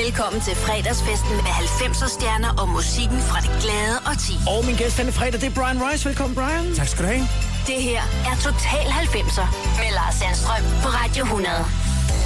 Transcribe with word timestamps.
Velkommen 0.00 0.40
til 0.40 0.54
fredagsfesten 0.54 1.34
med 1.46 1.52
90'er 1.62 2.08
stjerner 2.16 2.50
og 2.60 2.68
musikken 2.68 3.20
fra 3.28 3.38
det 3.44 3.52
glade 3.62 3.96
og 4.08 4.14
ti. 4.24 4.34
Og 4.52 4.58
min 4.66 4.76
gæst 4.76 4.98
denne 4.98 5.12
fredag, 5.12 5.40
det 5.40 5.48
er 5.52 5.56
Brian 5.60 5.78
Rice. 5.84 6.02
Velkommen, 6.08 6.34
Brian. 6.34 6.64
Tak 6.80 6.88
skal 6.92 7.02
du 7.04 7.08
have. 7.14 7.26
Det 7.70 7.78
her 7.88 8.02
er 8.28 8.34
Total 8.46 8.86
90'er 9.02 9.46
med 9.80 9.90
Lars 9.98 10.14
Sandstrøm 10.20 10.64
på 10.82 10.88
Radio 11.00 11.22
100. 11.24 11.48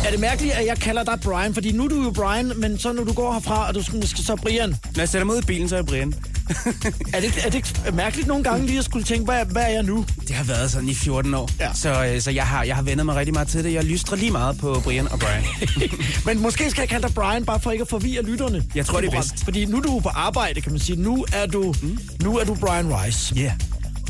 Er 0.06 0.10
det 0.10 0.20
mærkeligt, 0.20 0.54
at 0.54 0.66
jeg 0.66 0.76
kalder 0.78 1.04
dig 1.04 1.16
Brian? 1.24 1.54
Fordi 1.54 1.72
nu 1.72 1.84
er 1.84 1.88
du 1.88 1.98
jo 2.02 2.10
Brian, 2.10 2.52
men 2.56 2.78
så 2.78 2.92
når 2.92 3.04
du 3.04 3.12
går 3.12 3.32
herfra, 3.32 3.68
og 3.68 3.74
du 3.74 3.82
skal, 3.82 4.24
så 4.28 4.36
Brian. 4.36 4.70
Når 4.94 5.00
jeg 5.04 5.08
sætter 5.08 5.24
mig 5.24 5.36
ud 5.36 5.42
i 5.42 5.46
bilen, 5.46 5.68
så 5.68 5.74
er 5.74 5.78
jeg 5.78 5.86
Brian. 5.86 6.14
Er, 6.48 7.20
det, 7.20 7.24
ikke- 7.24 7.40
er 7.40 7.50
det 7.50 7.54
ikke 7.54 7.68
mærkeligt 7.92 8.28
nogle 8.28 8.44
gange 8.44 8.66
lige 8.66 8.78
at 8.78 8.84
skulle 8.84 9.04
tænke, 9.04 9.24
hvad, 9.24 9.44
hvad 9.46 9.62
er 9.62 9.68
jeg 9.68 9.82
nu? 9.82 10.04
Det 10.28 10.30
har 10.36 10.44
været 10.44 10.70
sådan 10.70 10.88
i 10.88 10.94
14 10.94 11.34
år. 11.34 11.50
Ja. 11.60 11.72
Så, 11.74 12.04
øh, 12.04 12.20
så 12.20 12.30
jeg, 12.30 12.46
har, 12.46 12.62
jeg 12.64 12.74
har 12.76 12.82
vendet 12.82 13.06
mig 13.06 13.16
rigtig 13.16 13.34
meget 13.34 13.48
til 13.48 13.64
det. 13.64 13.72
Jeg 13.72 13.84
lystrer 13.84 14.16
lige 14.16 14.30
meget 14.30 14.58
på 14.58 14.80
Brian 14.84 15.08
og 15.12 15.18
Brian. 15.18 15.44
Men 16.26 16.42
måske 16.42 16.70
skal 16.70 16.82
jeg 16.82 16.88
kalde 16.88 17.06
dig 17.06 17.14
Brian, 17.14 17.44
bare 17.44 17.60
for 17.60 17.70
ikke 17.70 17.82
at 17.82 17.88
forvirre 17.88 18.22
lytterne. 18.22 18.64
Jeg 18.74 18.86
tror, 18.86 19.00
det 19.00 19.06
er 19.06 19.16
bedst. 19.16 19.44
Fordi 19.44 19.64
nu 19.64 19.76
er 19.76 19.82
du 19.82 20.00
på 20.00 20.08
arbejde, 20.08 20.60
kan 20.60 20.72
man 20.72 20.80
sige. 20.80 21.02
Nu 21.02 21.26
er 21.32 21.46
du, 21.46 21.74
mm. 21.82 21.98
nu 22.22 22.38
er 22.38 22.44
du 22.44 22.54
Brian 22.54 22.86
Rice. 23.04 23.34
Ja. 23.34 23.40
Yeah. 23.42 23.52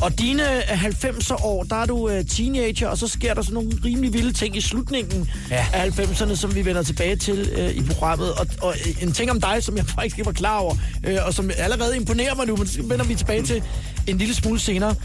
Og 0.01 0.19
dine 0.19 0.55
øh, 0.71 0.83
90'er 0.85 1.45
år, 1.45 1.63
der 1.63 1.75
er 1.75 1.85
du 1.85 1.97
uh, 1.97 2.25
teenager, 2.29 2.87
og 2.87 2.97
så 2.97 3.07
sker 3.07 3.33
der 3.33 3.41
sådan 3.41 3.53
nogle 3.53 3.71
rimelig 3.85 4.13
vilde 4.13 4.33
ting 4.33 4.57
i 4.57 4.61
slutningen 4.61 5.29
Ja. 5.49 5.65
af 5.73 5.89
90'erne, 5.99 6.35
som 6.35 6.55
vi 6.55 6.65
vender 6.65 6.83
tilbage 6.83 7.15
til 7.15 7.49
uh, 7.57 7.69
i 7.75 7.81
programmet. 7.83 8.33
Og, 8.33 8.47
og 8.61 8.75
øh, 8.87 9.03
en 9.03 9.11
ting 9.11 9.31
om 9.31 9.41
dig, 9.41 9.63
som 9.63 9.77
jeg 9.77 9.85
faktisk 9.95 10.17
ikke 10.17 10.25
var 10.25 10.31
klar 10.31 10.57
over, 10.59 10.73
uh, 11.07 11.25
og 11.25 11.33
som 11.33 11.51
allerede 11.57 11.95
imponerer 11.97 12.35
mig 12.35 12.47
nu, 12.47 12.55
men 12.55 12.67
det 12.67 12.89
vender 12.89 13.05
vi 13.05 13.15
tilbage 13.15 13.43
til 13.43 13.63
en 14.07 14.17
lille 14.17 14.33
smule 14.35 14.59
senere. 14.59 14.95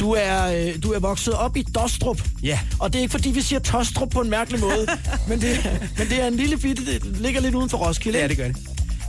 Du 0.00 0.12
er, 0.18 0.66
uh, 0.74 0.82
du 0.82 0.92
er 0.92 0.98
vokset 0.98 1.34
op 1.34 1.56
i 1.56 1.62
Dostrup. 1.62 2.22
Ja. 2.42 2.58
Og 2.78 2.92
det 2.92 2.98
er 2.98 3.02
ikke 3.02 3.12
fordi, 3.12 3.30
vi 3.30 3.40
siger 3.42 3.58
Tostrup 3.60 4.10
på 4.10 4.20
en 4.20 4.30
mærkelig 4.30 4.60
måde, 4.60 4.86
men, 5.28 5.40
det, 5.40 5.80
men 5.98 6.08
det 6.08 6.22
er 6.22 6.26
en 6.26 6.36
lille 6.36 6.56
bitte, 6.58 6.86
det 6.86 7.04
ligger 7.20 7.40
lidt 7.40 7.54
uden 7.54 7.70
for 7.70 7.78
Roskilde. 7.78 8.18
Ja, 8.18 8.28
det 8.28 8.36
gør 8.36 8.46
det. 8.46 8.56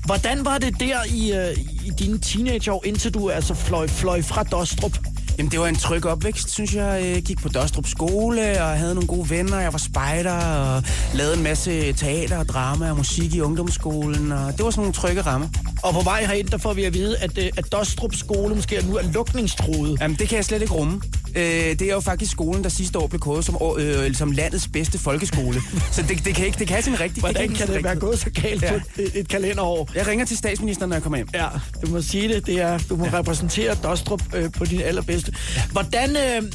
Hvordan 0.05 0.45
var 0.45 0.57
det 0.57 0.79
der 0.79 0.97
i, 1.13 1.31
uh, 1.51 1.57
i 1.85 1.91
dine 1.99 2.19
teenageår, 2.19 2.83
indtil 2.85 3.13
du 3.13 3.29
altså 3.29 3.53
fløj, 3.53 3.87
fløj 3.87 4.21
fra 4.21 4.43
Dostrup? 4.43 4.97
Jamen, 5.37 5.51
det 5.51 5.59
var 5.59 5.67
en 5.67 5.75
tryg 5.75 6.05
opvækst, 6.05 6.49
synes 6.49 6.75
jeg. 6.75 7.01
Jeg 7.13 7.21
gik 7.21 7.41
på 7.41 7.49
Dostrup 7.49 7.87
skole, 7.87 8.63
og 8.63 8.69
havde 8.69 8.93
nogle 8.93 9.07
gode 9.07 9.29
venner. 9.29 9.59
Jeg 9.59 9.73
var 9.73 9.79
spejder, 9.79 10.33
og 10.33 10.83
lavede 11.13 11.37
en 11.37 11.43
masse 11.43 11.93
teater 11.93 12.37
og 12.37 12.47
drama 12.47 12.89
og 12.89 12.97
musik 12.97 13.33
i 13.33 13.41
ungdomsskolen. 13.41 14.31
Og 14.31 14.57
det 14.57 14.65
var 14.65 14.71
sådan 14.71 14.81
nogle 14.81 14.93
trygge 14.93 15.21
rammer. 15.21 15.47
Og 15.83 15.93
på 15.93 16.01
vej 16.01 16.25
herind, 16.25 16.47
der 16.49 16.57
får 16.57 16.73
vi 16.73 16.83
at 16.83 16.93
vide, 16.93 17.17
at, 17.17 17.37
øh, 17.37 17.49
at 17.57 17.71
Dostrup 17.71 18.15
skole 18.15 18.55
måske 18.55 18.85
nu 18.87 18.95
er 18.95 19.03
lukningstroet. 19.13 19.97
Jamen, 20.01 20.17
det 20.19 20.29
kan 20.29 20.35
jeg 20.35 20.45
slet 20.45 20.61
ikke 20.61 20.73
rumme. 20.73 21.01
Øh, 21.35 21.43
det 21.43 21.81
er 21.81 21.93
jo 21.93 21.99
faktisk 21.99 22.31
skolen, 22.31 22.63
der 22.63 22.69
sidste 22.69 22.99
år 22.99 23.07
blev 23.07 23.19
kåret 23.19 23.45
som, 23.45 23.57
øh, 23.79 24.15
som 24.15 24.31
landets 24.31 24.67
bedste 24.67 24.97
folkeskole. 24.99 25.61
Så 25.91 26.01
det, 26.01 26.25
det 26.25 26.35
kan 26.35 26.45
ikke 26.45 26.59
det 26.59 26.67
kan 26.67 26.73
have 26.75 26.83
sin 26.83 26.99
rigtige. 26.99 27.19
Hvordan 27.19 27.43
ikke 27.43 27.55
kan 27.55 27.67
sin 27.67 27.75
det 27.75 27.83
være 27.83 27.93
rigtighed. 27.93 28.09
gået 28.09 28.19
så 28.19 28.29
galt 28.29 28.61
Ja. 28.63 28.73
et, 29.03 29.11
et 29.15 29.27
kalenderår? 29.27 29.89
Jeg 29.95 30.07
ringer 30.07 30.25
til 30.25 30.37
statsministeren, 30.37 30.89
når 30.89 30.95
jeg 30.95 31.03
kommer 31.03 31.17
hjem. 31.17 31.27
Ja, 31.33 31.47
du 31.81 31.87
må 31.91 32.01
sige 32.01 32.27
det. 32.33 32.45
det 32.45 32.61
er, 32.61 32.77
du 32.89 32.95
må 32.95 33.05
ja. 33.05 33.17
repræsentere 33.19 33.75
Dostrup 33.75 34.21
øh, 34.35 34.51
på 34.51 34.65
din 34.65 34.81
allerbedste. 34.81 35.33
Hvordan, 35.71 36.09
øh, 36.17 36.51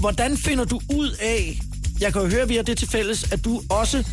hvordan 0.00 0.36
finder 0.36 0.64
du 0.64 0.80
ud 0.94 1.10
af, 1.20 1.60
jeg 2.00 2.12
kan 2.12 2.22
jo 2.22 2.28
høre, 2.28 2.48
vi 2.48 2.56
har 2.56 2.62
det 2.62 2.78
til 2.78 2.88
fælles, 2.88 3.32
at 3.32 3.44
du 3.44 3.62
også, 3.70 4.04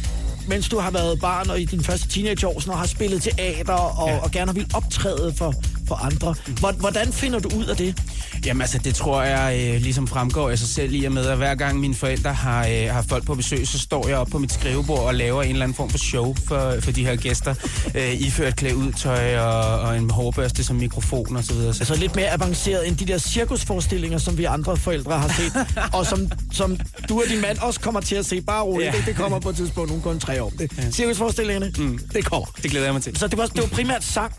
mens 0.48 0.70
du 0.70 0.80
har 0.80 0.92
været 0.92 1.20
barn 1.20 1.50
og 1.50 1.62
i 1.62 1.66
din 1.66 1.84
første 1.84 2.08
teenageår, 2.08 2.60
sådan, 2.60 2.74
og 2.74 2.80
har 2.80 2.88
spillet 2.88 3.22
teater 3.24 3.74
og, 3.74 4.08
ja. 4.10 4.14
Ja. 4.16 4.20
og 4.22 4.32
gerne 4.32 4.54
vil 4.56 4.66
optræde 4.74 5.34
for, 5.38 5.54
for 5.90 5.96
andre. 5.96 6.36
Hvor- 6.60 6.72
Hvordan 6.72 7.14
finder 7.14 7.40
du 7.40 7.50
ud 7.58 7.66
af 7.66 7.78
det? 7.78 8.02
Jamen 8.46 8.62
altså, 8.62 8.78
det 8.78 8.96
tror 8.96 9.24
jeg 9.24 9.60
øh, 9.76 9.82
ligesom 9.82 10.08
fremgår 10.08 10.50
af 10.50 10.60
sig 10.60 10.68
selv 10.68 10.94
i 10.94 11.06
og 11.06 11.12
med, 11.12 11.26
at 11.26 11.38
hver 11.38 11.56
gang 11.56 11.80
mine 11.80 11.96
forældre 11.96 12.34
har, 12.34 12.68
øh, 12.68 12.88
har 12.92 13.02
folk 13.10 13.26
på 13.26 13.36
besøg, 13.36 13.68
så 13.68 13.80
står 13.80 14.08
jeg 14.08 14.18
op 14.18 14.28
på 14.28 14.38
mit 14.40 14.54
skrivebord 14.54 15.00
og 15.00 15.16
laver 15.16 15.44
en 15.44 15.50
eller 15.52 15.64
anden 15.64 15.76
form 15.76 15.90
for 15.90 15.98
show 15.98 16.36
for, 16.48 16.76
for 16.82 16.92
de 16.92 17.06
her 17.06 17.16
gæster. 17.16 17.56
Øh, 17.96 18.22
iført 18.22 18.56
klædt 18.56 18.74
ud 18.74 18.92
tøj 18.92 19.38
og, 19.38 19.80
og 19.80 19.98
en 19.98 20.10
hårbørste 20.10 20.64
som 20.64 20.76
mikrofon 20.76 21.36
og 21.38 21.44
så 21.44 21.54
videre. 21.54 21.74
Så 21.74 21.80
Altså 21.82 21.96
lidt 21.96 22.16
mere 22.16 22.30
avanceret 22.30 22.88
end 22.88 22.98
de 22.98 23.06
der 23.06 23.18
cirkusforestillinger, 23.18 24.18
som 24.18 24.38
vi 24.38 24.44
andre 24.46 24.78
forældre 24.78 25.18
har 25.20 25.28
set, 25.28 25.54
og 25.98 26.06
som, 26.06 26.32
som 26.52 26.78
du 27.10 27.18
og 27.18 27.24
din 27.30 27.42
mand 27.42 27.58
også 27.58 27.80
kommer 27.80 28.02
til 28.02 28.16
at 28.16 28.26
se. 28.26 28.42
Bare 28.42 28.64
roligt, 28.64 28.92
ja. 28.94 28.98
Det, 28.98 29.06
det 29.06 29.16
kommer 29.16 29.40
på 29.40 29.50
et 29.50 29.56
tidspunkt, 29.56 29.90
nogle 29.90 30.04
kun 30.04 30.20
tre 30.20 30.44
år. 30.44 30.50
Det, 30.60 30.72
ja. 30.78 30.92
Cirkusforestillingerne, 30.92 31.72
mm. 31.78 32.00
det 32.14 32.26
kommer. 32.26 32.48
det 32.64 32.72
glæder 32.72 32.86
jeg 32.86 32.94
mig 32.94 33.04
til. 33.04 33.18
Så 33.18 33.28
det 33.28 33.38
var, 33.38 33.46
det 33.46 33.62
var 33.62 33.68
primært 33.68 34.04
sang. 34.04 34.34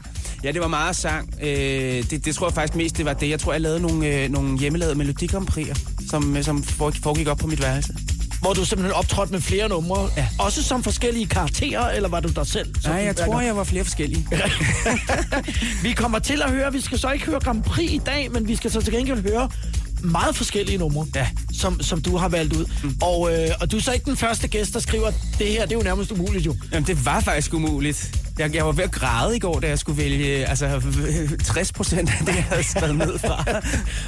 Ja, 0.45 0.53
det 0.53 0.61
var 0.61 0.69
meget 0.69 0.97
sang. 0.97 1.35
Øh, 1.43 1.49
det, 2.11 2.25
det 2.25 2.35
tror 2.35 2.47
jeg 2.49 2.55
faktisk 2.55 2.77
mest, 2.77 2.97
det 2.97 3.05
var 3.05 3.13
det. 3.13 3.29
Jeg 3.31 3.41
tror, 3.41 3.53
jeg 3.53 3.61
lavede 3.61 3.81
nogle, 3.81 4.07
øh, 4.07 4.31
nogle 4.31 4.59
hjemmelavede 4.59 4.95
melodikomprier, 4.99 5.75
som, 6.11 6.37
øh, 6.37 6.45
som 6.45 6.63
foregik 6.63 7.29
op 7.29 7.39
på 7.39 7.47
mit 7.47 7.63
værelse. 7.63 7.93
Hvor 8.41 8.53
du 8.53 8.65
simpelthen 8.65 8.93
optrådte 8.95 9.33
med 9.33 9.41
flere 9.41 9.69
numre. 9.69 10.09
Ja. 10.17 10.29
Også 10.39 10.63
som 10.63 10.83
forskellige 10.83 11.27
karakterer, 11.27 11.91
eller 11.91 12.09
var 12.09 12.21
du 12.21 12.29
dig 12.29 12.47
selv? 12.47 12.75
Nej, 12.85 12.95
jeg 12.95 13.17
tror, 13.17 13.41
jeg 13.41 13.57
var 13.57 13.65
flere 13.65 13.85
forskellige. 13.85 14.27
Vi 15.83 15.93
kommer 15.93 16.19
til 16.19 16.43
at 16.43 16.51
høre, 16.51 16.73
vi 16.73 16.81
skal 16.81 16.99
så 16.99 17.11
ikke 17.11 17.27
høre 17.27 17.41
Grand 17.41 17.63
Prix 17.63 17.91
i 17.91 18.01
dag, 18.07 18.31
men 18.33 18.49
vi 18.49 18.57
skal 18.57 18.71
så 18.71 18.81
til 18.81 18.93
gengæld 18.93 19.23
høre 19.23 19.51
meget 20.03 20.37
forskellige 20.37 20.79
numre, 20.79 21.07
Ja. 21.15 21.27
som, 21.53 21.81
som 21.83 22.01
du 22.03 22.17
har 22.17 22.29
valgt 22.29 22.57
ud. 22.57 22.65
Mm. 22.85 22.95
Og, 23.03 23.33
øh, 23.35 23.49
og 23.61 23.73
du 23.73 23.77
er 23.77 23.81
så 23.81 23.93
ikke 23.93 24.05
den 24.05 24.17
første 24.17 24.49
gæst, 24.49 24.75
der 24.75 24.81
skriver, 24.81 25.11
det 25.39 25.47
her 25.47 25.63
det 25.67 25.73
er 25.73 25.77
jo 25.79 25.83
nærmest 25.83 26.13
umuligt 26.13 26.47
jo. 26.47 26.57
Jamen, 26.73 26.87
det 26.87 27.05
var 27.05 27.21
faktisk 27.21 27.55
umuligt. 27.55 28.20
Jeg, 28.39 28.55
jeg 28.55 28.67
var 28.67 28.73
ved 28.73 28.85
at 28.85 28.93
græde 28.93 29.37
i 29.37 29.39
går, 29.39 29.61
da 29.61 29.69
jeg 29.69 29.79
skulle 29.79 30.03
vælge 30.03 30.47
altså, 30.47 30.83
60 31.45 31.73
procent 31.73 32.11
af 32.19 32.27
det, 32.27 32.35
jeg 32.35 32.45
havde 32.45 32.63
skrevet 32.63 32.97
ned 32.97 33.19
fra. 33.19 33.45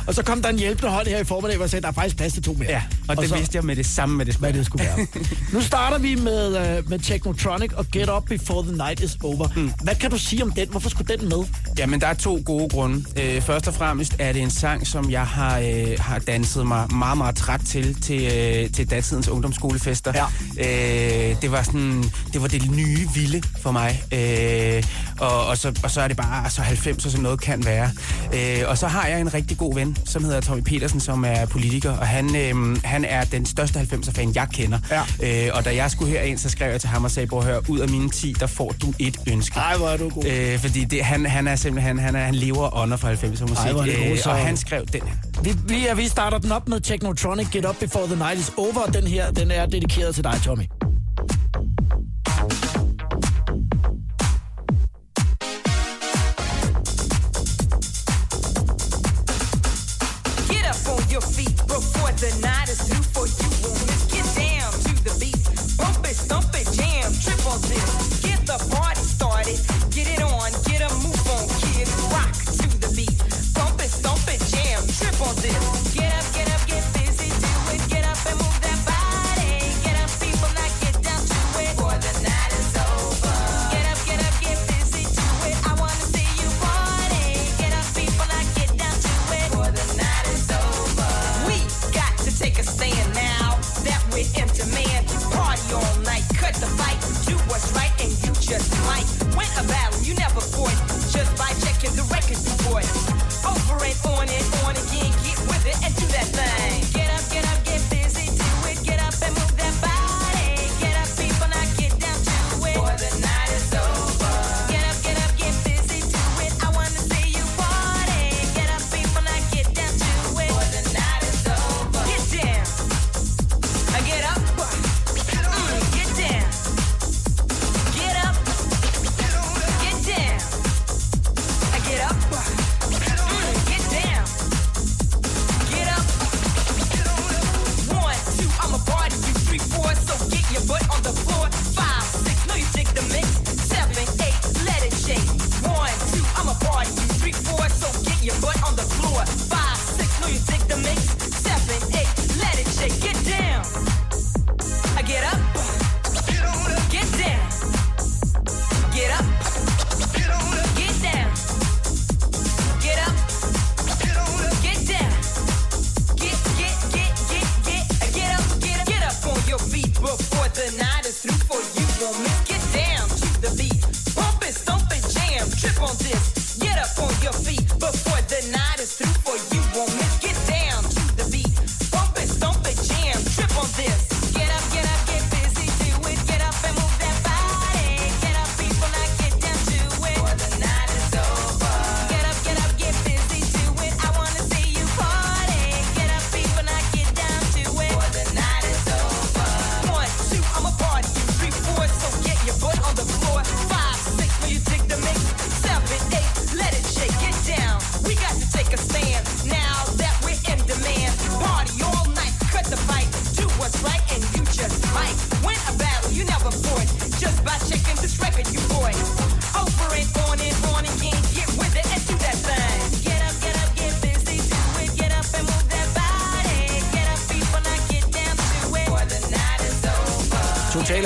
Og 0.06 0.14
så 0.14 0.22
kom 0.22 0.42
der 0.42 0.48
en 0.48 0.58
hjælpende 0.58 0.90
hånd 0.90 1.06
her 1.06 1.18
i 1.18 1.24
formiddag, 1.24 1.60
og 1.60 1.70
sagde, 1.70 1.82
der 1.82 1.88
er 1.88 1.92
faktisk 1.92 2.16
plads 2.16 2.32
til 2.32 2.42
to 2.42 2.52
mere. 2.52 2.70
Ja, 2.70 2.82
og 3.08 3.16
det 3.16 3.28
så, 3.28 3.36
vidste 3.36 3.56
jeg 3.56 3.64
med 3.64 3.76
det 3.76 3.86
samme 3.86 4.16
med 4.16 4.26
det 4.26 4.36
hvad 4.36 4.50
skulle. 4.50 4.58
det 4.58 4.66
skulle 4.66 4.84
være. 4.84 5.24
nu 5.52 5.60
starter 5.60 5.98
vi 5.98 6.14
med, 6.14 6.78
uh, 6.78 6.90
med 6.90 6.98
Technotronic 6.98 7.72
og 7.72 7.86
Get 7.92 8.10
Up 8.10 8.24
Before 8.24 8.62
the 8.62 8.76
Night 8.76 9.00
is 9.00 9.18
Over. 9.22 9.48
Mm. 9.56 9.72
Hvad 9.82 9.94
kan 9.94 10.10
du 10.10 10.18
sige 10.18 10.42
om 10.42 10.52
den? 10.52 10.68
Hvorfor 10.68 10.90
skulle 10.90 11.16
den 11.16 11.28
med? 11.28 11.44
Jamen, 11.78 12.00
der 12.00 12.06
er 12.06 12.14
to 12.14 12.42
gode 12.44 12.68
grunde. 12.68 13.04
Øh, 13.16 13.42
først 13.42 13.68
og 13.68 13.74
fremmest 13.74 14.16
er 14.18 14.32
det 14.32 14.42
en 14.42 14.50
sang, 14.50 14.86
som 14.86 15.10
jeg 15.10 15.26
har, 15.26 15.58
øh, 15.58 15.86
har 15.98 16.18
danset 16.18 16.66
mig 16.66 16.94
meget, 16.94 17.18
meget 17.18 17.36
træt 17.36 17.60
til, 17.60 18.02
til, 18.02 18.24
øh, 18.24 18.70
til 18.70 18.90
datidens 18.90 19.28
ungdomsskolefester. 19.28 20.12
Ja. 20.56 21.30
Øh, 21.30 21.42
det 21.42 21.52
var 21.52 21.62
sådan, 21.62 22.04
det 22.32 22.42
var 22.42 22.48
det 22.48 22.70
nye 22.70 23.08
vilde 23.14 23.42
for 23.62 23.72
mig. 23.72 24.02
Øh, 24.12 24.82
og, 25.20 25.46
og, 25.46 25.58
så, 25.58 25.72
og 25.84 25.90
så 25.90 26.00
er 26.00 26.08
det 26.08 26.16
bare 26.16 26.50
så 26.50 26.62
90, 26.62 27.12
som 27.12 27.20
noget 27.20 27.40
kan 27.40 27.64
være. 27.64 27.90
Øh, 28.34 28.68
og 28.68 28.78
så 28.78 28.86
har 28.86 29.06
jeg 29.06 29.20
en 29.20 29.34
rigtig 29.34 29.58
god 29.58 29.74
ven, 29.74 29.96
som 30.04 30.24
hedder 30.24 30.40
Tommy 30.40 30.62
Petersen, 30.62 31.00
som 31.00 31.24
er 31.24 31.46
politiker, 31.46 31.90
og 31.96 32.06
han, 32.06 32.36
øh, 32.36 32.76
han 32.84 33.04
er 33.04 33.24
den 33.24 33.46
største 33.46 33.78
90'er-fan, 33.80 34.32
jeg 34.34 34.46
kender. 34.52 34.78
Ja. 35.22 35.46
Øh, 35.46 35.56
og 35.56 35.64
da 35.64 35.74
jeg 35.74 35.90
skulle 35.90 36.12
herind, 36.12 36.38
så 36.38 36.48
skrev 36.48 36.70
jeg 36.70 36.80
til 36.80 36.88
ham 36.90 37.04
og 37.04 37.10
sagde, 37.10 37.26
prøv 37.26 37.38
at 37.38 37.44
høre, 37.44 37.70
ud 37.70 37.78
af 37.78 37.88
mine 37.88 38.10
10, 38.10 38.34
der 38.40 38.46
får 38.46 38.74
du 38.82 38.92
et 38.98 39.16
ønske. 39.28 39.58
Ej, 39.60 39.76
hvor 39.76 39.88
er 39.88 39.96
du 39.96 40.08
god. 40.08 40.24
Øh, 40.26 40.58
fordi 40.58 40.84
det, 40.84 41.04
han, 41.04 41.26
han 41.26 41.48
er 41.48 41.56
simpelthen, 41.56 41.98
han, 41.98 42.16
er, 42.16 42.24
han 42.24 42.34
lever 42.34 42.76
ånder 42.76 42.96
for 42.96 43.08
90'er 43.08 43.40
musik. 43.40 43.56
Ej, 43.56 43.72
hvor 43.72 43.80
er 43.80 43.84
det 43.86 44.08
god, 44.08 44.16
så- 44.16 44.30
og 44.30 44.36
han 44.36 44.56
skrev 44.56 44.86
den 44.86 45.00
her. 45.06 45.42
Vi, 45.42 45.54
vi, 45.66 45.86
vi 45.96 46.08
starter 46.08 46.38
den 46.38 46.52
op 46.52 46.68
med 46.68 46.80
Technotronic 46.80 47.46
Get 47.52 47.64
Up 47.66 47.76
Before 47.80 48.06
the 48.06 48.16
Night 48.16 48.38
is 48.38 48.52
Over. 48.56 48.86
Den 48.92 49.06
her, 49.06 49.30
den 49.30 49.50
er 49.50 49.66
dedikeret 49.66 50.14
til 50.14 50.24
dig, 50.24 50.40
Tommy. 50.44 50.64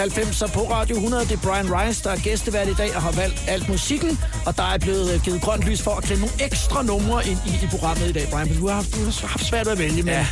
90'er 0.07 0.53
på 0.53 0.61
Radio 0.71 0.97
100. 0.97 1.25
Det 1.25 1.33
er 1.33 1.37
Brian 1.37 1.69
Rice, 1.77 2.05
der 2.05 2.11
er 2.11 2.17
gæstevært 2.17 2.69
i 2.69 2.75
dag 2.75 2.97
og 2.97 3.03
har 3.03 3.13
valgt 3.13 3.45
alt 3.49 3.69
musikken. 3.69 4.19
Og 4.47 4.57
der 4.57 4.63
er 4.63 4.79
blevet 4.79 5.15
øh, 5.15 5.21
givet 5.23 5.43
grønt 5.43 5.65
lys 5.65 5.83
for 5.83 5.91
at 5.91 6.05
klemme 6.05 6.27
nogle 6.27 6.45
ekstra 6.45 6.83
numre 6.83 7.27
ind 7.27 7.39
i, 7.47 7.65
i 7.65 7.69
programmet 7.71 8.09
i 8.09 8.13
dag, 8.13 8.29
Brian. 8.33 8.59
Du 8.59 8.67
har 8.67 8.75
haft, 8.75 8.95
du 8.95 8.99
har 9.05 9.27
haft 9.27 9.45
svært 9.45 9.67
ved 9.67 9.73
at 9.73 9.79
vælge, 9.79 10.03
men... 10.03 10.15
Ja. 10.15 10.27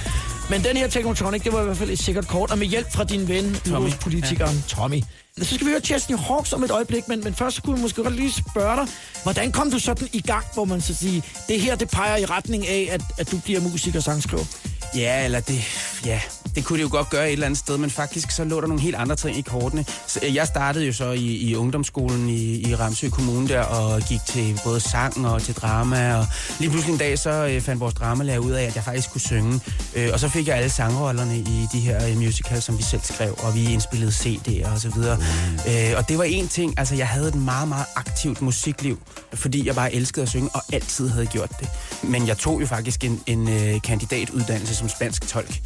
Men 0.51 0.65
den 0.65 0.77
her 0.77 0.89
Technotronic, 0.89 1.43
det 1.43 1.53
var 1.53 1.61
i 1.61 1.65
hvert 1.65 1.77
fald 1.77 1.91
et 1.91 1.99
sikkert 1.99 2.29
kort, 2.29 2.51
og 2.51 2.59
med 2.59 2.67
hjælp 2.67 2.93
fra 2.93 3.05
din 3.05 3.29
ven, 3.29 3.57
politikeren 4.01 4.57
ja. 4.57 4.63
Tommy. 4.69 5.03
Så 5.43 5.55
skal 5.55 5.67
vi 5.67 5.71
høre 5.71 5.81
Chesney 5.81 6.19
Hawks 6.19 6.53
om 6.53 6.65
et 6.65 6.71
øjeblik, 6.71 7.09
men, 7.09 7.25
men 7.25 7.35
først 7.35 7.63
kunne 7.63 7.77
vi 7.77 7.83
måske 7.83 8.03
godt 8.03 8.17
lige 8.17 8.33
spørge 8.33 8.77
dig, 8.77 8.87
hvordan 9.23 9.53
kom 9.53 9.71
du 9.71 9.79
sådan 9.79 10.09
i 10.13 10.21
gang, 10.21 10.45
hvor 10.55 10.65
man 10.65 10.81
så 10.81 10.95
sige, 10.95 11.23
det 11.49 11.61
her 11.61 11.77
det 11.77 11.89
peger 11.91 12.17
i 12.17 12.25
retning 12.25 12.69
af, 12.69 12.89
at, 12.91 13.01
at 13.19 13.31
du 13.31 13.39
bliver 13.39 13.61
musiker 13.61 13.99
og 13.99 14.03
sangskriver? 14.03 14.45
Ja, 14.97 15.25
eller 15.25 15.41
det, 15.41 15.65
ja, 16.07 16.21
det 16.55 16.65
kunne 16.65 16.79
det 16.79 16.83
jo 16.83 16.89
godt 16.91 17.11
gøre 17.11 17.27
et 17.27 17.33
eller 17.33 17.47
andet 17.47 17.59
sted, 17.59 17.79
men 17.79 17.91
faktisk 17.91 18.31
så 18.31 18.45
lå 18.45 18.61
der 18.61 18.67
nogle 18.67 18.83
helt 18.83 18.97
andre 18.97 19.17
ting 19.17 19.39
i 19.39 19.41
kortene. 19.41 19.85
Øh, 20.23 20.35
jeg 20.35 20.47
startede 20.47 20.87
jo 20.87 20.93
så 20.93 21.11
i, 21.11 21.37
i 21.37 21.57
ungdomsskolen 21.57 22.29
i, 22.29 22.71
i 22.71 22.75
Ramsø 22.75 23.09
Kommune 23.09 23.49
der, 23.49 23.61
og 23.61 24.03
gik 24.03 24.21
til 24.27 24.61
både 24.65 24.81
sang 24.81 25.27
og 25.27 25.43
til 25.43 25.55
drama, 25.55 26.15
og 26.17 26.27
lige 26.59 26.71
pludselig 26.71 26.93
en 26.93 26.99
dag 26.99 27.19
så 27.19 27.31
øh, 27.31 27.61
fandt 27.61 27.81
vores 27.81 27.95
dramalærer 27.95 28.39
ud 28.39 28.53
af, 28.53 28.63
at 28.63 28.77
jeg 28.77 28.85
faktisk 28.85 29.11
kunne 29.11 29.21
synge. 29.21 29.61
Øh, 29.95 30.09
og 30.13 30.21
så 30.21 30.29
fik 30.29 30.49
jeg 30.49 30.57
alle 30.57 30.71
sangrollerne 30.71 31.39
i 31.39 31.67
de 31.73 31.81
her 31.81 32.09
øh, 32.09 32.17
musicals, 32.17 32.65
som 32.65 32.79
vi 32.79 32.83
selv 32.83 33.01
skrev, 33.05 33.39
og 33.43 33.55
vi 33.55 33.73
indspillede 33.73 34.11
CD'er 34.11 34.73
og 34.73 34.81
så 34.81 34.89
videre. 34.89 35.17
Mm. 35.17 35.73
Øh, 35.73 35.93
og 35.97 36.09
det 36.09 36.19
var 36.19 36.25
en 36.25 36.49
ting, 36.49 36.75
altså 36.79 36.95
jeg 36.95 37.09
havde 37.09 37.29
et 37.29 37.35
meget, 37.35 37.69
meget 37.69 37.87
aktivt 37.97 38.43
musikliv, 38.43 39.03
fordi 39.35 39.67
jeg 39.67 39.75
bare 39.75 39.95
elskede 39.95 40.23
at 40.23 40.29
synge, 40.29 40.49
og 40.55 40.63
altid 40.73 41.09
havde 41.09 41.27
gjort 41.27 41.51
det. 41.61 41.69
Men 42.03 42.27
jeg 42.27 42.39
tog 42.39 42.61
jo 42.61 42.67
faktisk 42.67 43.05
en, 43.05 43.21
en 43.27 43.49
øh, 43.49 43.83
kandidatuddannelse 43.83 44.75
som 44.75 44.89
spansk 44.89 45.29
tolk. 45.29 45.61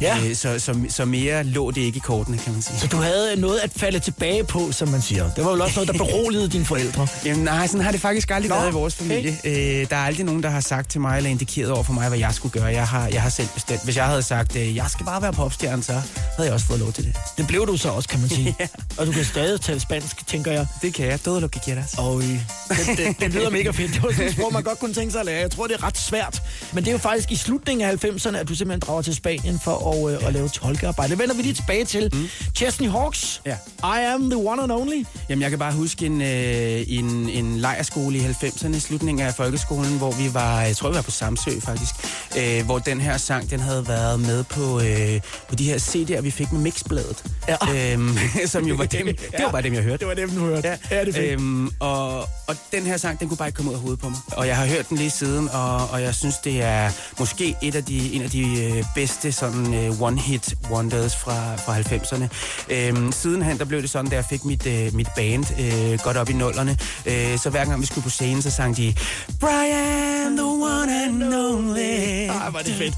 Ja. 0.00 0.18
Øh, 0.24 0.36
så, 0.36 0.58
så, 0.58 0.76
så 0.88 1.04
mere 1.04 1.44
lå 1.44 1.70
det 1.70 1.80
ikke 1.80 1.96
i 1.96 2.00
kortene, 2.00 2.38
kan 2.38 2.52
man 2.52 2.62
sige. 2.62 2.78
Så 2.78 2.86
du 2.86 2.96
havde 2.96 3.36
noget 3.36 3.58
at 3.58 3.70
falde 3.92 4.04
tilbage 4.04 4.44
på, 4.44 4.72
som 4.72 4.88
man 4.88 5.02
siger. 5.02 5.30
Det 5.30 5.44
var 5.44 5.56
jo 5.56 5.62
også 5.62 5.74
noget, 5.80 5.88
der 5.88 6.04
beroligede 6.04 6.48
dine 6.48 6.64
forældre. 6.64 7.06
Jamen 7.26 7.44
nej, 7.44 7.66
sådan 7.66 7.80
har 7.80 7.92
det 7.92 8.00
faktisk 8.00 8.30
aldrig 8.30 8.48
Nå, 8.48 8.54
været 8.54 8.70
i 8.70 8.72
vores 8.72 8.94
familie. 8.94 9.36
Øh, 9.44 9.90
der 9.90 9.96
er 9.96 10.00
aldrig 10.04 10.26
nogen, 10.26 10.42
der 10.42 10.48
har 10.48 10.60
sagt 10.60 10.90
til 10.90 11.00
mig, 11.00 11.16
eller 11.16 11.30
indikeret 11.30 11.70
over 11.70 11.82
for 11.82 11.92
mig, 11.92 12.08
hvad 12.08 12.18
jeg 12.18 12.34
skulle 12.34 12.52
gøre. 12.60 12.64
Jeg 12.64 12.86
har, 12.86 13.08
jeg 13.08 13.22
har 13.22 13.28
selv 13.28 13.48
bestemt. 13.54 13.84
Hvis 13.84 13.96
jeg 13.96 14.04
havde 14.06 14.22
sagt, 14.22 14.56
øh, 14.56 14.76
jeg 14.76 14.86
skal 14.88 15.06
bare 15.06 15.22
være 15.22 15.32
popstjerne, 15.32 15.82
så 15.82 15.92
havde 15.92 16.04
jeg 16.38 16.52
også 16.52 16.66
fået 16.66 16.80
lov 16.80 16.92
til 16.92 17.04
det. 17.04 17.16
Det 17.38 17.46
blev 17.46 17.66
du 17.66 17.76
så 17.76 17.88
også, 17.88 18.08
kan 18.08 18.20
man 18.20 18.28
sige. 18.28 18.56
Ja. 18.60 18.66
Og 18.98 19.06
du 19.06 19.12
kan 19.12 19.24
stadig 19.24 19.60
tale 19.60 19.80
spansk, 19.80 20.26
tænker 20.26 20.52
jeg. 20.52 20.66
Det 20.82 20.94
kan 20.94 21.06
jeg. 21.06 21.20
Todo 21.20 21.40
lo 21.40 21.48
que 21.48 21.60
quieras. 21.64 21.94
Og 21.98 22.18
øh, 22.18 22.28
det, 22.68 22.98
det, 22.98 23.20
det 23.20 23.34
lyder 23.34 23.50
mega 23.50 23.70
fedt. 23.70 23.92
Det 23.94 24.02
var 24.02 24.10
sådan 24.12 24.26
et 24.26 24.32
sprog, 24.32 24.52
man 24.52 24.62
godt 24.62 24.78
kunne 24.78 24.94
tænke 24.94 25.12
sig 25.12 25.20
at 25.20 25.26
lære. 25.26 25.40
Jeg 25.40 25.50
tror, 25.50 25.66
det 25.66 25.74
er 25.76 25.84
ret 25.86 25.98
svært. 25.98 26.42
Men 26.72 26.84
det 26.84 26.88
er 26.88 26.92
jo 26.92 26.98
faktisk 26.98 27.30
i 27.32 27.36
slutningen 27.36 27.88
af 27.88 28.04
90'erne, 28.04 28.36
at 28.36 28.48
du 28.48 28.54
simpelthen 28.54 28.80
drager 28.80 29.02
til 29.02 29.14
Spanien 29.14 29.60
for 29.64 30.06
at, 30.08 30.14
øh, 30.14 30.26
at 30.26 30.32
lave 30.32 30.48
tolkearbejde. 30.48 31.10
Det 31.10 31.18
vender 31.18 31.34
vi 31.34 31.42
lige 31.42 31.54
tilbage 31.54 31.84
til. 31.84 32.10
Mm. 32.12 32.28
Chesney 32.56 32.90
Hawks, 32.90 33.40
Ja. 33.46 33.56
I 33.84 34.00
am 34.14 34.30
the 34.30 34.38
one 34.38 34.62
and 34.62 34.72
only. 34.72 35.04
Jamen, 35.28 35.42
jeg 35.42 35.50
kan 35.50 35.58
bare 35.58 35.72
huske 35.72 36.06
en, 36.06 36.22
øh, 36.22 36.84
en, 36.88 37.28
en 37.28 37.58
lejerskole 37.58 38.18
i 38.18 38.20
90'erne, 38.20 38.76
i 38.76 38.80
slutningen 38.80 39.26
af 39.26 39.34
folkeskolen, 39.34 39.98
hvor 39.98 40.10
vi 40.10 40.34
var, 40.34 40.60
jeg 40.62 40.76
tror, 40.76 40.88
vi 40.88 40.94
var 40.94 41.02
på 41.02 41.10
Samsø 41.10 41.50
faktisk, 41.60 41.94
øh, 42.38 42.64
hvor 42.64 42.78
den 42.78 43.00
her 43.00 43.16
sang, 43.16 43.50
den 43.50 43.60
havde 43.60 43.88
været 43.88 44.20
med 44.20 44.44
på, 44.44 44.80
øh, 44.80 45.20
på 45.48 45.54
de 45.54 45.64
her 45.64 45.78
CD'er, 45.78 46.20
vi 46.20 46.30
fik 46.30 46.52
med 46.52 46.60
Mixbladet. 46.60 47.24
Ja. 47.48 47.92
Øhm, 47.92 48.18
som 48.46 48.64
jo 48.64 48.74
var 48.74 48.84
dem, 48.84 49.06
det 49.36 49.44
var 49.44 49.50
bare 49.50 49.62
dem, 49.62 49.74
jeg 49.74 49.82
hørte. 49.82 49.98
Det 49.98 50.06
var 50.08 50.14
dem, 50.14 50.30
du 50.30 50.40
hørte. 50.40 50.68
Ja, 50.68 50.76
ja 50.90 51.04
det 51.04 51.14
fedt. 51.14 51.32
Øhm, 51.32 51.70
og, 51.78 52.18
og 52.20 52.56
den 52.72 52.82
her 52.82 52.96
sang, 52.96 53.20
den 53.20 53.28
kunne 53.28 53.38
bare 53.38 53.48
ikke 53.48 53.56
komme 53.56 53.70
ud 53.70 53.76
af 53.76 53.80
hovedet 53.80 54.00
på 54.00 54.08
mig. 54.08 54.18
Og 54.32 54.46
jeg 54.46 54.56
har 54.56 54.66
hørt 54.66 54.88
den 54.88 54.96
lige 54.96 55.10
siden, 55.10 55.48
og, 55.48 55.90
og 55.90 56.02
jeg 56.02 56.14
synes, 56.14 56.34
det 56.36 56.62
er 56.62 56.90
måske 57.18 57.54
et 57.62 57.74
af 57.74 57.84
de, 57.84 58.12
en 58.12 58.22
af 58.22 58.30
de 58.30 58.64
øh, 58.64 58.84
bedste 58.94 59.32
sådan 59.32 59.74
øh, 59.74 60.00
one-hit 60.00 60.54
wonders 60.70 61.16
fra, 61.16 61.56
fra 61.56 61.78
90'erne. 61.78 62.26
Øhm, 62.70 63.12
sidenhen, 63.12 63.58
der 63.58 63.64
blev 63.70 63.82
det 63.82 63.90
sådan, 63.90 64.10
da 64.10 64.16
jeg 64.16 64.24
fik 64.24 64.44
mit, 64.44 64.66
øh, 64.66 64.94
mit 64.94 65.08
band 65.16 65.44
øh, 65.60 65.98
godt 65.98 66.16
op 66.16 66.30
i 66.30 66.32
nullerne. 66.32 66.78
Øh, 67.06 67.38
så 67.38 67.50
hver 67.50 67.64
gang 67.64 67.80
vi 67.80 67.86
skulle 67.86 68.02
på 68.02 68.10
scenen, 68.10 68.42
så 68.42 68.50
sang 68.50 68.76
de 68.76 68.94
Brian, 69.40 70.36
the 70.36 70.44
one 70.46 71.04
and 71.04 71.34
only. 71.34 72.28
Ej, 72.28 72.50
var 72.50 72.58
det 72.62 72.74
fedt. 72.74 72.94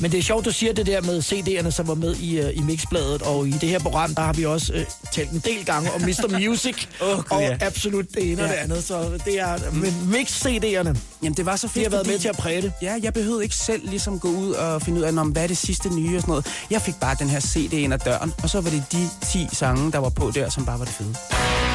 Men 0.00 0.12
det 0.12 0.18
er 0.18 0.22
sjovt, 0.22 0.44
du 0.44 0.50
siger 0.52 0.72
det 0.72 0.86
der 0.86 1.00
med 1.00 1.18
CD'erne, 1.22 1.70
som 1.70 1.88
var 1.88 1.94
med 1.94 2.16
i, 2.16 2.40
uh, 2.40 2.46
i 2.56 2.60
Mixbladet, 2.60 3.22
og 3.22 3.48
i 3.48 3.50
det 3.50 3.68
her 3.68 3.78
program, 3.78 4.14
der 4.14 4.22
har 4.22 4.32
vi 4.32 4.44
også 4.44 4.72
uh, 4.72 4.80
talt 5.12 5.30
en 5.30 5.38
del 5.44 5.64
gange 5.64 5.92
om 5.92 6.00
Mr. 6.00 6.38
Music, 6.48 6.86
Åh, 7.02 7.16
Gud, 7.16 7.24
og 7.30 7.42
ja. 7.42 7.56
absolut 7.60 8.06
det 8.14 8.32
ene 8.32 8.42
og 8.42 8.48
Ja. 8.48 8.52
det 8.54 8.58
andet, 8.60 8.84
så 8.84 9.10
det 9.24 9.40
er, 9.40 9.58
men 9.72 9.92
Mix-CD'erne, 10.14 10.98
Jamen, 11.22 11.36
det 11.36 11.46
var 11.46 11.56
så 11.56 11.68
fedt, 11.68 11.74
de 11.74 11.82
har 11.82 11.90
været 11.90 12.06
med 12.06 12.18
til 12.18 12.28
at 12.28 12.36
præge 12.36 12.62
det. 12.62 12.72
Ja, 12.82 12.94
jeg 13.02 13.12
behøvede 13.12 13.42
ikke 13.42 13.56
selv 13.56 13.88
ligesom 13.88 14.18
gå 14.20 14.28
ud 14.28 14.50
og 14.52 14.82
finde 14.82 14.98
ud 14.98 15.04
af, 15.04 15.14
"Nå, 15.14 15.22
men 15.24 15.32
hvad 15.32 15.42
er 15.42 15.46
det 15.46 15.56
sidste 15.56 15.88
nye 15.94 16.16
og 16.16 16.20
sådan 16.22 16.30
noget. 16.32 16.46
Jeg 16.70 16.82
fik 16.82 16.94
bare 17.00 17.16
den 17.18 17.28
her 17.30 17.40
CD 17.40 17.72
ind 17.72 17.94
ad 17.94 17.98
døren, 17.98 18.32
og 18.42 18.50
så 18.50 18.60
var 18.60 18.70
det 18.70 18.84
de 18.92 19.08
10 19.32 19.48
sange, 19.52 19.92
der 19.92 19.98
var 20.02 20.10
på 20.10 20.30
der, 20.34 20.48
som 20.48 20.64
bare 20.64 20.78
var 20.78 20.84
det 20.84 20.94
fede. 20.94 21.71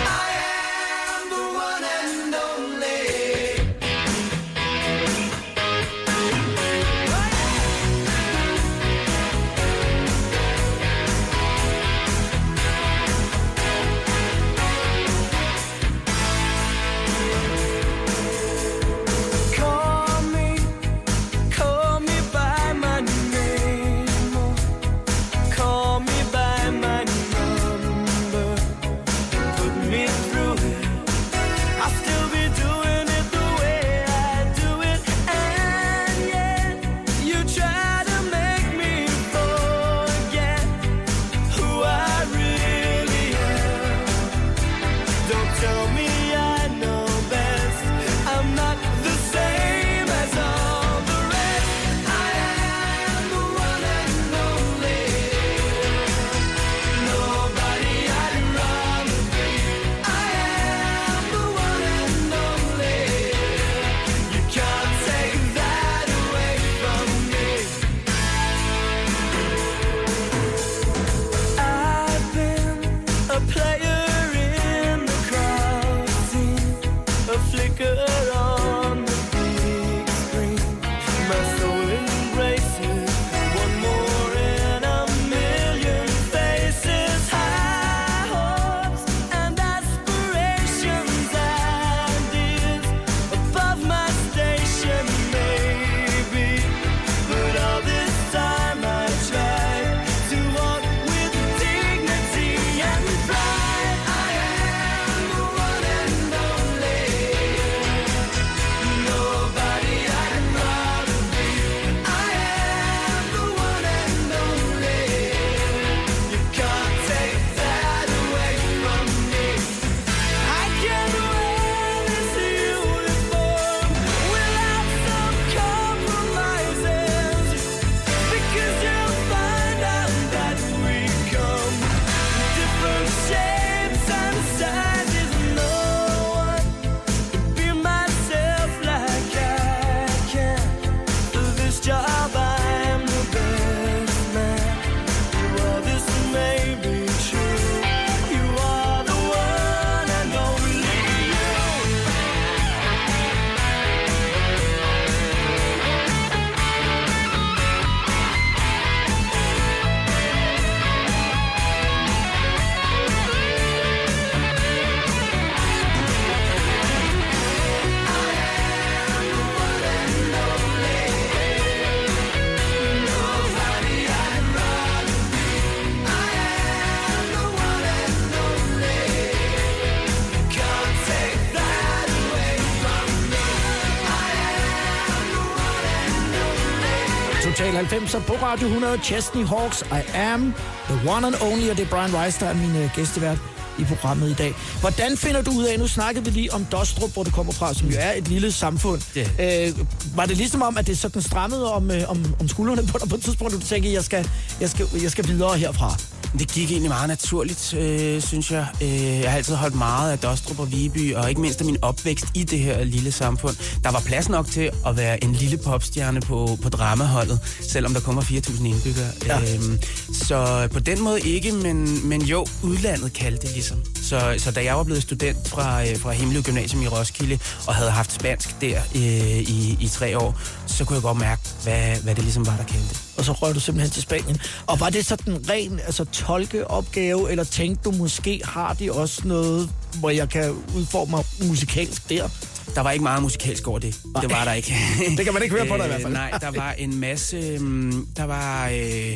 90'er 187.78 188.20
på 188.20 188.34
Radio 188.34 188.68
100. 188.68 188.98
Chesney 189.04 189.46
Hawks, 189.46 189.82
I 189.82 190.18
am 190.18 190.54
the 190.90 191.10
one 191.10 191.28
and 191.28 191.36
only, 191.42 191.70
og 191.70 191.78
det 191.78 191.84
er 191.86 191.90
Brian 191.90 192.26
Rice, 192.26 192.40
der 192.40 192.46
er 192.46 192.54
min 192.54 192.84
uh, 192.84 192.90
gæstevært 192.96 193.38
i 193.80 193.84
programmet 193.84 194.30
i 194.30 194.34
dag. 194.34 194.54
Hvordan 194.80 195.18
finder 195.18 195.42
du 195.42 195.52
ud 195.52 195.64
af, 195.64 195.80
nu 195.80 195.88
snakkede 195.88 196.26
vi 196.26 196.32
lige 196.32 196.54
om 196.54 196.66
Dostrup, 196.66 197.14
hvor 197.14 197.24
du 197.24 197.32
kommer 197.32 197.54
fra, 197.54 197.74
som 197.74 197.88
jo 197.88 197.96
er 198.00 198.12
et 198.14 198.28
lille 198.28 198.52
samfund. 198.52 199.02
Ja. 199.16 199.68
Øh, 199.68 199.74
var 200.16 200.26
det 200.26 200.38
ligesom 200.38 200.62
om, 200.62 200.78
at 200.78 200.88
det 200.88 200.98
sådan 200.98 201.22
strammede 201.22 201.74
om, 201.74 201.92
øh, 201.92 202.02
om, 202.08 202.26
om 202.40 202.48
skuldrene 202.48 202.88
på 202.88 202.98
dig 202.98 203.10
på 203.10 203.16
et 203.16 203.24
tidspunkt, 203.24 203.54
du 203.54 203.60
tænkte, 203.60 203.94
jeg 203.94 204.04
skal, 204.04 204.30
jeg 204.62 204.70
skal, 204.70 204.86
jeg 205.02 205.12
skal 205.12 205.28
videre 205.28 205.58
herfra? 205.58 205.96
Det 206.40 206.52
gik 206.52 206.72
egentlig 206.72 206.90
meget 206.90 207.08
naturligt, 207.08 207.74
øh, 207.74 208.22
synes 208.22 208.52
jeg. 208.52 208.68
Øh, 208.82 209.20
jeg 209.20 209.30
har 209.30 209.38
altid 209.38 209.56
holdt 209.56 209.76
meget 209.76 210.12
af 210.12 210.20
Dostrup 210.20 210.60
og 210.60 210.72
Viby, 210.72 211.16
og 211.16 211.30
ikke 211.30 211.42
mindst 211.42 211.60
af 211.60 211.66
min 211.66 211.78
opvækst 211.82 212.26
i 212.34 212.44
det 212.44 212.60
her 212.60 212.84
lille 212.84 213.12
samfund. 213.12 213.56
Der 213.84 213.92
var 213.92 214.00
plads 214.00 214.30
nok 214.30 214.48
til 214.48 214.72
at 214.86 214.98
være 214.98 215.24
en 215.24 215.34
lille 215.34 215.58
popstjerne 215.58 216.22
på, 216.22 216.58
på 216.64 216.70
dramaholdet, 216.70 217.40
selvom 217.62 217.94
der 217.94 218.14
var 218.14 218.22
4.000 218.22 218.66
indbyggere. 218.66 219.10
Ja. 219.26 219.42
Øh, 219.42 219.80
så 220.14 220.68
på 220.72 220.80
den 220.80 221.02
måde 221.02 221.22
ikke, 221.22 221.52
men, 221.52 222.08
men 222.08 222.22
jo, 222.22 222.46
udlandet 222.64 223.14
kaldte 223.14 223.48
det 223.48 223.54
ligesom. 223.54 223.78
Så, 223.96 224.36
så 224.38 224.52
da 224.52 224.64
jeg 224.64 224.78
var 224.78 224.84
blevet 224.84 225.04
student 225.04 225.48
fra, 225.48 225.84
øh, 225.84 226.00
fra 226.00 226.12
Himmelig 226.12 226.44
Gymnasium 226.44 226.82
i 226.82 226.88
Roskilde, 226.88 227.40
og 227.68 227.76
havde 227.76 227.92
haft 227.92 228.12
spansk 228.12 228.62
der 228.62 228.82
øh, 228.96 229.02
i, 229.40 229.78
i 229.82 229.88
tre 229.88 230.18
år, 230.18 230.40
så 230.68 230.86
kunne 230.86 230.96
jeg 230.96 231.04
godt 231.04 231.18
mærke, 231.18 231.42
hvad, 231.64 231.96
hvad 232.04 232.16
det 232.16 232.24
ligesom 232.24 232.46
var, 232.46 232.56
der 232.58 232.64
kaldte 232.64 233.07
og 233.18 233.26
så 233.26 233.32
røg 233.32 233.56
du 233.56 233.60
simpelthen 233.60 233.92
til 233.92 234.02
Spanien. 234.02 234.38
Og 234.68 234.80
var 234.80 234.90
det 234.90 235.06
sådan 235.06 235.34
en 235.34 235.50
ren 235.50 235.80
altså, 235.80 236.06
tolkeopgave, 236.06 237.32
eller 237.32 237.44
tænkte 237.44 237.84
du 237.84 237.92
måske, 237.92 238.42
har 238.44 238.74
de 238.74 238.92
også 238.92 239.22
noget, 239.26 239.70
hvor 240.00 240.10
jeg 240.10 240.30
kan 240.30 240.52
udforme 240.76 241.12
mig 241.12 241.24
musikalsk 241.42 242.10
der? 242.10 242.30
Der 242.76 242.82
var 242.82 242.92
ikke 242.92 243.04
meget 243.04 243.22
musikalsk 243.22 243.68
over 243.68 243.80
det. 243.80 243.96
Nej. 244.14 244.22
Det 244.22 244.32
var 244.32 244.44
der 244.46 244.54
ikke. 244.54 244.76
Det 245.18 245.26
kan 245.26 245.34
man 245.34 245.44
ikke 245.44 245.56
høre 245.56 245.66
på 245.68 245.78
dig 245.78 245.86
i 245.86 245.88
hvert 245.88 246.02
fald. 246.02 246.14
Øh, 246.14 246.20
Nej, 246.20 246.38
der 246.42 246.52
var 246.52 246.72
en 246.78 247.00
masse... 247.00 247.38
øhm, 247.38 248.08
Der 248.18 248.24
var... 248.24 248.68
Øh, 248.68 249.10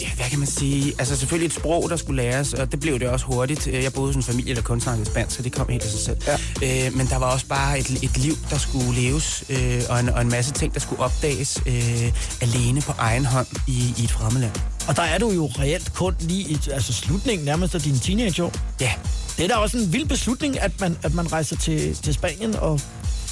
ja, 0.00 0.08
hvad 0.16 0.26
kan 0.30 0.38
man 0.38 0.48
sige? 0.48 0.92
Altså 0.98 1.16
selvfølgelig 1.16 1.46
et 1.46 1.52
sprog, 1.52 1.90
der 1.90 1.96
skulle 1.96 2.22
læres, 2.22 2.54
og 2.54 2.72
det 2.72 2.80
blev 2.80 2.98
det 3.00 3.08
også 3.08 3.26
hurtigt. 3.26 3.66
Øh, 3.66 3.82
Jeg 3.82 3.92
boede 3.92 4.08
hos 4.14 4.16
en 4.16 4.22
familie, 4.32 4.54
der 4.54 4.62
kun 4.62 4.80
snakkede 4.80 5.06
spansk, 5.06 5.36
så 5.36 5.42
det 5.42 5.52
kom 5.52 5.68
helt 5.68 5.84
af 5.84 5.90
sig 5.90 6.00
selv. 6.00 6.16
Ja. 6.62 6.86
Øh, 6.86 6.96
men 6.96 7.06
der 7.06 7.16
var 7.18 7.26
også 7.32 7.46
bare 7.46 7.78
et, 7.78 7.90
et 8.02 8.18
liv, 8.18 8.32
der 8.50 8.58
skulle 8.58 9.00
leves, 9.00 9.44
øh, 9.48 9.82
og, 9.88 10.00
en, 10.00 10.08
og 10.08 10.22
en 10.22 10.28
masse 10.28 10.52
ting, 10.52 10.74
der 10.74 10.80
skulle 10.80 11.02
opdages 11.02 11.62
øh, 11.66 12.12
alene 12.40 12.80
på 12.80 12.92
egen 12.98 13.24
hånd 13.24 13.46
i, 13.66 13.94
i 13.98 14.04
et 14.04 14.10
fremmed 14.10 14.50
Og 14.88 14.96
der 14.96 15.02
er 15.02 15.18
du 15.18 15.30
jo 15.30 15.46
reelt 15.58 15.92
kun 15.94 16.14
lige 16.20 16.48
i 16.50 16.58
altså, 16.72 16.92
slutningen 16.92 17.44
nærmest 17.44 17.74
af 17.74 17.80
dine 17.80 17.98
teenageår. 17.98 18.52
Ja, 18.80 18.92
Det 19.38 19.44
er 19.44 19.48
da 19.48 19.54
også 19.54 19.78
en 19.78 19.92
vild 19.92 20.08
beslutning, 20.08 20.60
at 20.60 20.80
man, 20.80 20.96
at 21.02 21.14
man 21.14 21.32
rejser 21.32 21.56
til, 21.56 21.94
til 21.94 22.14
Spanien 22.14 22.56
og 22.56 22.80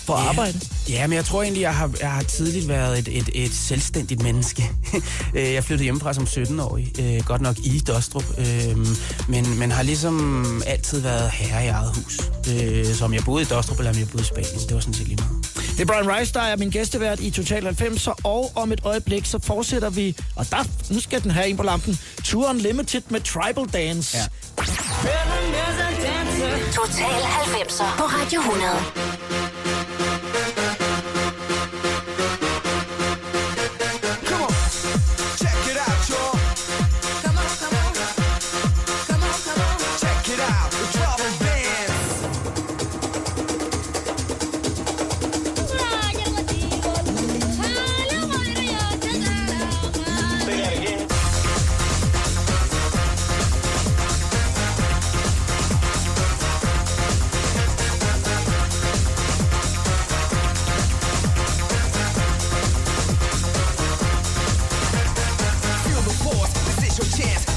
Ja. 0.09 0.15
arbejde. 0.15 0.61
Ja, 0.89 1.07
men 1.07 1.17
jeg 1.17 1.25
tror 1.25 1.43
egentlig, 1.43 1.61
jeg 1.61 1.75
har, 1.75 1.91
jeg 2.01 2.13
har 2.13 2.23
tidligt 2.23 2.69
været 2.69 2.99
et, 2.99 3.09
et, 3.19 3.29
et 3.35 3.53
selvstændigt 3.55 4.23
menneske. 4.23 4.71
Øh, 5.35 5.53
jeg 5.53 5.65
flyttede 5.65 5.85
hjemmefra 5.85 6.13
som 6.15 6.25
17-årig, 6.25 6.93
øh, 7.01 7.25
godt 7.25 7.41
nok 7.41 7.57
i 7.59 7.79
Dostrup, 7.79 8.25
øh, 8.39 8.77
men, 9.29 9.59
men 9.59 9.71
har 9.73 9.83
ligesom 9.83 10.63
altid 10.67 11.01
været 11.01 11.31
herre 11.31 11.65
i 11.65 11.69
eget 11.69 11.97
hus. 11.97 12.21
Øh, 12.53 12.95
så 12.95 13.05
om 13.05 13.15
jeg 13.15 13.23
boede 13.25 13.43
i 13.43 13.47
Dostrup, 13.47 13.79
eller 13.79 13.91
om 13.93 13.99
jeg 13.99 14.09
boede 14.09 14.23
i 14.23 14.27
Spanien, 14.27 14.61
det 14.69 14.75
var 14.75 14.81
sådan 14.81 14.95
set 14.95 15.09
lige 15.09 15.17
meget. 15.23 15.56
Det 15.77 15.83
er 15.83 15.87
Brian 15.87 16.17
Rice, 16.17 16.33
der 16.33 16.41
er 16.41 16.57
min 16.57 16.71
gæstevært 16.71 17.21
i 17.21 17.31
Total 17.31 17.67
90'er, 17.67 18.15
og 18.25 18.53
om 18.55 18.73
et 18.73 18.81
øjeblik, 18.85 19.27
så 19.27 19.39
fortsætter 19.43 19.91
vi, 19.91 20.17
og 20.37 20.47
der, 20.51 20.93
nu 20.95 21.01
skal 21.01 21.23
den 21.23 21.31
have 21.31 21.49
en 21.49 21.57
på 21.57 21.63
lampen, 21.63 21.99
Tour 22.25 22.49
Unlimited 22.49 23.03
med 23.09 23.21
Tribal 23.21 23.65
Dance. 23.73 24.17
Ja. 24.17 24.25
Total 26.73 27.21
90'er 27.23 27.97
på 27.99 28.05
Radio 28.05 28.41
100. 28.41 29.56
Chance. 67.17 67.56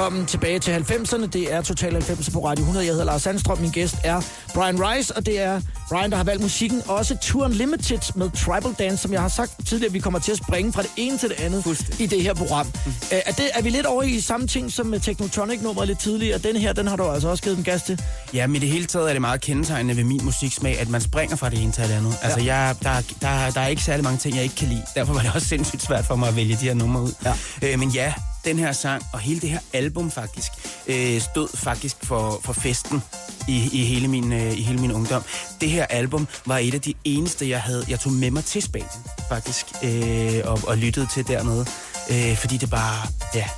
Velkommen 0.00 0.26
tilbage 0.26 0.58
til 0.58 0.72
90'erne. 0.72 1.26
Det 1.26 1.52
er 1.52 1.62
Total 1.62 1.92
90 1.92 2.30
på 2.30 2.46
Radio 2.46 2.62
100. 2.62 2.86
Jeg 2.86 2.92
hedder 2.92 3.04
Lars 3.04 3.22
Sandstrøm. 3.22 3.58
Min 3.58 3.70
gæst 3.70 3.96
er 4.04 4.20
Brian 4.54 4.84
Rice, 4.84 5.16
og 5.16 5.26
det 5.26 5.40
er 5.40 5.60
Brian, 5.88 6.10
der 6.10 6.16
har 6.16 6.24
valgt 6.24 6.42
musikken. 6.42 6.82
Også 6.86 7.16
Tour 7.22 7.44
Unlimited 7.44 8.14
med 8.14 8.30
Tribal 8.30 8.72
Dance, 8.78 8.96
som 8.96 9.12
jeg 9.12 9.20
har 9.20 9.28
sagt 9.28 9.66
tidligere, 9.66 9.92
vi 9.92 9.98
kommer 9.98 10.18
til 10.18 10.32
at 10.32 10.38
springe 10.38 10.72
fra 10.72 10.82
det 10.82 10.90
ene 10.96 11.18
til 11.18 11.28
det 11.28 11.40
andet 11.40 11.96
i 12.00 12.06
det 12.06 12.22
her 12.22 12.34
program. 12.34 12.66
Mm. 12.66 12.92
Er, 13.10 13.32
det, 13.32 13.50
er 13.54 13.62
vi 13.62 13.70
lidt 13.70 13.86
over 13.86 14.02
i 14.02 14.20
samme 14.20 14.46
ting 14.46 14.72
som 14.72 14.86
med 14.86 15.00
Technotronic-nummeret 15.00 15.88
lidt 15.88 15.98
tidligere? 15.98 16.38
Den 16.38 16.56
her, 16.56 16.72
den 16.72 16.86
har 16.86 16.96
du 16.96 17.04
altså 17.04 17.28
også 17.28 17.42
givet 17.42 17.56
den 17.56 17.64
gas 17.64 17.82
til. 17.82 18.00
Ja, 18.34 18.46
men 18.46 18.56
i 18.56 18.58
det 18.58 18.68
hele 18.68 18.86
taget 18.86 19.08
er 19.08 19.12
det 19.12 19.20
meget 19.20 19.40
kendetegnende 19.40 19.96
ved 19.96 20.04
min 20.04 20.20
musiksmag, 20.24 20.80
at 20.80 20.88
man 20.88 21.00
springer 21.00 21.36
fra 21.36 21.50
det 21.50 21.62
ene 21.62 21.72
til 21.72 21.84
det 21.84 21.92
andet. 21.92 22.14
Altså, 22.22 22.40
jeg, 22.40 22.76
der, 22.82 23.02
der, 23.20 23.50
der 23.50 23.60
er 23.60 23.66
ikke 23.66 23.82
særlig 23.82 24.04
mange 24.04 24.18
ting, 24.18 24.36
jeg 24.36 24.42
ikke 24.42 24.56
kan 24.56 24.68
lide. 24.68 24.82
Derfor 24.94 25.12
var 25.12 25.20
det 25.20 25.30
også 25.34 25.48
sindssygt 25.48 25.82
svært 25.82 26.04
for 26.04 26.16
mig 26.16 26.28
at 26.28 26.36
vælge 26.36 26.56
de 26.60 26.64
her 26.64 26.74
numre 26.74 27.02
ud. 27.02 27.12
Ja. 27.24 27.32
Øh, 27.62 27.78
men 27.78 27.88
ja, 27.88 28.12
den 28.44 28.58
her 28.58 28.72
sang 28.72 29.02
og 29.12 29.18
hele 29.18 29.40
det 29.40 29.50
her 29.50 29.58
album 29.72 30.10
faktisk 30.10 30.52
øh, 30.86 31.20
stod 31.20 31.48
faktisk 31.56 31.96
for, 32.02 32.40
for 32.44 32.52
festen 32.52 33.02
i, 33.48 33.68
i, 33.72 33.84
hele 33.84 34.08
min, 34.08 34.32
øh, 34.32 34.58
i 34.58 34.62
hele 34.62 34.80
min 34.80 34.92
ungdom. 34.92 35.22
Det 35.60 35.70
her 35.70 35.86
album 35.86 36.28
var 36.46 36.58
et 36.58 36.74
af 36.74 36.80
de 36.80 36.94
eneste, 37.04 37.48
jeg 37.48 37.62
havde, 37.62 37.84
jeg 37.88 38.00
tog 38.00 38.12
med 38.12 38.30
mig 38.30 38.44
til 38.44 38.62
Spanien 38.62 38.88
faktisk, 39.28 39.66
øh, 39.82 40.40
og, 40.44 40.60
og 40.66 40.76
lyttede 40.76 41.06
til 41.14 41.26
dernede. 41.28 41.66
Øh, 42.10 42.36
fordi 42.36 42.56
det 42.56 42.70
bare, 42.70 43.06
ja, 43.34 43.48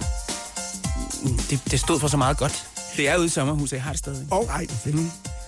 det, 1.50 1.60
det 1.70 1.80
stod 1.80 2.00
for 2.00 2.08
så 2.08 2.16
meget 2.16 2.36
godt. 2.36 2.66
Det 2.96 3.08
er 3.08 3.16
ude 3.16 3.26
i 3.26 3.28
sommerhuset, 3.28 3.76
jeg 3.76 3.82
har 3.82 3.90
det 3.90 3.98
stadig. 3.98 4.26
Åh, 4.32 4.38
oh, 4.38 4.46
ej, 4.46 4.66
fedt. 4.66 4.96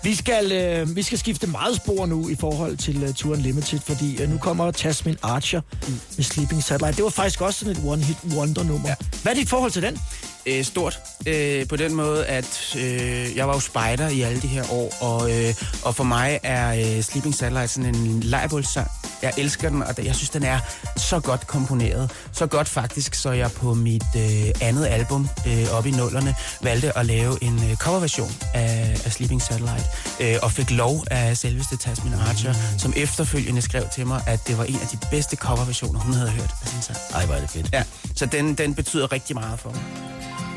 Vi 0.04 0.14
skal, 0.14 0.52
øh, 0.52 0.96
vi 0.96 1.02
skal 1.02 1.18
skifte 1.18 1.46
meget 1.46 1.76
spor 1.76 2.06
nu 2.06 2.28
i 2.28 2.34
forhold 2.34 2.76
til 2.76 3.04
uh, 3.04 3.14
Tour 3.14 3.32
Unlimited, 3.32 3.78
fordi 3.80 4.22
øh, 4.22 4.30
nu 4.30 4.38
kommer 4.38 4.70
Tasmin 4.70 5.16
Archer 5.22 5.60
mm. 5.60 6.00
med 6.16 6.24
Sleeping 6.24 6.62
Satellite. 6.62 6.96
Det 6.96 7.04
var 7.04 7.10
faktisk 7.10 7.40
også 7.40 7.58
sådan 7.58 7.72
et 7.72 7.78
one-hit 7.78 8.36
wonder-nummer. 8.36 8.88
Ja. 8.88 8.94
Hvad 9.22 9.32
er 9.32 9.36
dit 9.36 9.48
forhold 9.48 9.70
til 9.70 9.82
den? 9.82 9.98
Øh, 10.46 10.64
stort 10.64 11.00
øh, 11.26 11.68
på 11.68 11.76
den 11.76 11.94
måde, 11.94 12.26
at 12.26 12.76
øh, 12.78 13.36
jeg 13.36 13.48
var 13.48 13.54
jo 13.54 13.60
spider 13.60 14.08
i 14.08 14.20
alle 14.20 14.42
de 14.42 14.46
her 14.46 14.64
år, 14.70 14.94
og, 15.00 15.32
øh, 15.32 15.54
og 15.82 15.94
for 15.94 16.04
mig 16.04 16.40
er 16.42 16.96
øh, 16.96 17.02
Sleeping 17.02 17.34
Satellite 17.34 17.68
sådan 17.68 17.94
en 17.94 18.20
lejrbålssang. 18.20 18.90
Jeg 19.22 19.32
elsker 19.38 19.68
den, 19.68 19.82
og 19.82 20.04
jeg 20.04 20.14
synes, 20.14 20.30
den 20.30 20.42
er 20.42 20.58
så 20.96 21.20
godt 21.20 21.46
komponeret. 21.46 22.10
Så 22.32 22.46
godt 22.46 22.68
faktisk, 22.68 23.14
så 23.14 23.30
jeg 23.30 23.52
på 23.52 23.74
mit 23.74 24.04
øh, 24.16 24.50
andet 24.60 24.86
album 24.86 25.28
øh, 25.46 25.66
op 25.72 25.86
i 25.86 25.90
nullerne 25.90 26.34
valgte 26.62 26.98
at 26.98 27.06
lave 27.06 27.44
en 27.44 27.54
øh, 27.70 27.76
coverversion 27.76 28.32
af, 28.54 29.00
af 29.04 29.12
Sleeping 29.12 29.42
Satellite, 29.42 29.84
øh, 30.20 30.36
og 30.42 30.52
fik 30.52 30.70
lov 30.70 31.04
af 31.10 31.36
selveste 31.36 31.76
Tasmin 31.76 32.14
Archer, 32.14 32.52
mm. 32.52 32.78
som 32.78 32.92
efterfølgende 32.96 33.62
skrev 33.62 33.84
til 33.94 34.06
mig, 34.06 34.22
at 34.26 34.40
det 34.48 34.58
var 34.58 34.64
en 34.64 34.78
af 34.82 34.86
de 34.86 34.98
bedste 35.10 35.36
coverversioner, 35.36 36.00
hun 36.00 36.14
havde 36.14 36.30
hørt 36.30 36.50
af 36.62 36.68
sin 36.68 36.82
sang. 36.82 36.98
Ej, 37.14 37.26
hvor 37.26 37.34
er 37.34 37.40
det 37.40 37.50
fedt. 37.50 37.68
Ja, 37.72 37.82
så 38.16 38.26
den, 38.26 38.54
den 38.54 38.74
betyder 38.74 39.12
rigtig 39.12 39.36
meget 39.36 39.60
for 39.60 39.70
mig. 39.70 39.82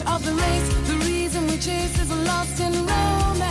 rush 0.00 0.14
of 0.14 0.24
the 0.24 0.32
race? 0.32 0.68
The 0.88 0.96
reason 1.06 1.46
we 1.46 1.56
chase 1.58 1.98
is 2.00 2.10
lost 2.26 2.60
in 2.60 2.72
romance. 2.72 3.48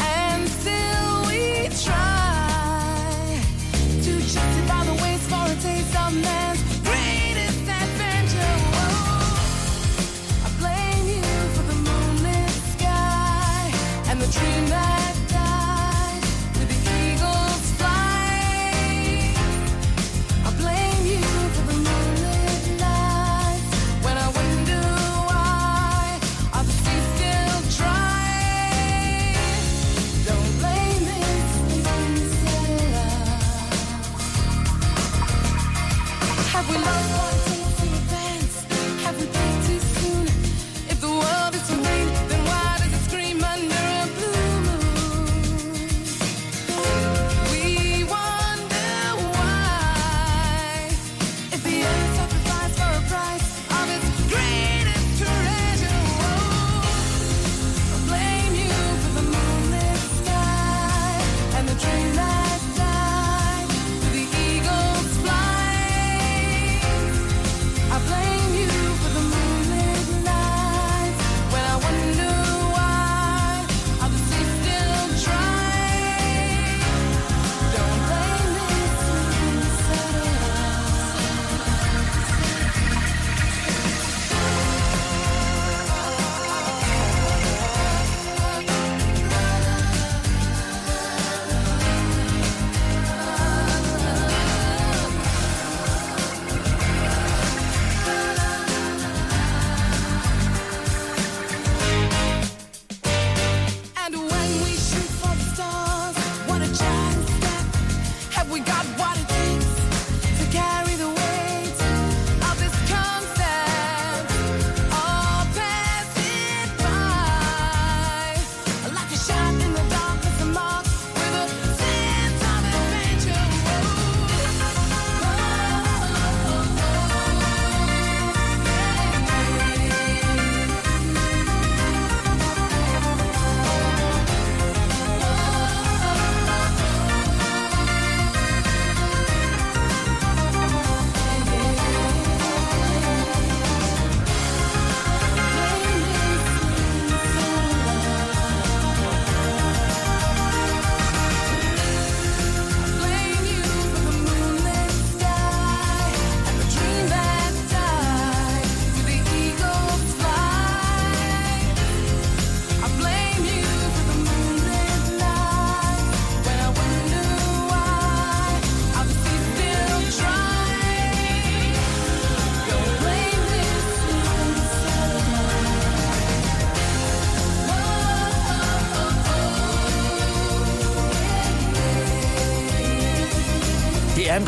And 0.00 0.48
still 0.48 1.26
we 1.26 1.68
try 1.84 3.40
to 4.02 4.12
justify 4.20 4.84
the 4.84 5.02
waste 5.02 5.28
for 5.30 5.44
a 5.44 5.56
taste 5.60 5.96
of 5.96 6.14
man's 6.14 6.47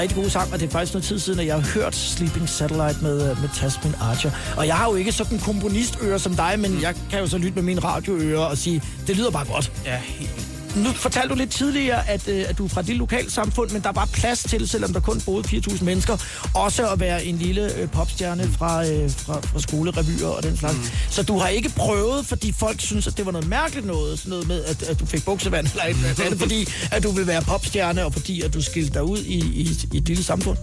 en 0.00 0.02
rigtig 0.02 0.22
god 0.22 0.30
sang, 0.30 0.52
og 0.52 0.60
det 0.60 0.66
er 0.66 0.70
faktisk 0.70 0.94
noget 0.94 1.04
tid 1.04 1.18
siden, 1.18 1.40
at 1.40 1.46
jeg 1.46 1.54
har 1.54 1.80
hørt 1.80 1.94
Sleeping 1.94 2.48
Satellite 2.48 2.98
med, 3.02 3.30
øh, 3.30 3.40
med 3.40 3.48
Tasmin 3.54 3.94
Archer. 4.00 4.30
Og 4.56 4.66
jeg 4.66 4.76
har 4.76 4.90
jo 4.90 4.94
ikke 4.94 5.12
sådan 5.12 5.36
en 5.36 5.40
komponistøre 5.40 6.18
som 6.18 6.34
dig, 6.34 6.54
men 6.58 6.82
jeg 6.82 6.94
kan 7.10 7.18
jo 7.18 7.26
så 7.26 7.38
lytte 7.38 7.54
med 7.54 7.62
mine 7.62 7.80
radioører 7.80 8.44
og 8.44 8.58
sige, 8.58 8.82
det 9.06 9.16
lyder 9.16 9.30
bare 9.30 9.46
godt. 9.46 9.72
Ja, 9.84 9.96
helt 9.96 10.49
Nu 10.76 10.92
fortalte 10.92 11.28
du 11.28 11.34
lidt 11.34 11.50
tidligere, 11.50 12.08
at, 12.08 12.28
øh, 12.28 12.44
at 12.48 12.58
du 12.58 12.64
er 12.64 12.68
fra 12.68 12.80
et 12.80 12.86
lille 12.86 12.98
lokalsamfund, 12.98 13.70
men 13.70 13.82
der 13.82 13.92
var 13.92 14.08
plads 14.12 14.42
til, 14.42 14.68
selvom 14.68 14.92
der 14.92 15.00
kun 15.00 15.20
boede 15.20 15.44
4.000 15.48 15.84
mennesker, 15.84 16.16
også 16.54 16.88
at 16.88 17.00
være 17.00 17.24
en 17.24 17.36
lille 17.36 17.74
øh, 17.76 17.88
popstjerne 17.88 18.50
fra, 18.58 18.86
øh, 18.86 19.10
fra, 19.10 19.40
fra 19.40 19.60
skolerevyer 19.60 20.26
og 20.26 20.42
den 20.42 20.56
slags. 20.56 20.76
Mm. 20.76 20.84
Så 21.10 21.22
du 21.22 21.38
har 21.38 21.48
ikke 21.48 21.68
prøvet, 21.68 22.26
fordi 22.26 22.52
folk 22.52 22.80
synes, 22.80 23.06
at 23.06 23.16
det 23.16 23.26
var 23.26 23.32
noget 23.32 23.48
mærkeligt 23.48 23.86
noget, 23.86 24.18
sådan 24.18 24.30
noget 24.30 24.48
med, 24.48 24.64
at, 24.64 24.82
at 24.82 25.00
du 25.00 25.06
fik 25.06 25.24
buksevand, 25.24 25.66
eller 25.66 25.84
et 25.84 25.90
eller 25.90 26.08
andet, 26.08 26.30
det 26.30 26.38
fordi, 26.40 26.68
at 26.92 27.02
du 27.02 27.10
vil 27.10 27.26
være 27.26 27.42
popstjerne, 27.42 28.04
og 28.04 28.12
fordi, 28.12 28.42
at 28.42 28.54
du 28.54 28.62
skilte 28.62 28.94
dig 28.94 29.02
ud 29.04 29.18
i, 29.18 29.38
i, 29.38 29.68
i 29.92 29.96
et 29.96 30.08
lille 30.08 30.24
samfund. 30.24 30.58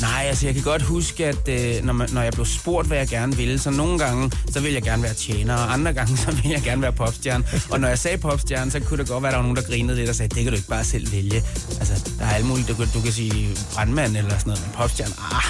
Nej, 0.00 0.24
altså 0.28 0.46
jeg 0.46 0.54
kan 0.54 0.62
godt 0.62 0.82
huske, 0.82 1.26
at 1.26 1.48
øh, 1.48 1.84
når, 1.84 1.92
man, 1.92 2.08
når 2.12 2.22
jeg 2.22 2.32
blev 2.32 2.46
spurgt, 2.46 2.86
hvad 2.88 2.98
jeg 2.98 3.08
gerne 3.08 3.36
ville, 3.36 3.58
så 3.58 3.70
nogle 3.70 3.98
gange, 3.98 4.30
så 4.52 4.60
ville 4.60 4.74
jeg 4.74 4.82
gerne 4.82 5.02
være 5.02 5.14
tjener, 5.14 5.54
og 5.54 5.72
andre 5.72 5.92
gange, 5.92 6.16
så 6.24 6.30
ville 6.30 6.50
jeg 6.50 6.62
gerne 6.62 6.82
være 6.82 6.92
popstjerne. 6.92 7.44
Og 7.70 7.80
når 7.80 7.88
jeg 7.88 7.98
sagde 7.98 8.18
popstjerne, 8.18 8.70
så 8.70 8.80
kunne 8.80 8.98
det 8.98 9.08
godt 9.08 9.22
være, 9.22 9.32
at 9.32 9.36
der 9.36 9.42
var 9.42 9.51
nogen, 9.54 9.64
der 9.64 9.70
grinede 9.72 9.96
lidt 9.96 10.08
og 10.10 10.14
sagde, 10.16 10.34
det 10.34 10.42
kan 10.44 10.52
du 10.52 10.56
ikke 10.56 10.68
bare 10.68 10.84
selv 10.84 11.12
vælge. 11.12 11.42
Altså, 11.80 12.10
der 12.18 12.24
er 12.26 12.30
alt 12.34 12.46
muligt, 12.46 12.68
du, 12.68 12.74
kan- 12.74 12.88
du 12.94 13.00
kan 13.00 13.12
sige 13.12 13.56
brandmand 13.74 14.16
eller 14.16 14.30
sådan 14.30 14.44
noget, 14.46 14.60
men 14.66 14.70
popstjerne, 14.76 15.14
ah, 15.32 15.42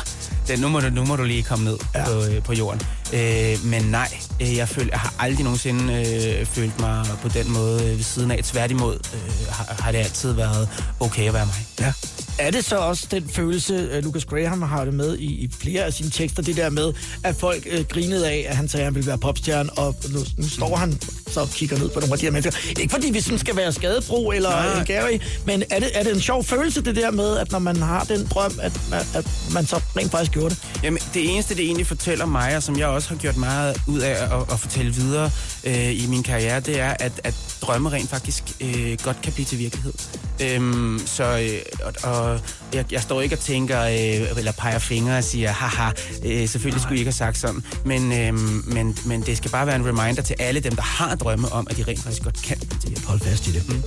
det, 0.49 0.61
nu, 0.61 0.69
må 0.69 0.81
du, 0.81 0.89
nu 0.91 1.05
må 1.05 1.17
du 1.17 1.23
lige 1.25 1.43
komme 1.43 1.65
ned 1.65 1.77
ja. 1.95 2.05
på, 2.05 2.25
øh, 2.25 2.43
på 2.43 2.53
jorden. 2.53 2.81
Øh, 3.13 3.65
men 3.65 3.83
nej, 3.83 4.09
øh, 4.41 4.57
jeg, 4.57 4.69
føl, 4.69 4.89
jeg 4.93 5.01
har 5.01 5.15
aldrig 5.19 5.45
nogensinde 5.45 5.95
øh, 5.95 6.47
følt 6.47 6.81
mig 6.81 7.07
på 7.23 7.29
den 7.29 7.53
måde 7.53 7.83
øh, 7.91 7.97
ved 7.97 8.05
siden 8.05 8.31
af. 8.31 8.45
Tværtimod 8.45 8.95
øh, 9.15 9.31
har, 9.51 9.77
har 9.83 9.93
det 9.93 9.99
altid 9.99 10.33
været 10.33 10.69
okay 11.01 11.29
at 11.29 11.35
være 11.35 11.47
mig. 11.47 11.67
Ja. 11.81 11.93
Er 12.43 12.51
det 12.51 12.65
så 12.65 12.77
også 12.77 13.07
den 13.11 13.29
følelse, 13.29 14.01
Lucas 14.01 14.25
Graham 14.25 14.63
har 14.63 14.85
det 14.85 14.95
med 14.95 15.19
i, 15.19 15.25
i 15.25 15.51
flere 15.61 15.83
af 15.85 15.93
sine 15.93 16.11
tekster, 16.11 16.43
det 16.43 16.57
der 16.57 16.71
med, 16.71 16.93
at 17.25 17.37
folk 17.37 17.67
uh, 17.79 17.87
grinede 17.87 18.31
af, 18.31 18.47
at 18.49 18.57
han 18.57 18.69
sagde, 18.69 18.83
at 18.83 18.87
han 18.87 18.95
ville 18.95 19.07
være 19.07 19.19
popstjerne, 19.19 19.71
og 19.73 19.97
nu, 20.13 20.19
nu 20.39 20.49
står 20.49 20.77
han 20.77 20.99
så 21.33 21.41
og 21.41 21.49
kigger 21.49 21.79
ned 21.79 21.89
på 21.89 22.01
nogle 22.01 22.13
af 22.13 22.19
de 22.19 22.25
her 22.25 22.33
mennesker. 22.33 22.81
Ikke 22.81 22.91
fordi 22.91 23.11
vi 23.11 23.21
sådan 23.21 23.39
skal 23.39 23.57
være 23.57 23.73
skadebro 23.73 24.31
eller 24.31 24.51
Nej. 24.51 24.79
en 24.79 24.85
Gary, 24.85 25.19
men 25.47 25.63
er 25.71 25.79
det, 25.79 25.91
er 25.95 26.03
det 26.03 26.15
en 26.15 26.21
sjov 26.21 26.45
følelse, 26.45 26.83
det 26.85 26.97
der 26.97 27.11
med, 27.11 27.37
at 27.37 27.53
når 27.53 27.59
man 27.59 27.77
har 27.77 28.05
den 28.05 28.27
drøm, 28.27 28.53
at, 28.63 28.81
at, 28.93 29.07
at 29.15 29.27
man 29.55 29.67
så 29.67 29.77
rent 29.97 30.11
faktisk 30.11 30.33
gjorde 30.33 30.51
det? 30.51 30.59
Jamen, 30.83 31.03
det 31.15 31.33
eneste, 31.35 31.55
det 31.55 31.65
egentlig 31.65 31.87
fortæller 31.87 32.27
mig, 32.27 32.57
og 32.57 32.63
som 32.63 32.79
jeg 32.79 32.87
også 32.87 33.09
har 33.09 33.17
gjort 33.17 33.37
meget 33.37 33.81
ud 33.89 34.01
af 34.01 34.11
at, 34.11 34.53
at 34.53 34.61
fortælle 34.61 34.95
videre 34.95 35.31
øh, 35.65 36.05
i 36.05 36.07
min 36.09 36.23
karriere, 36.23 36.61
det 36.61 36.81
er, 36.81 36.95
at, 37.01 37.13
at 37.25 37.35
drømme 37.63 37.91
rent 37.91 38.11
faktisk 38.11 38.45
øh, 38.61 38.99
godt 39.05 39.23
kan 39.23 39.33
blive 39.33 39.47
til 39.47 39.59
virkelighed. 39.59 39.93
Øhm, 40.41 41.01
så, 41.07 41.25
øh, 41.25 41.85
og, 41.85 42.11
og 42.13 42.32
jeg, 42.75 42.85
jeg 42.93 43.03
står 43.03 43.21
ikke 43.21 43.35
og 43.35 43.39
tænker, 43.41 43.81
øh, 43.83 44.39
eller 44.39 44.53
peger 44.53 44.79
fingre 44.79 45.19
og 45.19 45.25
siger, 45.25 45.53
haha, 45.53 45.91
øh, 46.25 46.49
selvfølgelig 46.49 46.83
skulle 46.83 46.97
I 46.97 46.99
ikke 47.01 47.09
have 47.09 47.13
sagt 47.13 47.39
sådan. 47.39 47.65
Men, 47.85 48.13
øh, 48.13 48.35
men, 48.75 48.99
men 49.07 49.23
det 49.23 49.37
skal 49.37 49.51
bare 49.51 49.67
være 49.67 49.77
en 49.77 49.87
reminder 49.87 50.23
til 50.23 50.37
alle 50.39 50.61
dem, 50.61 50.77
der 50.77 50.83
har 50.83 51.15
drømme 51.15 51.53
om, 51.53 51.67
at 51.71 51.77
de 51.77 51.83
rent 51.89 52.01
faktisk 52.03 52.23
godt 52.23 52.43
kan 52.43 52.57
virkelighed. 52.61 53.07
Hold 53.07 53.21
fast 53.21 53.47
i 53.47 53.53
det. 53.53 53.69
Mm. 53.69 53.83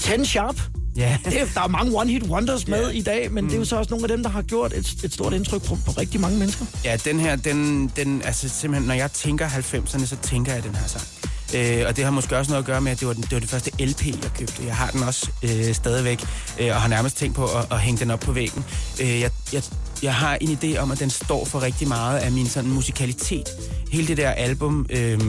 10 0.00 0.24
Sharp. 0.24 0.60
Ja. 0.96 1.18
Det, 1.24 1.40
er- 1.40 1.46
der 1.54 1.60
er 1.60 1.68
mange 1.68 1.92
one-hit 2.00 2.24
wonders 2.28 2.66
med 2.68 2.84
Ja. 2.90 2.98
i 2.98 3.02
dag, 3.02 3.32
men 3.32 3.44
mm. 3.44 3.50
det 3.50 3.56
er 3.56 3.58
jo 3.58 3.64
så 3.64 3.76
også 3.76 3.90
nogle 3.90 4.04
af 4.04 4.08
dem, 4.08 4.22
der 4.22 4.30
har 4.30 4.42
gjort 4.42 4.72
et, 4.72 4.94
et 5.04 5.12
stort 5.14 5.32
indtryk 5.32 5.62
på, 5.62 5.78
på 5.86 5.90
rigtig 5.90 6.20
mange 6.20 6.38
mennesker. 6.38 6.64
Ja, 6.84 6.96
den 7.04 7.20
her, 7.20 7.36
den, 7.36 7.90
den, 7.96 8.22
altså 8.24 8.48
simpelthen, 8.48 8.88
når 8.88 8.94
jeg 8.94 9.12
tænker 9.12 9.48
90'erne, 9.48 10.06
så 10.06 10.16
tænker 10.22 10.54
jeg 10.54 10.62
den 10.62 10.74
her 10.74 10.86
sang. 10.86 11.04
Øh, 11.54 11.84
og 11.88 11.96
det 11.96 12.04
har 12.04 12.10
måske 12.10 12.36
også 12.36 12.50
noget 12.50 12.62
at 12.62 12.66
gøre 12.66 12.80
med, 12.80 12.92
at 12.92 13.00
det 13.00 13.08
var, 13.08 13.14
den, 13.14 13.22
det 13.22 13.32
var 13.32 13.40
det 13.40 13.48
første 13.48 13.70
LP, 13.84 14.06
jeg 14.06 14.30
købte. 14.38 14.64
Jeg 14.66 14.76
har 14.76 14.90
den 14.90 15.02
også 15.02 15.30
øh, 15.42 15.74
stadigvæk, 15.74 16.24
øh, 16.60 16.68
og 16.68 16.80
har 16.80 16.88
nærmest 16.88 17.16
tænkt 17.16 17.36
på 17.36 17.44
at, 17.44 17.66
at 17.72 17.80
hænge 17.80 18.00
den 18.00 18.10
op 18.10 18.20
på 18.20 18.32
væggen. 18.32 18.64
Øh, 19.00 19.20
jeg, 19.20 19.30
jeg, 19.52 19.62
jeg 20.02 20.14
har 20.14 20.38
en 20.40 20.48
idé 20.48 20.78
om, 20.78 20.90
at 20.90 21.00
den 21.00 21.10
står 21.10 21.44
for 21.44 21.62
rigtig 21.62 21.88
meget 21.88 22.18
af 22.18 22.32
min 22.32 22.46
sådan 22.46 22.70
musikalitet. 22.70 23.48
Hele 23.92 24.08
det 24.08 24.16
der 24.16 24.30
album, 24.30 24.86
øh, 24.90 25.12
øh, 25.12 25.20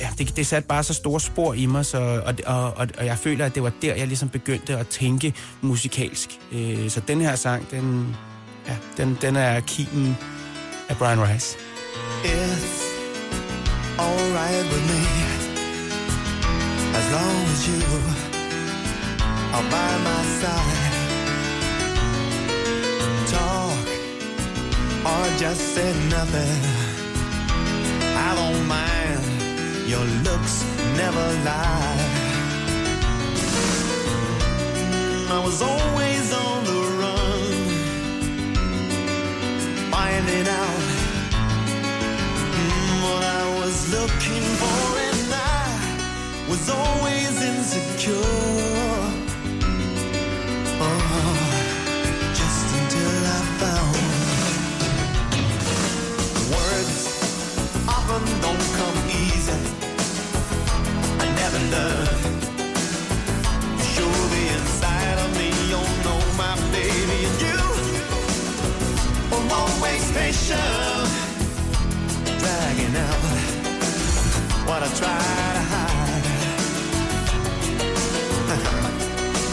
ja, 0.00 0.08
det, 0.18 0.36
det 0.36 0.46
satte 0.46 0.68
bare 0.68 0.82
så 0.82 0.94
store 0.94 1.20
spor 1.20 1.54
i 1.54 1.66
mig, 1.66 1.86
så, 1.86 1.98
og, 1.98 2.34
og, 2.46 2.76
og, 2.76 2.88
og 2.98 3.06
jeg 3.06 3.18
føler, 3.18 3.46
at 3.46 3.54
det 3.54 3.62
var 3.62 3.72
der, 3.82 3.94
jeg 3.94 4.06
ligesom 4.06 4.28
begyndte 4.28 4.76
at 4.76 4.88
tænke 4.88 5.34
musikalsk. 5.60 6.28
Øh, 6.52 6.90
så 6.90 7.00
den 7.08 7.20
her 7.20 7.36
sang, 7.36 7.70
den, 7.70 8.16
ja, 8.68 8.76
den, 8.96 9.18
den 9.22 9.36
er 9.36 9.60
kimen 9.60 10.16
af 10.88 10.96
Brian 10.96 11.28
Rice. 11.28 11.56
It's 12.24 12.85
alright 14.36 14.68
with 14.70 14.84
me 14.92 15.02
as 16.98 17.06
long 17.16 17.36
as 17.54 17.60
you 17.68 17.80
are 19.56 19.66
by 19.74 19.92
my 20.08 20.22
side. 20.40 20.94
Talk 23.32 23.86
or 25.10 25.24
just 25.38 25.60
say 25.74 25.90
nothing. 26.10 26.60
I 28.26 28.30
don't 28.40 28.66
mind. 28.66 29.24
Your 29.88 30.04
looks 30.26 30.54
never 31.00 31.26
lie. 31.48 31.98
I 35.30 35.38
was 35.46 35.62
always 35.62 36.32
on 36.32 36.64
the 36.70 36.80
run, 37.00 37.52
finding 39.90 40.46
out 40.48 40.95
what 43.06 43.22
I 43.24 43.44
was 43.60 43.76
looking 43.96 44.46
for, 44.60 44.80
and 45.08 45.30
I 45.32 45.66
was 46.50 46.64
always 46.68 47.34
insecure. 47.50 48.34
Oh, 50.86 51.32
just 52.40 52.66
until 52.78 53.16
I 53.36 53.40
found 53.62 53.96
words 56.54 56.98
often 57.94 58.24
don't 58.44 58.66
come 58.80 58.98
easy. 59.22 59.60
I 61.24 61.26
never 61.42 61.60
learned. 61.74 62.42
Show 63.92 64.12
the 64.34 64.44
inside 64.56 65.18
of 65.24 65.30
me, 65.38 65.48
you 65.72 65.80
know 66.04 66.20
my 66.42 66.54
baby, 66.76 67.18
and 67.28 67.38
you 67.46 67.62
were 69.30 69.46
always 69.60 70.04
patient 70.12 71.25
dragging 72.66 72.96
out. 72.96 73.14
What 74.66 74.82
I 74.82 74.88
try 75.00 75.18
to 75.58 75.62
hide. 75.72 76.26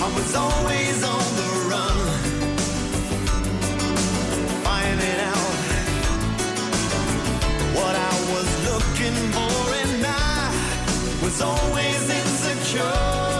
I 0.06 0.08
was 0.16 0.36
always 0.36 1.04
on 1.04 1.36
the 1.40 1.50
run, 1.70 1.98
finding 4.64 5.20
out 5.32 5.56
what 7.78 7.96
I 7.96 8.14
was 8.34 8.50
looking 8.70 9.18
for, 9.36 9.58
and 9.84 10.06
I 10.06 10.50
was 11.22 11.42
always 11.42 12.10
insecure 12.10 13.33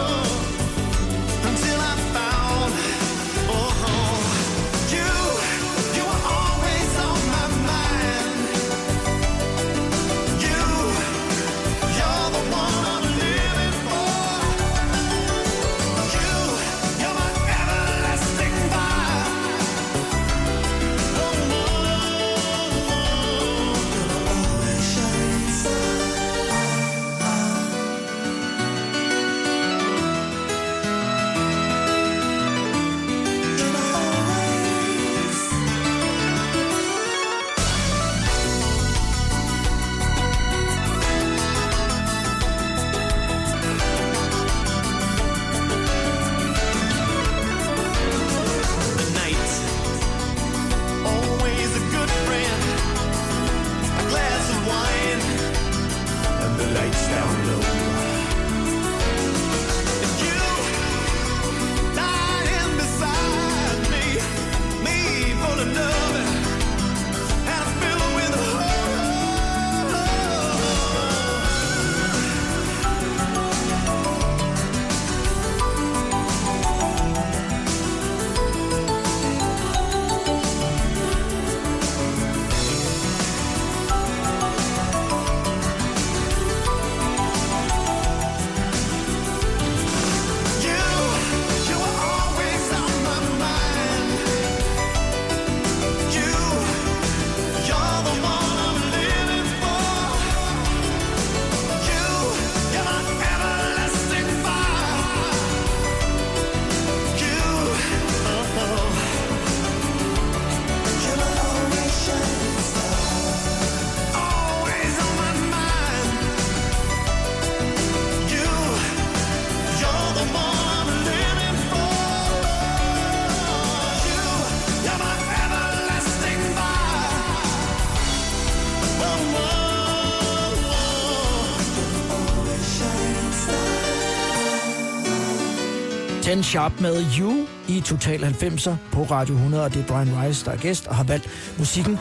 Ken 136.44 136.50
Sharp 136.50 136.72
med 136.80 137.06
You 137.20 137.46
i 137.68 137.82
Total 137.82 138.24
90'er 138.24 138.72
på 138.92 139.04
Radio 139.04 139.36
100, 139.36 139.64
og 139.64 139.74
det 139.74 139.80
er 139.82 139.86
Brian 139.88 140.24
Rice, 140.24 140.46
der 140.46 140.52
er 140.52 140.56
gæst 140.58 140.88
og 140.88 140.96
har 140.96 141.04
valgt 141.04 141.30
musikken. 141.58 142.00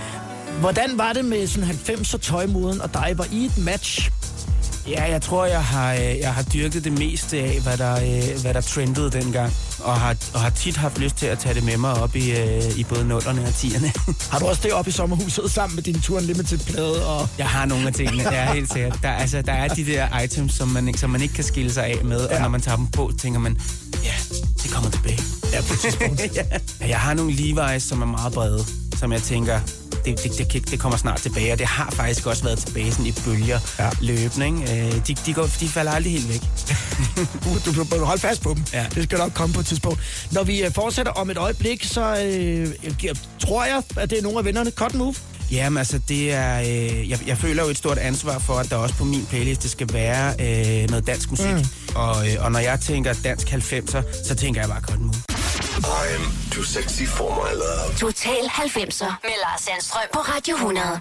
Hvordan 0.61 0.99
var 0.99 1.13
det 1.13 1.25
med 1.25 1.47
sådan 1.47 1.69
90'er 1.69 2.19
tøjmoden 2.19 2.81
og 2.81 2.95
dig? 2.95 3.13
Var 3.17 3.27
I 3.33 3.45
et 3.45 3.59
match? 3.59 4.11
Ja, 4.89 5.05
jeg 5.11 5.23
tror, 5.23 5.47
jeg 5.47 5.65
har, 5.65 5.93
øh, 5.95 6.19
jeg 6.19 6.35
har 6.35 6.43
dyrket 6.43 6.85
det 6.85 6.93
meste 6.99 7.39
af, 7.41 7.61
hvad 7.63 7.77
der, 7.79 7.93
øh, 7.95 8.41
hvad 8.43 8.55
der 8.55 8.61
trendede 8.61 9.11
dengang. 9.11 9.53
Og 9.81 9.95
har, 10.01 10.17
og 10.35 10.41
har 10.41 10.51
tit 10.51 10.77
haft 10.77 10.99
lyst 10.99 11.17
til 11.17 11.27
at 11.27 11.39
tage 11.39 11.55
det 11.55 11.65
med 11.65 11.77
mig 11.77 11.95
op 11.95 12.17
i, 12.17 12.31
øh, 12.31 12.79
i 12.79 12.85
både 12.85 13.01
0'erne 13.01 13.41
og 13.41 13.49
10'erne. 13.49 14.13
Har 14.33 14.39
du 14.39 14.47
også 14.47 14.61
det 14.65 14.73
oppe 14.73 14.89
i 14.89 14.93
sommerhuset 14.93 15.51
sammen 15.51 15.75
med 15.75 15.83
din 15.83 16.01
Tour 16.01 16.19
Unlimited 16.19 16.59
plade? 16.59 17.07
Og... 17.07 17.29
Jeg 17.39 17.47
har 17.49 17.67
nogle 17.67 17.87
af 17.87 17.93
tingene, 17.95 18.23
ja, 18.33 18.53
helt 18.53 18.73
sikkert. 18.73 18.99
Der, 19.03 19.11
altså, 19.11 19.43
der 19.43 19.53
er 19.53 19.69
de 19.69 19.87
der 19.87 20.19
items, 20.21 20.55
som 20.55 20.69
man, 20.69 20.89
ikke- 20.89 21.01
som 21.01 21.11
man 21.11 21.23
ikke 21.23 21.35
kan 21.35 21.45
skille 21.45 21.73
sig 21.73 21.85
af 21.85 22.05
med, 22.05 22.29
ja. 22.31 22.35
og 22.37 22.41
når 22.43 22.49
man 22.49 22.61
tager 22.61 22.77
dem 22.77 22.87
på, 22.87 23.13
tænker 23.19 23.41
man, 23.41 23.59
tidspunkt. 25.83 26.21
ja. 26.37 26.43
Jeg 26.89 26.99
har 27.01 27.15
nogle 27.15 27.33
Levi's, 27.33 27.79
som 27.79 28.03
er 28.03 28.07
meget 28.07 28.33
brede, 28.33 28.65
som 28.99 29.13
jeg 29.13 29.23
tænker, 29.23 29.61
det, 30.05 30.23
det, 30.39 30.53
det, 30.53 30.71
det 30.71 30.81
kommer 30.81 30.99
snart 30.99 31.21
tilbage, 31.21 31.53
og 31.53 31.59
det 31.59 31.67
har 31.67 31.91
faktisk 31.91 32.27
også 32.27 32.45
været 32.45 32.59
tilbage 32.59 32.91
sådan 32.93 33.07
i 33.07 33.13
bølger 33.25 33.59
Ja. 33.79 33.91
løbende. 34.01 34.47
Ikke? 34.47 34.87
Øh, 34.87 35.07
De, 35.07 35.15
de, 35.27 35.35
går, 35.35 35.49
de 35.61 35.69
falder 35.69 35.93
aldrig 35.93 36.13
helt 36.13 36.29
væk. 36.29 36.43
Du, 37.45 37.73
du, 37.73 37.97
du 37.97 38.05
holde 38.05 38.21
fast 38.21 38.43
på 38.43 38.55
dem. 38.55 38.65
Ja. 38.73 38.87
Det 38.95 39.05
skal 39.05 39.19
nok 39.19 39.33
komme 39.35 39.55
på 39.55 39.61
et 39.61 39.67
tidspunkt. 39.67 40.01
Når 40.33 40.43
vi 40.45 40.63
øh, 40.63 40.73
fortsætter 40.73 41.13
om 41.13 41.31
et 41.31 41.37
øjeblik, 41.37 41.85
så 41.85 42.17
øh, 42.25 42.69
jeg, 43.05 43.15
tror 43.39 43.65
jeg, 43.65 43.83
at 43.97 44.11
det 44.11 44.19
er 44.19 44.23
nogle 44.23 44.39
af 44.39 44.45
vennerne. 44.45 44.71
Cut 44.71 44.95
Move. 44.95 45.15
Jamen 45.51 45.79
altså, 45.79 46.01
det 46.09 46.33
er... 46.33 46.61
Øh, 46.61 47.11
jeg, 47.11 47.19
jeg 47.27 47.39
føler 47.39 47.63
jo 47.65 47.69
et 47.69 47.77
stort 47.79 47.99
ansvar 47.99 48.39
for, 48.39 48.55
at 48.55 48.71
der 48.71 48.77
også 48.77 48.95
på 48.95 49.05
min 49.05 49.27
playlist 49.27 49.63
det 49.63 49.71
skal 49.71 49.93
være 49.93 50.35
øh, 50.83 50.91
noget 50.91 51.07
dansk 51.07 51.31
musik. 51.31 51.47
Mm. 51.55 51.65
Og, 51.95 52.29
øh, 52.29 52.35
og 52.45 52.53
når 52.53 52.59
jeg 52.59 52.81
tænker 52.81 53.13
dansk 53.25 53.47
90'er, 53.53 54.03
så 54.29 54.35
tænker 54.35 54.61
jeg 54.61 54.69
bare 54.71 54.81
Cotton 54.81 55.05
Move. 55.05 55.32
I'm 55.85 56.23
too 56.51 56.63
sexy 56.63 57.07
for 57.07 57.31
my 57.31 57.53
love. 57.53 57.97
Total 57.99 58.45
90'er 58.45 59.13
med 59.23 59.37
Lars 59.45 59.61
Sandstrøm 59.61 60.03
på 60.13 60.19
Radio 60.21 60.55
100. 60.57 61.01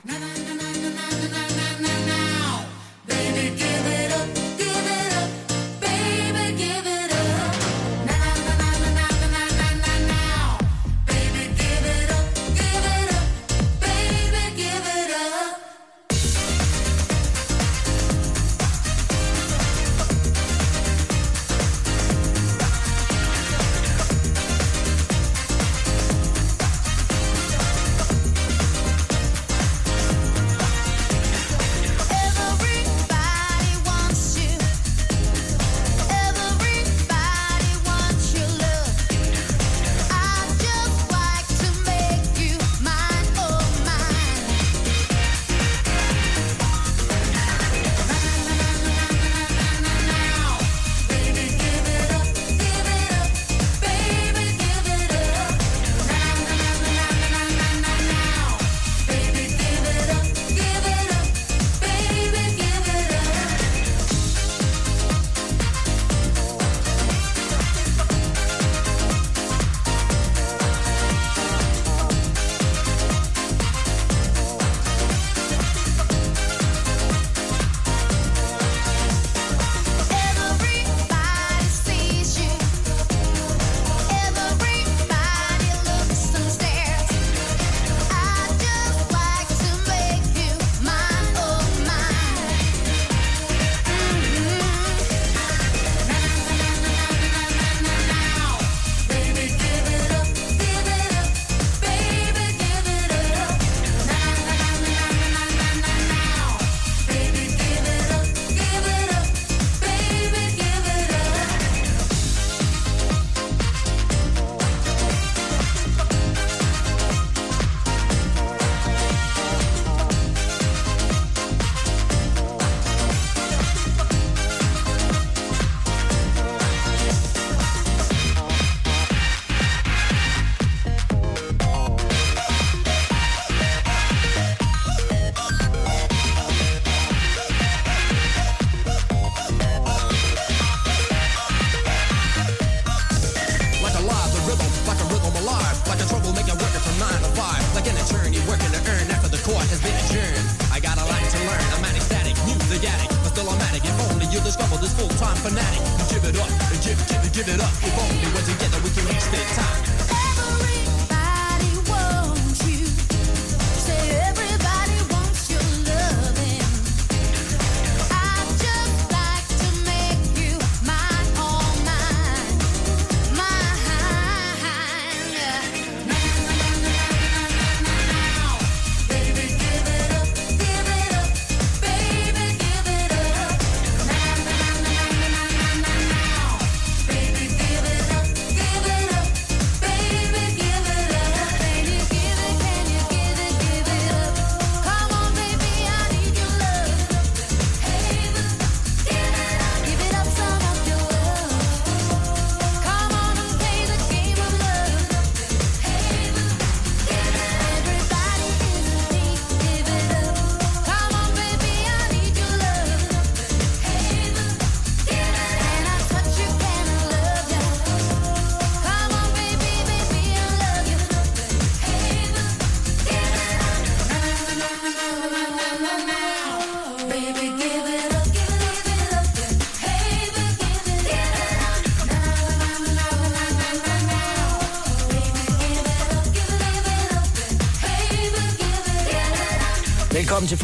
Full-time 155.21 155.38
fanatic. 155.38 155.81
You 155.99 156.19
give 156.19 156.23
it 156.29 156.39
up, 156.39 156.49
give, 156.84 156.97
give 157.07 157.34
give 157.34 157.47
it 157.47 157.62
up. 157.62 157.71
If 157.84 157.97
only 157.99 158.27
we're 158.34 158.41
together 158.41 158.79
we 158.84 158.89
can 158.89 159.05
reach 159.05 159.25
the 159.29 159.38
top. 159.55 160.00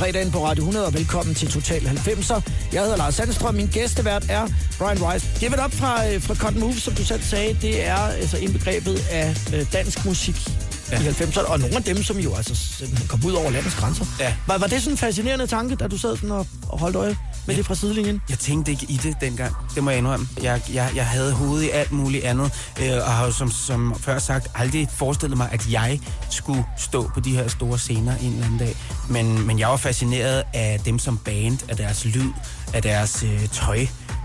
Fredagen 0.08 0.32
på 0.32 0.46
Radio 0.46 0.62
100, 0.62 0.86
og 0.86 0.94
velkommen 0.94 1.36
til 1.36 1.52
Total 1.52 1.82
90'er. 1.82 2.42
Jeg 2.74 2.82
hedder 2.82 2.98
Lars 2.98 3.16
Sandstrøm, 3.16 3.56
min 3.56 3.68
gæstevært 3.68 4.26
er 4.30 4.48
Brian 4.78 4.98
Rice. 5.04 5.28
Give 5.40 5.54
it 5.54 5.60
up 5.66 5.74
fra, 5.74 6.08
øh, 6.08 6.22
fra 6.22 6.36
Cotton 6.36 6.60
Move, 6.60 6.74
som 6.74 6.94
du 6.94 7.04
selv 7.04 7.22
sagde, 7.22 7.58
det 7.62 7.88
er 7.88 7.96
altså 7.96 8.38
indbegrebet 8.38 9.02
af 9.12 9.30
øh, 9.54 9.74
dansk 9.74 10.06
musik 10.06 10.50
ja. 10.92 11.02
i 11.02 11.08
90'erne, 11.08 11.52
og 11.52 11.60
nogle 11.60 11.76
af 11.76 11.84
dem, 11.84 12.04
som 12.04 12.18
jo 12.18 12.36
altså 12.36 12.86
kom 13.10 13.26
ud 13.26 13.32
over 13.32 13.52
landets 13.52 13.76
grænser. 13.76 14.06
Ja. 14.20 14.34
Var, 14.48 14.58
var 14.58 14.68
det 14.68 14.82
sådan 14.82 14.94
en 14.94 14.98
fascinerende 14.98 15.48
tanke, 15.48 15.76
da 15.76 15.88
du 15.88 15.98
sad 15.98 16.16
sådan 16.16 16.32
og, 16.32 16.48
og 16.70 16.80
holdt 16.80 16.96
øje 16.96 17.18
med 17.48 17.56
det 17.56 17.66
fra 17.66 17.76
sidelinjen? 17.76 18.22
Jeg 18.30 18.40
tænkte 18.40 18.72
ikke 18.72 18.86
i 18.90 19.00
det 19.04 19.16
dengang, 19.22 19.56
det 19.76 19.84
må 19.84 19.90
jeg 19.90 19.98
indrømme. 19.98 20.28
Jeg, 20.44 20.62
jeg, 20.74 20.92
jeg 20.96 21.06
havde 21.06 21.34
hovedet 21.34 21.66
i 21.66 21.70
alt 21.70 21.92
muligt 21.92 22.24
andet, 22.24 22.52
øh, 22.82 22.92
og 22.92 23.12
har 23.12 23.26
jo 23.26 23.32
som, 23.32 23.52
som 23.52 23.96
før 24.00 24.20
sagt 24.20 24.48
aldrig 24.56 24.88
forestillet 24.92 25.38
mig, 25.38 25.50
at 25.52 25.72
jeg 25.72 26.00
skulle 26.30 26.66
stå 26.78 27.12
på 27.14 27.20
de 27.20 27.36
her 27.36 27.48
store 27.48 27.80
scener 27.80 28.16
en 28.18 28.34
eller 28.34 28.46
anden 28.46 28.60
dag. 28.60 28.76
Men, 29.10 29.48
men 29.48 29.60
jeg 29.60 29.68
var 29.68 29.78
fascineret 29.78 30.44
af 30.54 30.80
dem 30.86 31.00
som 31.00 31.18
band, 31.18 31.70
af 31.70 31.78
deres 31.78 32.06
lyd, 32.06 32.32
af 32.74 32.82
deres 32.82 33.24
øh, 33.24 33.48
tøj. 33.48 33.80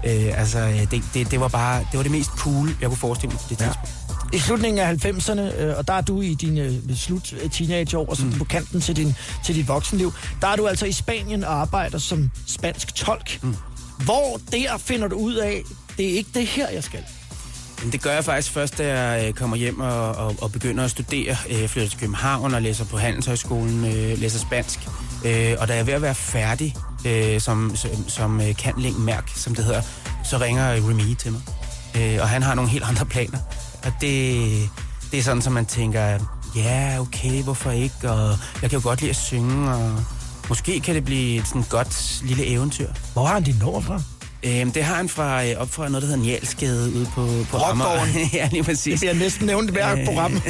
Øh, 0.07 0.41
altså, 0.41 0.87
det, 0.91 1.03
det, 1.15 1.31
det, 1.31 1.41
var 1.41 1.49
bare 1.49 1.79
det 1.79 1.97
var 1.97 2.03
det 2.03 2.13
mest 2.13 2.31
cool, 2.31 2.77
jeg 2.81 2.89
kunne 2.89 2.99
forestille 2.99 3.33
mig 3.33 3.41
på 3.41 3.47
det 3.49 3.59
tidspunkt. 3.59 3.89
I 4.33 4.39
slutningen 4.39 4.79
af 4.79 5.05
90'erne, 5.05 5.61
øh, 5.61 5.79
og 5.79 5.89
der 5.89 5.95
er 5.95 6.01
du 6.01 6.21
i 6.21 6.35
dine 6.35 6.61
øh, 6.61 6.97
slut 6.97 7.33
øh, 7.33 7.51
teenageår, 7.51 8.07
og 8.07 8.17
så 8.17 8.25
mm. 8.25 8.33
på 8.33 8.45
kanten 8.45 8.81
til, 8.81 8.97
din, 8.97 9.15
til 9.45 9.55
dit 9.55 9.69
voksenliv, 9.69 10.13
der 10.41 10.47
er 10.49 10.57
du 10.57 10.67
altså 10.67 10.87
i 10.87 10.93
Spanien 10.93 11.45
og 11.45 11.61
arbejder 11.61 11.99
som 11.99 12.31
spansk 12.47 12.95
tolk. 12.95 13.43
Mm. 13.43 13.57
Hvor 14.05 14.41
der 14.53 14.79
finder 14.79 15.09
du 15.09 15.17
ud 15.17 15.35
af, 15.35 15.63
det 15.97 16.13
er 16.13 16.17
ikke 16.17 16.31
det 16.35 16.47
her, 16.47 16.69
jeg 16.69 16.85
skal? 16.85 17.05
Det 17.83 18.03
gør 18.03 18.13
jeg 18.13 18.25
faktisk 18.25 18.53
først, 18.53 18.79
da 18.79 19.01
jeg 19.01 19.29
øh, 19.29 19.35
kommer 19.35 19.57
hjem 19.57 19.81
og, 19.81 20.13
og, 20.13 20.35
og 20.41 20.53
begynder 20.53 20.85
at 20.85 20.91
studere. 20.91 21.37
Jeg 21.51 21.71
flytter 21.71 21.91
til 21.91 21.99
København 21.99 22.55
og 22.55 22.63
læser 22.63 22.85
på 22.85 22.99
Handelshøjskolen, 22.99 23.85
øh, 23.85 24.19
læser 24.19 24.39
spansk. 24.39 24.79
Og 25.59 25.69
da 25.69 25.73
jeg 25.73 25.79
er 25.79 25.85
ved 25.85 25.93
at 25.95 26.03
være 26.03 26.15
færdig 26.15 26.75
som, 27.39 27.77
som, 27.77 28.09
som 28.09 28.41
øh, 28.41 28.99
mærk, 28.99 29.31
som 29.37 29.55
det 29.55 29.65
hedder, 29.65 29.83
så 30.25 30.39
ringer 30.39 30.73
Remy 30.73 31.15
til 31.15 31.33
mig. 31.33 31.41
Og 32.21 32.29
han 32.29 32.43
har 32.43 32.55
nogle 32.55 32.71
helt 32.71 32.85
andre 32.85 33.07
planer. 33.07 33.39
Og 33.85 33.93
det, 34.01 34.71
det 35.11 35.19
er 35.19 35.23
sådan, 35.23 35.43
som 35.43 35.53
man 35.53 35.67
tænker, 35.67 36.19
ja, 36.57 36.97
okay, 37.01 37.43
hvorfor 37.43 37.71
ikke? 37.71 38.11
Og 38.11 38.39
jeg 38.63 38.71
kan 38.71 38.79
jo 38.79 38.89
godt 38.89 39.01
lide 39.01 39.11
at 39.11 39.17
synge, 39.17 39.71
og 39.71 40.05
måske 40.49 40.81
kan 40.81 40.95
det 40.95 41.05
blive 41.05 41.41
et 41.41 41.47
sådan 41.47 41.65
godt 41.71 42.23
lille 42.25 42.47
eventyr. 42.47 42.89
Hvor 43.13 43.25
har 43.25 43.35
han 43.35 43.43
dit 43.43 43.61
nummer 43.61 43.81
fra? 43.81 44.03
Øhm, 44.45 44.73
det 44.73 44.85
har 44.85 44.95
han 44.95 45.09
fra, 45.09 45.45
øh, 45.45 45.55
op 45.57 45.71
fra 45.73 45.89
noget, 45.89 46.03
der 46.03 46.09
hedder 46.09 46.23
Njalsgade 46.23 46.93
ude 46.95 47.07
på, 47.15 47.27
på 47.51 47.57
Rockgården. 47.57 48.31
ja, 48.39 48.49
lige 48.53 48.63
præcis. 48.63 49.01
Det 49.01 49.01
bliver 49.01 49.25
næsten 49.25 49.47
nævnt 49.47 49.71
i 49.71 49.73
hvert 49.73 49.99
Øh, 49.99 50.05
program. 50.07 50.33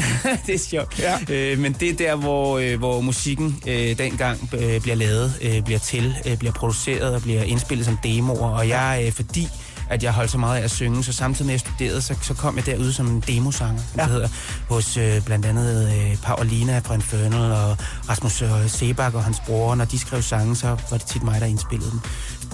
det 0.47 0.55
er 0.55 0.59
sjovt. 0.59 0.99
Ja. 0.99 1.19
Øh, 1.29 1.59
men 1.59 1.73
det 1.73 1.89
er 1.89 1.95
der, 1.95 2.17
hvor, 2.17 2.59
øh, 2.59 2.79
hvor 2.79 3.01
musikken 3.01 3.63
øh, 3.67 3.99
dengang 3.99 4.51
øh, 4.59 4.81
bliver 4.81 4.97
lavet, 4.97 5.33
øh, 5.43 5.63
bliver 5.63 5.79
til, 5.79 6.15
øh, 6.27 6.37
bliver 6.39 6.53
produceret 6.53 7.15
og 7.15 7.23
bliver 7.23 7.43
indspillet 7.43 7.87
som 7.87 7.99
demoer. 8.05 8.51
Og 8.51 8.69
jeg, 8.69 9.03
øh, 9.07 9.13
fordi 9.13 9.49
at 9.91 10.03
jeg 10.03 10.13
holdt 10.13 10.31
så 10.31 10.39
meget 10.39 10.61
af 10.61 10.65
at 10.65 10.71
synge, 10.71 11.05
så 11.05 11.13
samtidig 11.13 11.47
med 11.47 11.55
at 11.55 11.63
jeg 11.65 11.73
studerede, 11.73 12.03
så, 12.03 12.15
så 12.23 12.35
kom 12.35 12.57
jeg 12.57 12.67
derud 12.67 12.93
som 12.93 13.07
en 13.07 13.23
demosanger, 13.27 13.83
som 13.91 14.01
ja. 14.01 14.03
det 14.03 14.13
hedder, 14.13 14.29
hos 14.69 14.97
øh, 14.97 15.25
blandt 15.25 15.47
andet 15.47 15.93
øh, 15.93 16.17
Paulina 16.23 16.79
fra 16.85 16.95
Infernal 16.95 17.53
og 17.53 17.77
Rasmus 18.09 18.43
øh, 18.43 18.49
Sebak 18.69 19.15
og 19.15 19.25
hans 19.25 19.41
bror. 19.47 19.75
Når 19.75 19.85
de 19.85 19.99
skrev 19.99 20.23
sange, 20.23 20.57
så 20.57 20.67
var 20.67 20.97
det 20.99 21.03
tit 21.07 21.23
mig, 21.23 21.41
der 21.41 21.47
indspillede 21.47 21.91
dem. 21.91 22.01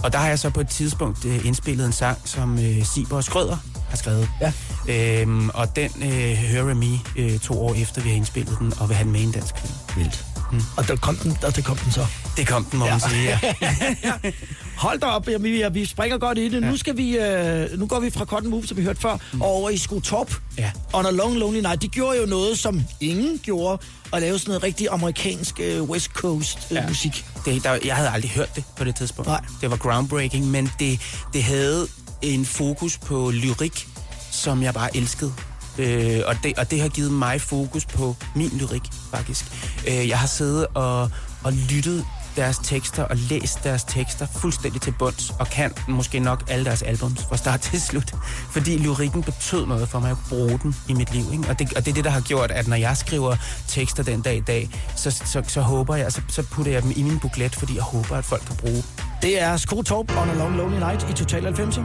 Og 0.03 0.13
der 0.13 0.19
har 0.19 0.29
jeg 0.29 0.39
så 0.39 0.51
på 0.51 0.61
et 0.61 0.69
tidspunkt 0.69 1.25
øh, 1.25 1.47
indspillet 1.47 1.87
en 1.87 1.93
sang, 1.93 2.19
som 2.25 2.59
øh, 2.59 2.85
Siber 2.85 3.17
og 3.17 3.25
Skrøder 3.25 3.57
har 3.89 3.97
skrevet. 3.97 4.29
Ja. 4.41 4.53
Øhm, 4.89 5.51
og 5.55 5.77
den 5.77 5.91
øh, 6.03 6.37
hører 6.37 6.71
Remy 6.71 6.97
øh, 7.17 7.39
to 7.39 7.67
år 7.67 7.75
efter, 7.75 8.03
vi 8.03 8.09
har 8.09 8.17
indspillet 8.17 8.59
den, 8.59 8.73
og 8.81 8.89
vil 8.89 8.97
have 8.97 9.05
den 9.05 9.13
med 9.13 9.21
i 9.21 9.25
en 9.25 9.33
dansk 9.33 9.55
film. 9.59 9.75
Vildt. 9.97 10.25
Mm. 10.53 10.61
Og 10.77 10.89
der 10.89 10.97
kom 10.97 11.17
den, 11.17 11.37
og 11.45 11.57
det 11.57 11.65
kom 11.65 11.77
den 11.77 11.93
så. 11.93 12.07
Det 12.37 12.47
kom 12.47 12.65
den, 12.65 12.79
må 12.79 12.85
ja. 12.85 12.91
man 12.91 13.01
sige, 13.01 13.23
ja. 13.23 14.13
Hold 14.79 15.01
da 15.01 15.07
op, 15.07 15.29
jamen, 15.29 15.45
vi, 15.53 15.65
vi 15.73 15.85
springer 15.87 16.19
godt 16.19 16.39
i 16.39 16.49
det. 16.49 16.63
Ja. 16.63 16.71
Nu, 16.71 16.77
skal 16.77 16.97
vi, 16.97 17.17
øh, 17.19 17.79
nu 17.79 17.87
går 17.87 18.01
vi 18.01 18.11
fra 18.11 18.25
Cotton 18.25 18.51
Move, 18.51 18.67
som 18.67 18.77
vi 18.77 18.83
hørte 18.83 19.01
før, 19.01 19.17
mm. 19.33 19.41
og 19.43 19.49
over 19.49 19.71
i 19.71 19.77
Skotop. 19.77 20.33
Ja. 20.59 20.71
On 20.93 21.07
a 21.07 21.11
Long 21.11 21.37
Lonely 21.37 21.61
Night. 21.61 21.83
De 21.83 21.89
gjorde 21.89 22.21
jo 22.21 22.27
noget, 22.27 22.59
som 22.59 22.83
ingen 23.01 23.39
gjorde, 23.43 23.83
at 24.13 24.21
lave 24.21 24.39
sådan 24.39 24.51
noget 24.51 24.63
rigtig 24.63 24.87
amerikansk 24.91 25.61
øh, 25.61 25.83
West 25.83 26.07
Coast 26.11 26.59
øh, 26.71 26.75
Ja. 26.77 26.89
musik. 26.89 27.25
Det, 27.45 27.65
der, 27.65 27.79
jeg 27.85 27.97
havde 27.97 28.09
aldrig 28.11 28.31
hørt 28.31 28.57
det 28.57 28.65
på 28.77 28.85
det 28.85 28.97
tidspunkt. 28.97 29.29
Nej. 29.29 29.41
Det 29.61 29.71
var 29.71 29.77
groundbreaking, 29.77 30.47
men 30.51 30.71
det, 30.79 31.01
det 31.33 31.43
havde 31.45 31.87
en 32.23 32.45
fokus 32.45 32.99
på 32.99 33.31
lyrik, 33.31 33.89
som 34.31 34.63
jeg 34.63 34.75
bare 34.75 34.97
elskede. 34.97 35.33
Øh, 35.79 36.21
og, 36.27 36.35
det, 36.43 36.59
og 36.59 36.71
det 36.71 36.81
har 36.81 36.89
givet 36.89 37.13
mig 37.13 37.41
fokus 37.41 37.85
på 37.85 38.17
min 38.35 38.51
lyrik, 38.61 38.83
faktisk. 39.15 39.45
Øh, 39.89 40.09
jeg 40.09 40.19
har 40.19 40.27
siddet 40.27 40.67
og, 40.75 41.11
og 41.45 41.53
lyttet 41.53 42.05
deres 42.39 42.59
tekster 42.59 43.03
og 43.03 43.17
læst 43.17 43.65
deres 43.65 43.85
tekster 43.85 44.27
fuldstændig 44.27 44.81
til 44.81 44.95
bunds, 44.99 45.33
og 45.39 45.47
kan 45.47 45.73
måske 45.89 46.19
nok 46.19 46.45
alle 46.49 46.65
deres 46.65 46.83
albums 46.83 47.25
fra 47.29 47.37
start 47.37 47.61
til 47.61 47.81
slut. 47.81 48.15
Fordi 48.51 48.79
lyrikken 48.79 49.23
betød 49.23 49.67
noget 49.67 49.89
for 49.89 49.99
mig 49.99 50.11
at 50.11 50.17
bruge 50.29 50.59
den 50.63 50.77
i 50.89 50.93
mit 50.93 51.15
liv. 51.15 51.25
Ikke? 51.33 51.49
Og, 51.49 51.59
det, 51.59 51.75
og 51.77 51.85
det 51.85 51.91
er 51.91 51.95
det, 51.95 52.05
der 52.05 52.11
har 52.11 52.21
gjort, 52.21 52.51
at 52.51 52.69
når 52.69 52.77
jeg 52.77 52.97
skriver 52.97 53.37
tekster 53.69 54.03
den 54.03 54.23
dag 54.23 54.37
i 54.37 54.41
dag, 54.41 54.71
så, 54.97 55.11
så, 55.11 55.43
så 55.47 55.61
håber 55.61 55.97
jeg, 55.97 56.13
så, 56.13 56.21
så 56.29 56.43
putter 56.43 56.73
jeg 56.73 56.83
dem 56.83 56.93
i 56.97 57.03
min 57.03 57.19
buklet, 57.21 57.55
fordi 57.57 57.75
jeg 57.75 57.83
håber, 57.83 58.17
at 58.17 58.25
folk 58.25 58.43
kan 58.47 58.57
bruge. 58.57 58.85
Det 59.23 59.43
er 59.43 59.57
Skotop 59.57 60.17
On 60.17 60.31
a 60.31 60.35
Long 60.35 60.57
Lonely 60.57 60.79
Night 60.79 61.11
i 61.11 61.13
Total 61.13 61.47
90'er. 61.47 61.83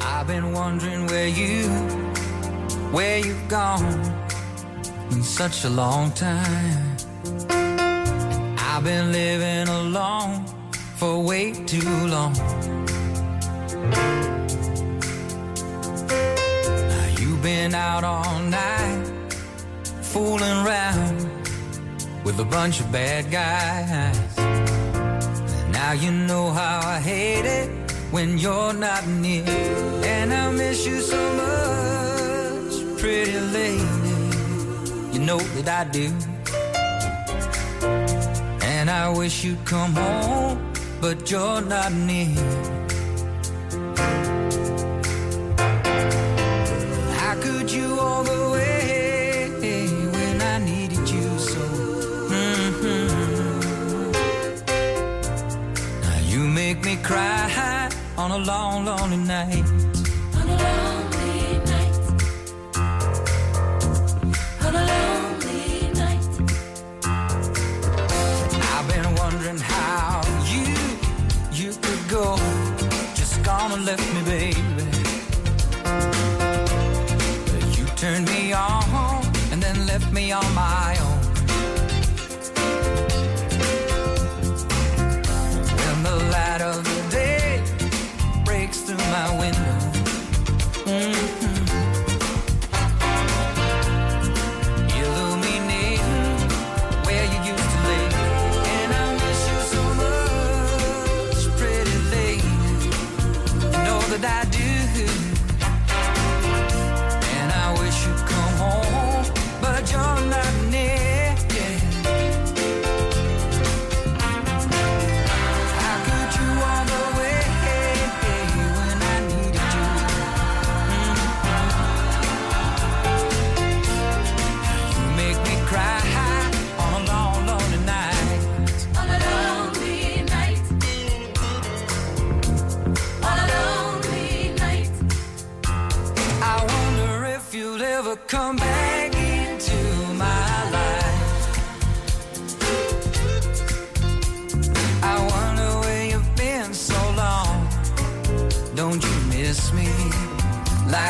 I've 0.00 0.26
been 0.26 0.52
wondering 0.52 1.10
where 1.10 1.28
you, 1.28 1.68
where 2.92 3.18
you've 3.18 3.48
gone 3.48 4.22
in 5.10 5.22
such 5.22 5.64
a 5.64 5.68
long 5.68 6.12
time. 6.14 7.71
I've 8.74 8.84
been 8.84 9.12
living 9.12 9.68
alone 9.68 10.46
for 10.96 11.22
way 11.22 11.52
too 11.52 11.90
long. 12.06 12.32
Now 16.88 17.06
you've 17.18 17.42
been 17.42 17.74
out 17.74 18.02
all 18.02 18.38
night, 18.40 19.34
fooling 20.00 20.56
around 20.64 21.20
with 22.24 22.40
a 22.40 22.46
bunch 22.46 22.80
of 22.80 22.90
bad 22.90 23.30
guys. 23.30 24.38
Now 25.70 25.92
you 25.92 26.10
know 26.10 26.50
how 26.50 26.80
I 26.82 26.98
hate 26.98 27.44
it 27.44 27.68
when 28.10 28.38
you're 28.38 28.72
not 28.72 29.06
near. 29.06 29.44
And 30.02 30.32
I 30.32 30.50
miss 30.50 30.86
you 30.86 31.02
so 31.02 31.20
much, 31.42 32.98
pretty 32.98 33.38
lady. 33.38 33.84
You 35.12 35.20
know 35.20 35.40
that 35.60 35.68
I 35.68 35.90
do. 35.90 36.10
I 38.92 39.08
wish 39.08 39.42
you'd 39.42 39.64
come 39.64 39.94
home, 39.94 40.58
but 41.00 41.30
you're 41.30 41.62
not 41.62 41.92
near. 41.92 42.36
How 47.20 47.34
could 47.40 47.72
you 47.72 47.88
when 50.14 50.36
I 50.42 50.58
needed 50.58 51.04
you 51.08 51.28
so? 51.38 51.64
Mhm. 52.36 53.08
Now 56.04 56.20
you 56.32 56.40
make 56.60 56.84
me 56.84 56.96
cry 57.08 57.48
on 58.18 58.30
a 58.30 58.40
long, 58.50 58.84
lonely 58.84 59.16
night. 59.16 59.71
And 73.72 73.86
left 73.86 74.14
me, 74.14 74.22
baby. 74.24 74.60
You 77.74 77.86
turned 77.96 78.26
me 78.28 78.52
on 78.52 79.24
and 79.50 79.62
then 79.62 79.86
left 79.86 80.12
me 80.12 80.30
on 80.30 80.54
my 80.54 80.98
own. 81.00 81.11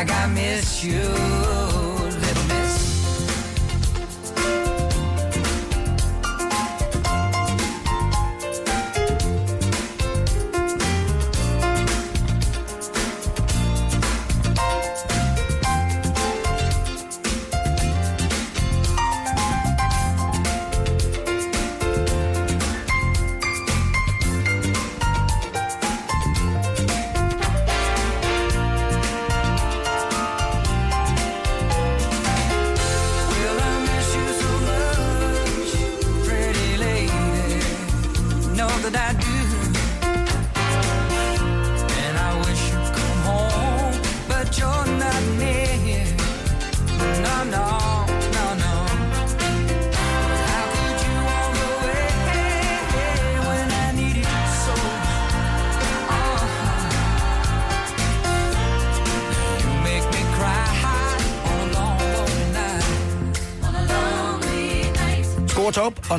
Like 0.02 0.10
I 0.10 0.26
miss 0.26 0.82
you, 0.82 1.41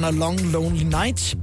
on 0.04 0.16
a 0.16 0.20
long 0.20 0.40
lonely 0.52 0.84
night. 0.84 1.36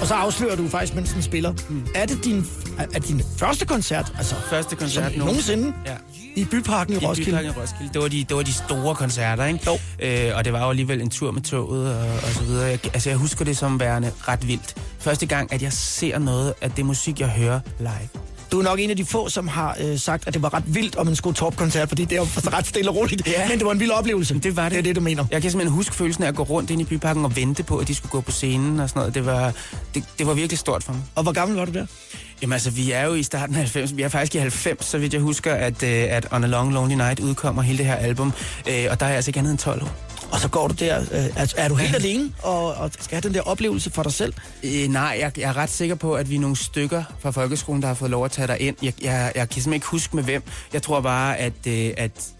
Og 0.00 0.06
så 0.06 0.14
afslører 0.14 0.56
du 0.56 0.68
faktisk, 0.68 0.94
mens 0.94 1.10
den 1.12 1.22
spiller. 1.22 1.52
Mm. 1.68 1.86
Er 1.94 2.06
det 2.06 2.24
din, 2.24 2.46
er, 2.78 2.86
er 2.94 2.98
din 2.98 3.22
første 3.38 3.64
koncert, 3.66 4.12
altså 4.18 4.34
Første 4.50 4.76
koncert 4.76 5.12
som 5.12 5.18
nogensinde, 5.26 5.72
Ja. 5.86 5.94
i 6.36 6.44
Byparken 6.44 6.94
i, 6.94 6.96
I 6.96 7.06
Roskilde? 7.06 7.30
Byparken 7.30 7.50
i 7.50 7.62
Roskilde. 7.62 7.92
Det 7.92 8.02
var 8.02 8.08
de, 8.08 8.24
det 8.24 8.36
var 8.36 8.42
de 8.42 8.52
store 8.52 8.94
koncerter, 8.94 9.44
ikke? 9.44 9.60
Jo. 9.66 9.78
Øh, 10.06 10.36
og 10.36 10.44
det 10.44 10.52
var 10.52 10.64
jo 10.64 10.70
alligevel 10.70 11.00
en 11.00 11.10
tur 11.10 11.30
med 11.30 11.42
toget 11.42 11.94
og, 11.96 12.06
og 12.12 12.28
så 12.34 12.42
videre. 12.42 12.64
Jeg, 12.66 12.78
altså, 12.94 13.08
jeg 13.10 13.18
husker 13.18 13.44
det 13.44 13.56
som 13.56 13.80
værende 13.80 14.12
ret 14.28 14.48
vildt. 14.48 14.74
Første 14.98 15.26
gang, 15.26 15.52
at 15.52 15.62
jeg 15.62 15.72
ser 15.72 16.18
noget 16.18 16.54
af 16.60 16.70
det 16.70 16.86
musik, 16.86 17.20
jeg 17.20 17.28
hører 17.28 17.60
live. 17.78 18.21
Du 18.52 18.58
er 18.58 18.62
nok 18.62 18.80
en 18.80 18.90
af 18.90 18.96
de 18.96 19.04
få, 19.04 19.28
som 19.28 19.48
har 19.48 19.76
øh, 19.80 19.98
sagt, 19.98 20.26
at 20.26 20.34
det 20.34 20.42
var 20.42 20.54
ret 20.54 20.64
vildt 20.66 20.96
om 20.96 21.08
en 21.08 21.16
skulle 21.16 21.36
top-koncert, 21.36 21.88
fordi 21.88 22.04
det 22.04 22.12
er 22.12 22.20
jo 22.20 22.26
ret 22.56 22.66
stille 22.66 22.90
og 22.90 22.96
roligt. 22.96 23.26
Ja. 23.26 23.48
Men 23.48 23.58
det 23.58 23.66
var 23.66 23.72
en 23.72 23.80
vild 23.80 23.90
oplevelse. 23.90 24.38
Det 24.38 24.56
var 24.56 24.62
det. 24.62 24.72
Det 24.72 24.78
er 24.78 24.82
det, 24.82 24.96
du 24.96 25.00
mener. 25.00 25.24
Jeg 25.30 25.42
kan 25.42 25.50
simpelthen 25.50 25.74
huske 25.76 25.94
følelsen 25.94 26.24
af 26.24 26.28
at 26.28 26.34
gå 26.34 26.42
rundt 26.42 26.70
ind 26.70 26.80
i 26.80 26.84
byparken 26.84 27.24
og 27.24 27.36
vente 27.36 27.62
på, 27.62 27.78
at 27.78 27.88
de 27.88 27.94
skulle 27.94 28.10
gå 28.10 28.20
på 28.20 28.30
scenen 28.30 28.80
og 28.80 28.88
sådan 28.88 29.00
noget. 29.00 29.14
Det 29.14 29.26
var, 29.26 29.52
det, 29.94 30.04
det 30.18 30.26
var 30.26 30.34
virkelig 30.34 30.58
stort 30.58 30.84
for 30.84 30.92
mig. 30.92 31.02
Og 31.14 31.22
hvor 31.22 31.32
gammel 31.32 31.56
var 31.58 31.64
du 31.64 31.72
der? 31.72 31.86
Jamen 32.42 32.52
altså, 32.52 32.70
vi 32.70 32.92
er 32.92 33.04
jo 33.04 33.14
i 33.14 33.22
starten 33.22 33.54
af 33.54 33.58
90. 33.60 33.96
Vi 33.96 34.02
er 34.02 34.08
faktisk 34.08 34.34
i 34.34 34.38
90, 34.38 34.86
så 34.86 34.98
vidt 34.98 35.12
jeg 35.12 35.20
husker, 35.20 35.54
at, 35.54 35.82
øh, 35.82 36.04
at 36.08 36.26
On 36.30 36.44
a 36.44 36.46
Long 36.46 36.72
Lonely 36.72 36.94
Night 36.94 37.20
udkommer 37.20 37.62
hele 37.62 37.78
det 37.78 37.86
her 37.86 37.96
album. 37.96 38.32
Øh, 38.68 38.86
og 38.90 39.00
der 39.00 39.06
er 39.06 39.10
jeg 39.10 39.16
altså 39.16 39.28
ikke 39.28 39.38
andet 39.38 39.50
end 39.50 39.58
12 39.58 39.82
år. 39.82 40.11
Og 40.32 40.40
så 40.40 40.48
går 40.48 40.68
du 40.68 40.74
der, 40.74 41.00
øh, 41.00 41.08
er, 41.36 41.54
er 41.56 41.68
du 41.68 41.74
helt 41.74 41.94
alene 42.04 42.32
og, 42.42 42.74
og 42.74 42.90
skal 42.92 43.10
have 43.16 43.20
den 43.20 43.34
der 43.34 43.40
oplevelse 43.40 43.90
for 43.90 44.02
dig 44.02 44.12
selv? 44.12 44.34
Øh, 44.62 44.88
nej, 44.88 45.16
jeg, 45.20 45.38
jeg 45.38 45.48
er 45.48 45.56
ret 45.56 45.70
sikker 45.70 45.94
på, 45.94 46.14
at 46.14 46.30
vi 46.30 46.36
er 46.36 46.40
nogle 46.40 46.56
stykker 46.56 47.04
fra 47.20 47.30
folkeskolen, 47.30 47.82
der 47.82 47.88
har 47.88 47.94
fået 47.94 48.10
lov 48.10 48.24
at 48.24 48.30
tage 48.30 48.46
dig 48.46 48.60
ind. 48.60 48.76
Jeg, 48.82 48.92
jeg, 49.02 49.32
jeg 49.34 49.48
kan 49.48 49.54
simpelthen 49.54 49.72
ikke 49.72 49.86
huske 49.86 50.16
med 50.16 50.24
hvem. 50.24 50.42
Jeg 50.72 50.82
tror 50.82 51.00
bare, 51.00 51.38
at, 51.38 51.66
øh, 51.66 51.90
at 51.96 52.32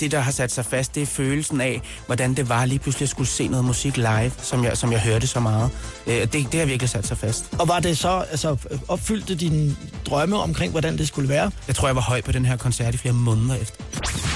det, 0.00 0.12
der 0.12 0.20
har 0.20 0.32
sat 0.32 0.52
sig 0.52 0.64
fast, 0.64 0.94
det 0.94 1.02
er 1.02 1.06
følelsen 1.06 1.60
af, 1.60 1.82
hvordan 2.06 2.34
det 2.34 2.48
var 2.48 2.64
lige 2.64 2.78
pludselig 2.78 3.06
at 3.06 3.10
skulle 3.10 3.28
se 3.28 3.48
noget 3.48 3.64
musik 3.64 3.96
live, 3.96 4.32
som 4.42 4.64
jeg, 4.64 4.76
som 4.76 4.92
jeg 4.92 5.00
hørte 5.00 5.26
så 5.26 5.40
meget. 5.40 5.70
Øh, 6.06 6.14
det, 6.14 6.32
det 6.32 6.54
har 6.54 6.66
virkelig 6.66 6.88
sat 6.88 7.06
sig 7.06 7.18
fast. 7.18 7.44
Og 7.58 7.68
var 7.68 7.80
det 7.80 7.98
så, 7.98 8.24
altså, 8.30 8.56
opfyldte 8.88 9.34
dine 9.34 9.76
drømme 10.06 10.36
omkring, 10.36 10.70
hvordan 10.70 10.98
det 10.98 11.08
skulle 11.08 11.28
være? 11.28 11.50
Jeg 11.66 11.76
tror, 11.76 11.88
jeg 11.88 11.96
var 11.96 12.02
høj 12.02 12.20
på 12.20 12.32
den 12.32 12.44
her 12.44 12.56
koncert 12.56 12.94
i 12.94 12.98
flere 12.98 13.14
måneder 13.14 13.54
efter. 13.54 13.84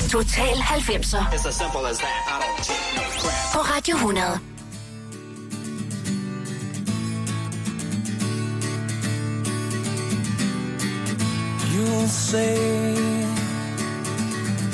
Total 0.09 0.55
90'er 0.55 1.73
på 3.53 3.59
Radio 3.59 3.95
100. 3.97 4.39
You'll 11.75 12.09
say 12.09 13.28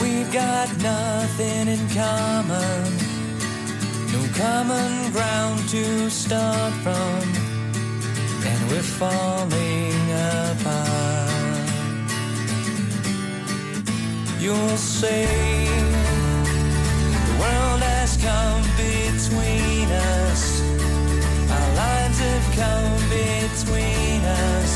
we've 0.04 0.32
got 0.32 0.68
nothing 0.82 1.68
in 1.74 1.82
common, 1.88 2.84
no 4.12 4.20
common 4.44 5.12
ground 5.12 5.58
to 5.68 6.10
start 6.10 6.72
from, 6.84 7.22
and 8.50 8.60
we're 8.70 8.90
falling 9.00 10.04
apart. 10.36 11.68
You'll 14.42 14.76
say 14.76 15.24
the 17.28 17.36
world 17.42 17.82
has 17.92 18.12
come 18.28 18.62
between 18.76 19.88
us, 20.20 20.42
our 21.56 21.70
lives 21.82 22.18
have 22.28 22.46
come 22.62 23.00
between 23.20 24.20
us. 24.50 24.72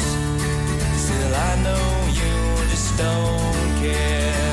Still, 1.04 1.34
I 1.50 1.52
know 1.66 1.86
you 2.20 2.36
just 2.72 2.96
don't 2.96 3.68
care. 3.82 4.47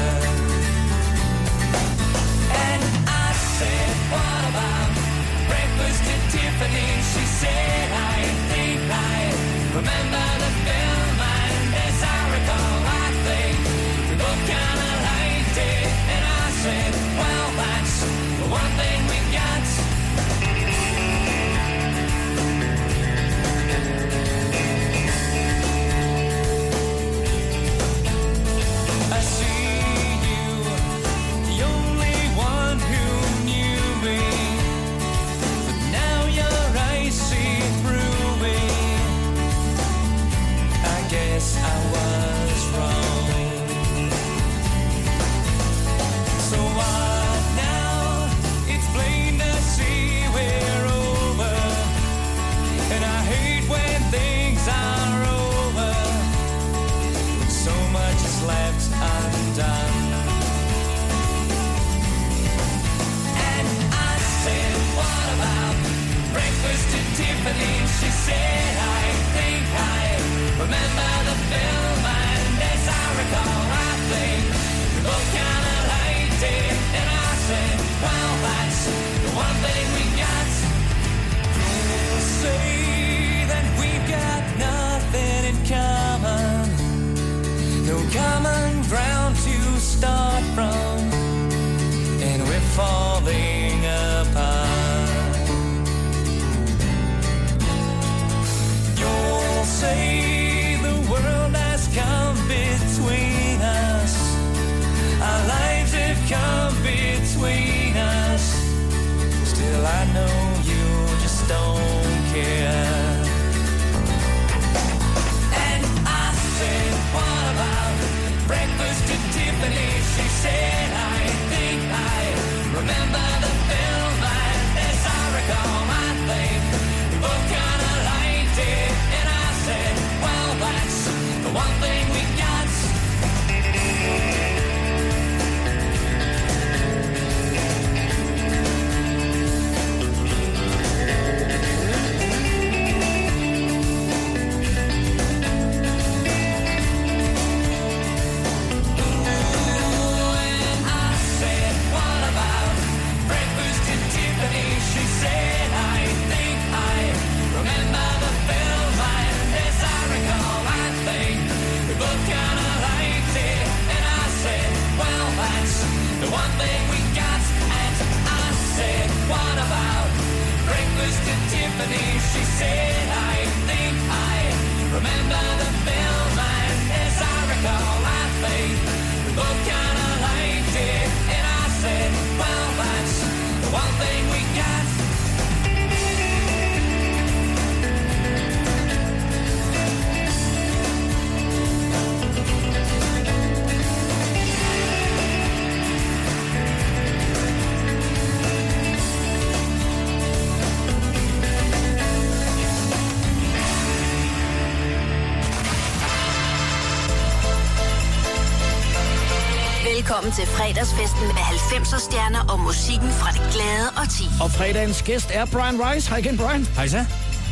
Fredagsfesten 210.65 211.21
med 211.27 211.43
90'er 211.71 211.99
stjerner 211.99 212.39
og 212.53 212.59
musikken 212.59 213.09
fra 213.11 213.31
det 213.31 213.41
glade 213.53 213.87
og 213.97 214.09
ti. 214.09 214.23
Og 214.41 214.51
fredagens 214.51 215.01
gæst 215.01 215.29
er 215.33 215.45
Brian 215.45 215.77
Rice. 215.85 216.09
Hej 216.09 216.17
igen, 216.17 216.37
Brian. 216.37 216.67
Hej 216.75 216.87
så. 216.87 217.05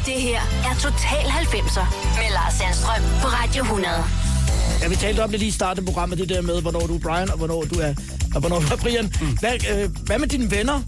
Det 0.05 0.13
her 0.13 0.39
er 0.69 0.73
Total 0.81 1.25
90'er 1.41 1.85
med 2.19 2.29
Lars 2.33 2.53
Sandstrøm 2.53 3.01
på 3.21 3.27
Radio 3.27 3.63
100. 3.63 3.93
Ja, 4.81 4.87
vi 4.87 4.95
talte 4.95 5.23
om 5.23 5.29
det 5.29 5.39
lige 5.39 5.49
i 5.49 5.51
starten 5.51 5.81
af 5.83 5.85
programmet, 5.85 6.17
det 6.17 6.29
der 6.29 6.41
med, 6.41 6.61
hvornår 6.61 6.87
du 6.87 6.95
er 6.95 6.99
Brian, 6.99 7.31
og 7.31 7.37
hvornår 7.37 7.61
du 7.63 7.79
er, 7.79 7.93
og 8.35 8.39
hvornår 8.39 8.59
du 8.59 8.65
er 8.71 8.77
Brian. 8.77 9.11
Mm. 9.21 9.37
Hvad, 9.39 9.53
øh, 9.77 9.89
hvad 10.05 10.19
med 10.19 10.27
dine 10.27 10.51
venner? 10.51 10.81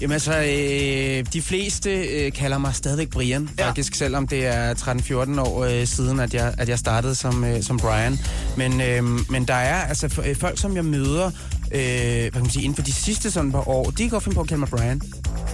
Jamen 0.00 0.12
altså, 0.12 0.32
øh, 0.38 1.24
de 1.32 1.42
fleste 1.42 1.90
øh, 1.90 2.32
kalder 2.32 2.58
mig 2.58 2.74
stadigvæk 2.74 3.10
Brian, 3.10 3.48
Ja. 3.58 3.62
ja. 3.62 3.68
faktisk, 3.68 3.94
selvom 3.94 4.28
det 4.28 4.46
er 4.46 4.74
13-14 4.74 5.40
år 5.40 5.64
øh, 5.64 5.86
siden, 5.86 6.20
at 6.20 6.34
jeg, 6.34 6.54
at 6.58 6.68
jeg 6.68 6.78
startede 6.78 7.14
som, 7.14 7.44
øh, 7.44 7.62
som 7.62 7.78
Brian. 7.78 8.18
Men, 8.56 8.80
øh, 8.80 9.04
men 9.30 9.44
der 9.44 9.54
er 9.54 9.74
altså 9.82 10.06
f- 10.06 10.28
øh, 10.28 10.36
folk, 10.36 10.58
som 10.60 10.76
jeg 10.76 10.84
møder, 10.84 11.26
øh, 11.72 11.80
hvad 12.20 12.30
kan 12.30 12.42
man 12.42 12.50
sige, 12.50 12.62
inden 12.64 12.76
for 12.76 12.82
de 12.82 12.92
sidste 12.92 13.30
sådan 13.30 13.52
par 13.52 13.68
år, 13.68 13.84
de 13.90 13.96
kan 13.96 14.08
godt 14.08 14.22
finde 14.24 14.34
på 14.34 14.40
at 14.40 14.48
kalde 14.48 14.60
mig 14.60 14.68
Brian. 14.68 15.00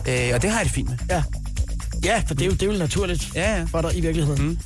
Øh, 0.09 0.31
og 0.35 0.43
det 0.43 0.51
har 0.51 0.59
jeg 0.59 0.65
det 0.65 0.75
fint 0.75 0.89
med. 0.89 0.99
Ja. 1.11 1.23
Ja, 2.05 2.23
for 2.27 2.35
det 2.35 2.43
er 2.43 2.47
jo, 2.47 2.53
det 2.53 2.63
er 2.63 2.67
jo 2.73 2.79
naturligt 2.79 3.29
Ja, 3.35 3.57
ja. 3.59 3.65
for 3.65 3.81
dig 3.83 3.97
i 3.97 4.01
virkeligheden. 4.01 4.43
Mm. 4.49 4.59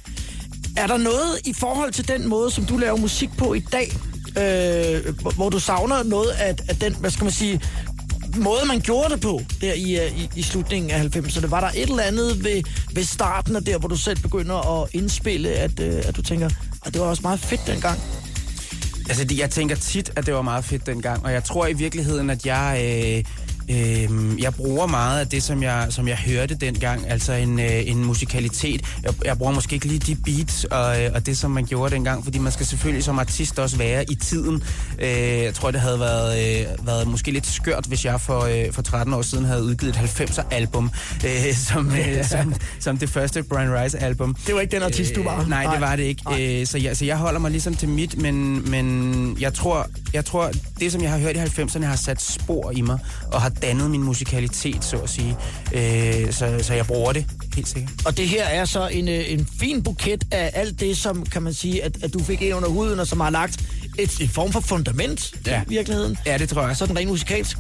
Er 0.77 0.87
der 0.87 0.97
noget 0.97 1.39
i 1.45 1.53
forhold 1.53 1.93
til 1.93 2.09
den 2.09 2.29
måde, 2.29 2.51
som 2.51 2.65
du 2.65 2.77
laver 2.77 2.97
musik 2.97 3.31
på 3.39 3.55
i 3.55 3.61
dag, 3.61 3.93
øh, 4.27 5.19
hvor- 5.35 5.51
du 5.51 5.59
savner 5.59 6.03
noget 6.03 6.29
af, 6.29 6.55
af 6.69 6.77
den, 6.77 6.95
hvad 6.95 7.11
skal 7.11 7.25
man 7.25 7.33
sige, 7.33 7.61
måde, 8.37 8.61
man 8.69 8.81
gjorde 8.81 9.13
det 9.15 9.21
på 9.21 9.41
der 9.61 9.73
i, 9.75 9.99
øh, 10.07 10.19
i, 10.21 10.29
i 10.37 10.43
slutningen 10.43 10.91
af 10.91 11.01
90'erne? 11.17 11.47
Var 11.47 11.61
der 11.61 11.69
et 11.69 11.83
eller 11.91 12.03
andet 12.03 12.45
ved, 12.45 12.63
ved 12.93 13.05
starten 13.05 13.57
af 13.57 13.65
der, 13.65 13.79
hvor 13.79 13.89
du 13.89 13.97
selv 13.97 14.19
begynder 14.23 14.83
at 14.83 14.89
indspille, 14.93 15.49
at, 15.51 15.81
øh, 15.81 16.03
at 16.05 16.17
du 16.17 16.23
tænker, 16.23 16.51
at 16.87 16.93
det 16.93 17.01
var 17.01 17.07
også 17.07 17.23
meget 17.23 17.41
fedt 17.41 17.67
dengang? 17.67 17.99
Altså, 19.13 19.25
det- 19.25 19.39
jeg 19.39 19.51
tænker 19.51 19.77
tit, 19.77 20.11
at 20.17 20.27
det 20.27 20.35
var 20.35 20.43
meget 20.43 20.65
fedt 20.65 20.87
dengang, 20.87 21.25
og 21.25 21.33
jeg 21.33 21.45
tror 21.45 21.67
i 21.67 21.73
virkeligheden, 21.73 22.31
at 22.31 22.47
jeg... 22.47 22.81
Øh, 22.85 23.25
Øh, 23.71 24.43
jeg 24.43 24.55
bruger 24.55 24.87
meget 24.87 25.21
af 25.21 25.29
det, 25.29 25.43
som 25.43 25.63
jeg, 25.63 25.87
som 25.91 26.09
jeg 26.09 26.17
hørte 26.17 26.55
dengang, 26.55 27.11
altså 27.11 27.33
en, 27.33 27.61
øh, 27.61 27.89
en 27.89 28.05
musikalitet. 28.05 28.85
Jeg, 29.03 29.15
jeg 29.25 29.39
bruger 29.39 29.53
måske 29.53 29.75
ikke 29.75 29.87
lige 29.87 29.99
de 29.99 30.15
beats 30.15 30.65
og, 30.65 31.03
øh, 31.03 31.11
og 31.15 31.27
det, 31.27 31.39
som 31.39 31.51
man 31.51 31.65
gjorde 31.65 31.95
dengang, 31.95 32.25
fordi 32.25 32.39
man 32.39 32.53
skal 32.53 32.67
selvfølgelig 32.67 33.05
som 33.05 33.19
artist 33.19 33.59
også 33.59 33.77
være 33.77 34.05
i 34.11 34.15
tiden. 34.15 34.63
Øh, 34.99 35.09
jeg 35.43 35.55
tror, 35.55 35.71
det 35.71 35.81
havde 35.81 36.01
været, 36.01 36.61
øh, 36.61 36.87
været 36.87 37.09
måske 37.09 37.31
lidt 37.31 37.47
skørt, 37.47 37.85
hvis 37.87 38.05
jeg 38.05 38.21
for, 38.21 38.41
øh, 38.41 38.73
for 38.73 38.83
13 38.83 39.15
år 39.15 39.23
siden 39.23 39.45
havde 39.45 39.63
udgivet 39.63 39.97
et 39.97 40.01
90'er-album, 40.01 40.91
øh, 41.25 41.55
som, 41.55 41.93
øh, 41.93 42.25
som, 42.25 42.55
som 42.81 42.99
det 42.99 43.09
første 43.11 43.43
Brian 43.43 43.75
Rice-album. 43.75 44.37
Det 44.47 44.55
var 44.55 44.61
ikke 44.61 44.77
den 44.77 44.83
artist, 44.83 45.15
du 45.15 45.23
var. 45.23 45.41
Øh, 45.41 45.49
nej, 45.49 45.65
Nej. 45.65 45.75
det 45.75 45.81
var 45.81 45.97
det 45.97 46.03
ikke. 46.03 46.61
Øh, 46.61 46.67
så, 46.67 46.79
jeg, 46.79 46.97
så 46.97 47.05
jeg 47.05 47.17
holder 47.17 47.41
mig 47.41 47.51
ligesom 47.51 47.75
til 47.75 47.89
mit, 47.89 48.19
men, 48.19 48.71
men 48.71 49.37
jeg, 49.41 49.55
tror, 49.55 49.87
jeg 50.13 50.25
tror, 50.25 50.51
det 50.81 50.93
som 50.93 51.03
jeg 51.03 51.11
har 51.11 51.19
hørt 51.19 51.37
i 51.37 51.39
90'erne 51.39 51.85
har 51.85 51.97
sat 51.97 52.23
spor 52.23 52.71
i 52.71 52.81
mig, 52.81 52.99
og 53.33 53.43
har 53.43 53.49
dannet 53.49 53.91
min 53.91 54.03
musikalitet, 54.03 54.85
så 54.85 54.97
at 54.97 55.11
sige. 55.11 55.37
Øh, 55.73 56.33
så, 56.33 56.59
så 56.63 56.75
jeg 56.75 56.87
bruger 56.87 57.13
det, 57.13 57.27
helt 57.55 57.69
sikkert. 57.69 57.93
Og 58.05 58.17
det 58.17 58.29
her 58.29 58.45
er 58.45 58.65
så 58.65 58.89
en, 58.89 59.09
øh, 59.09 59.33
en 59.33 59.49
fin 59.61 59.83
buket 59.83 60.25
af 60.31 60.51
alt 60.55 60.81
det, 60.81 60.97
som 60.97 61.27
kan 61.27 61.43
man 61.43 61.55
sige, 61.55 61.85
at, 61.85 62.05
at 62.05 62.13
du 62.13 62.19
fik 62.19 62.43
ind 62.43 62.55
under 62.55 62.69
huden, 62.69 63.01
og 63.01 63.07
som 63.07 63.21
har 63.21 63.31
lagt 63.31 63.65
et, 63.99 64.21
et 64.21 64.31
form 64.31 64.53
for 64.53 64.61
fundament 64.61 65.35
ja. 65.47 65.63
I 65.63 65.69
virkeligheden. 65.69 66.19
Ja, 66.27 66.39
det 66.39 66.49
tror 66.49 66.67
jeg. 66.67 66.77
Sådan 66.77 66.97
rent 66.97 67.11
musikalsk. 67.11 67.57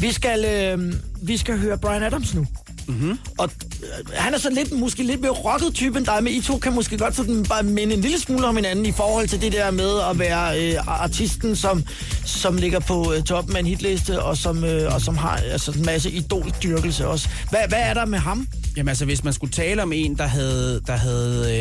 Vi 0.00 0.12
skal, 0.12 0.44
øh, 0.44 0.94
vi 1.22 1.36
skal 1.36 1.58
høre 1.58 1.78
Brian 1.78 2.02
Adams 2.02 2.34
nu. 2.34 2.46
Mm-hmm. 2.88 3.18
Og 3.38 3.50
øh, 3.82 4.06
han 4.14 4.34
er 4.34 4.38
så 4.38 4.50
lidt, 4.50 4.72
måske 4.72 5.02
lidt 5.02 5.20
mere 5.20 5.30
rocket 5.30 5.74
type 5.74 5.98
end 5.98 6.06
dig, 6.06 6.22
men 6.22 6.32
I 6.32 6.40
to 6.40 6.58
kan 6.58 6.74
måske 6.74 6.98
godt 6.98 7.16
sådan 7.16 7.44
bare 7.48 7.62
minde 7.62 7.94
en 7.94 8.00
lille 8.00 8.20
smule 8.20 8.46
om 8.46 8.56
hinanden 8.56 8.86
i 8.86 8.92
forhold 8.92 9.28
til 9.28 9.40
det 9.40 9.52
der 9.52 9.70
med 9.70 10.00
at 10.10 10.18
være 10.18 10.60
øh, 10.60 10.78
artisten, 10.86 11.56
som, 11.56 11.84
som 12.24 12.56
ligger 12.56 12.80
på 12.80 13.12
øh, 13.12 13.22
toppen 13.22 13.56
af 13.56 13.60
en 13.60 13.66
hitliste, 13.66 14.22
og 14.22 14.36
som, 14.36 14.64
øh, 14.64 14.94
og 14.94 15.00
som 15.00 15.16
har 15.16 15.36
altså, 15.36 15.72
en 15.72 15.86
masse 15.86 16.10
idoldyrkelse 16.10 17.08
også. 17.08 17.28
Hvad, 17.50 17.60
hvad 17.68 17.80
er 17.80 17.94
der 17.94 18.04
med 18.04 18.18
ham? 18.18 18.48
Jamen 18.76 18.88
altså, 18.88 19.04
hvis 19.04 19.24
man 19.24 19.32
skulle 19.32 19.52
tale 19.52 19.82
om 19.82 19.92
en, 19.92 20.18
der 20.18 20.26
havde, 20.26 20.80
der 20.86 20.96
havde 20.96 21.56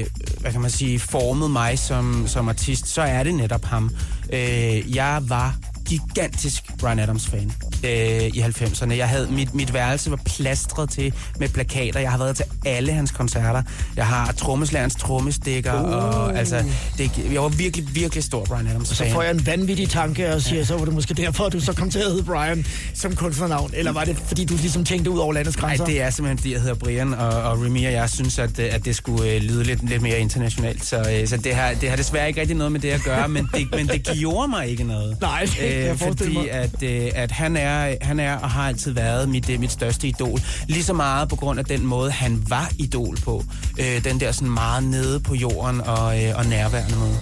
øh, 0.00 0.06
hvad 0.40 0.52
kan 0.52 0.60
man 0.60 0.70
sige, 0.70 0.98
formet 0.98 1.50
mig 1.50 1.78
som, 1.78 2.24
som 2.28 2.48
artist, 2.48 2.88
så 2.88 3.02
er 3.02 3.22
det 3.22 3.34
netop 3.34 3.64
ham. 3.64 3.90
Øh, 4.32 4.96
jeg 4.96 5.22
var 5.22 5.56
gigantisk 5.86 6.78
Brian 6.78 6.98
Adams-fan 6.98 7.52
øh, 7.84 8.26
i 8.26 8.40
90'erne. 8.40 8.94
Jeg 8.94 9.08
havde, 9.08 9.28
mit, 9.30 9.54
mit 9.54 9.74
værelse 9.74 10.10
var 10.10 10.20
plastret 10.24 10.90
til 10.90 11.12
med 11.38 11.48
plakater. 11.48 12.00
Jeg 12.00 12.10
har 12.10 12.18
været 12.18 12.36
til 12.36 12.44
alle 12.66 12.92
hans 12.92 13.10
koncerter. 13.10 13.62
Jeg 13.96 14.06
har 14.06 14.32
trommeslagerens 14.32 14.94
trommestikker, 14.94 15.82
uh. 15.82 15.90
og 15.90 16.38
altså, 16.38 16.64
det, 16.98 17.10
jeg 17.32 17.42
var 17.42 17.48
virkelig, 17.48 17.94
virkelig 17.94 18.24
stor 18.24 18.44
Brian 18.44 18.66
Adams-fan. 18.66 19.08
Så 19.08 19.12
får 19.12 19.22
jeg 19.22 19.30
en 19.30 19.46
vanvittig 19.46 19.88
tanke 19.88 20.34
og 20.34 20.42
siger, 20.42 20.64
så 20.64 20.76
var 20.76 20.84
det 20.84 20.94
måske 20.94 21.14
derfor, 21.14 21.44
at 21.44 21.52
du 21.52 21.60
så 21.60 21.72
kom 21.72 21.90
til 21.90 21.98
at 21.98 22.04
hedde 22.04 22.22
Brian 22.22 22.66
som 22.94 23.16
kunstnernavn. 23.16 23.70
Eller 23.74 23.92
var 23.92 24.04
det, 24.04 24.16
fordi 24.26 24.44
du 24.44 24.54
ligesom 24.56 24.84
tænkte 24.84 25.10
ud 25.10 25.18
over 25.18 25.32
landets 25.32 25.56
Nej, 25.56 25.68
grænser? 25.68 25.84
det 25.84 26.02
er 26.02 26.10
simpelthen, 26.10 26.38
fordi 26.38 26.52
jeg 26.52 26.60
hedder 26.60 26.74
Brian, 26.74 27.14
og, 27.14 27.28
og 27.28 27.62
Remy 27.62 27.86
og 27.86 27.92
jeg 27.92 28.10
synes, 28.10 28.38
at, 28.38 28.58
øh, 28.58 28.74
at 28.74 28.84
det 28.84 28.96
skulle 28.96 29.30
øh, 29.30 29.40
lyde 29.42 29.64
lidt, 29.64 29.88
lidt 29.88 30.02
mere 30.02 30.18
internationalt. 30.18 30.84
Så, 30.84 30.96
øh, 30.98 31.28
så 31.28 31.36
det, 31.36 31.54
har, 31.54 31.74
det 31.80 31.88
har 31.88 31.96
desværre 31.96 32.28
ikke 32.28 32.40
rigtig 32.40 32.56
noget 32.56 32.72
med 32.72 32.80
det 32.80 32.90
at 32.90 33.02
gøre, 33.04 33.28
men 33.28 33.48
det, 33.54 33.68
men 33.70 33.88
det 33.88 34.08
gjorde 34.18 34.48
mig 34.48 34.68
ikke 34.68 34.84
noget. 34.84 35.16
Nej, 35.20 35.48
det 35.60 35.75
forestille 35.96 36.34
fordi 36.34 36.48
at, 36.48 36.82
øh, 36.82 37.10
at 37.14 37.32
han, 37.32 37.56
er, 37.56 37.94
han 38.00 38.20
er 38.20 38.36
og 38.36 38.50
har 38.50 38.68
altid 38.68 38.92
været 38.92 39.28
mit, 39.28 39.50
øh, 39.50 39.60
mit 39.60 39.72
største 39.72 40.08
idol. 40.08 40.40
Lige 40.68 40.84
så 40.84 40.92
meget 40.92 41.28
på 41.28 41.36
grund 41.36 41.58
af 41.58 41.64
den 41.64 41.86
måde, 41.86 42.10
han 42.10 42.44
var 42.48 42.70
idol 42.78 43.16
på. 43.24 43.44
Øh, 43.78 44.04
den 44.04 44.20
der 44.20 44.32
sådan 44.32 44.50
meget 44.50 44.84
nede 44.84 45.20
på 45.20 45.34
jorden 45.34 45.80
og, 45.80 46.24
øh, 46.24 46.38
og 46.38 46.46
nærværende 46.46 46.96
måde. 46.96 47.18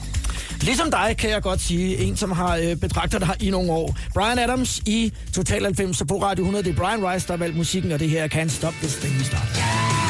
Ligesom 0.60 0.90
dig 0.90 1.16
kan 1.18 1.30
jeg 1.30 1.42
godt 1.42 1.60
sige, 1.60 1.98
en 1.98 2.16
som 2.16 2.32
har 2.32 2.56
øh, 2.56 2.76
betragtet 2.76 3.20
dig 3.20 3.36
i 3.40 3.50
nogle 3.50 3.72
år. 3.72 3.96
Brian 4.14 4.38
Adams 4.38 4.78
i 4.86 5.12
Total 5.32 5.64
90 5.64 6.02
på 6.08 6.22
Radio 6.22 6.42
100. 6.42 6.64
Det 6.64 6.70
er 6.70 6.76
Brian 6.76 7.12
Rice, 7.12 7.26
der 7.26 7.32
har 7.32 7.38
valgt 7.38 7.56
musikken, 7.56 7.92
og 7.92 8.00
det 8.00 8.10
her 8.10 8.24
er 8.24 8.28
Can't 8.28 8.48
Stop 8.48 8.74
This 8.82 8.96
Thing 8.96 9.24
Start. 9.24 9.42
I'm 9.42 10.03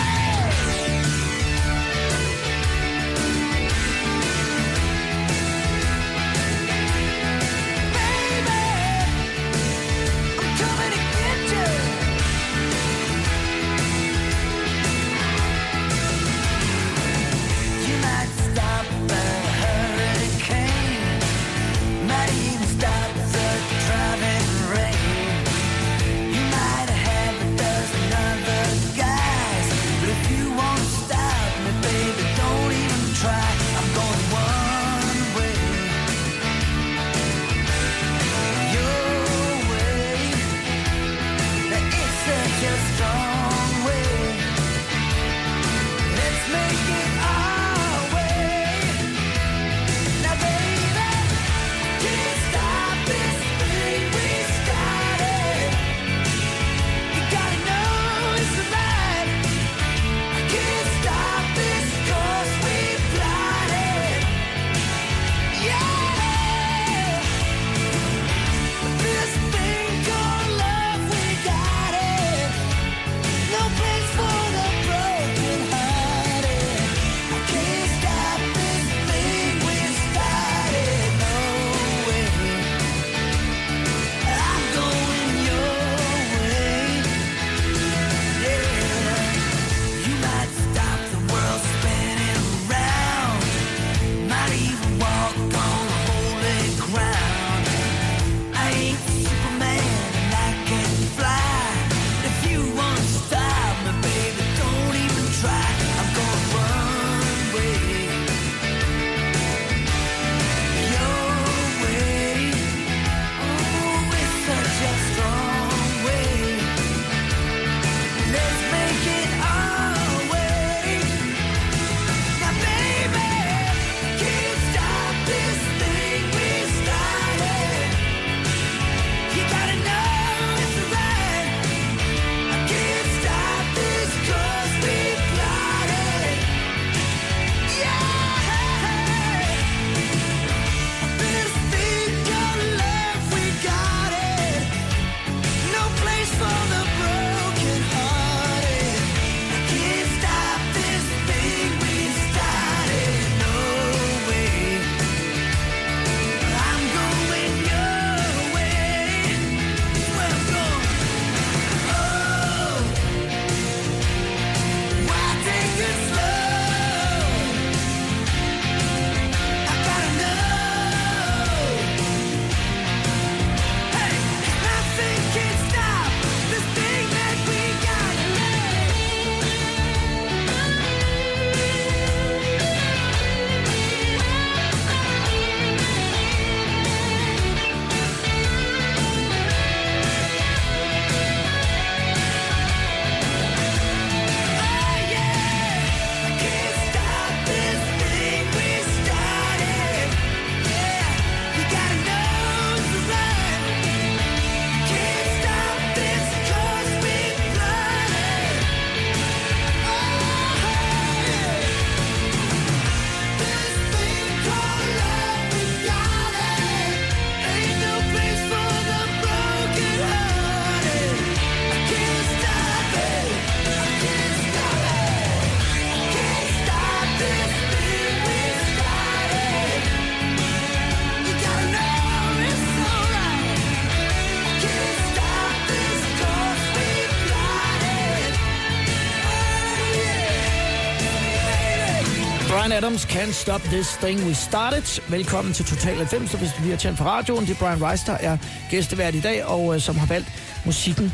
Adams, 242.74 243.04
Can't 243.04 243.32
Stop 243.32 243.60
This 243.60 243.88
Thing 244.02 244.26
We 244.26 244.34
Started. 244.34 245.10
Velkommen 245.10 245.54
til 245.54 245.64
Total 245.64 245.96
90, 245.96 246.32
hvis 246.32 246.50
du 246.58 246.70
har 246.70 246.76
tændt 246.76 246.98
for 246.98 247.04
radioen. 247.04 247.46
Det 247.46 247.50
er 247.50 247.58
Brian 247.58 247.90
Rice, 247.90 248.06
der 248.06 248.12
er 248.12 248.36
gæstevært 248.70 249.14
i 249.14 249.20
dag, 249.20 249.44
og 249.44 249.74
øh, 249.74 249.80
som 249.80 249.96
har 249.96 250.06
valgt 250.06 250.28
musikken. 250.66 251.12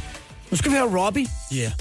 Nu 0.50 0.56
skal 0.56 0.70
vi 0.70 0.76
høre 0.76 1.04
Robbie. 1.04 1.26
Ja. 1.52 1.56
Yeah. 1.56 1.72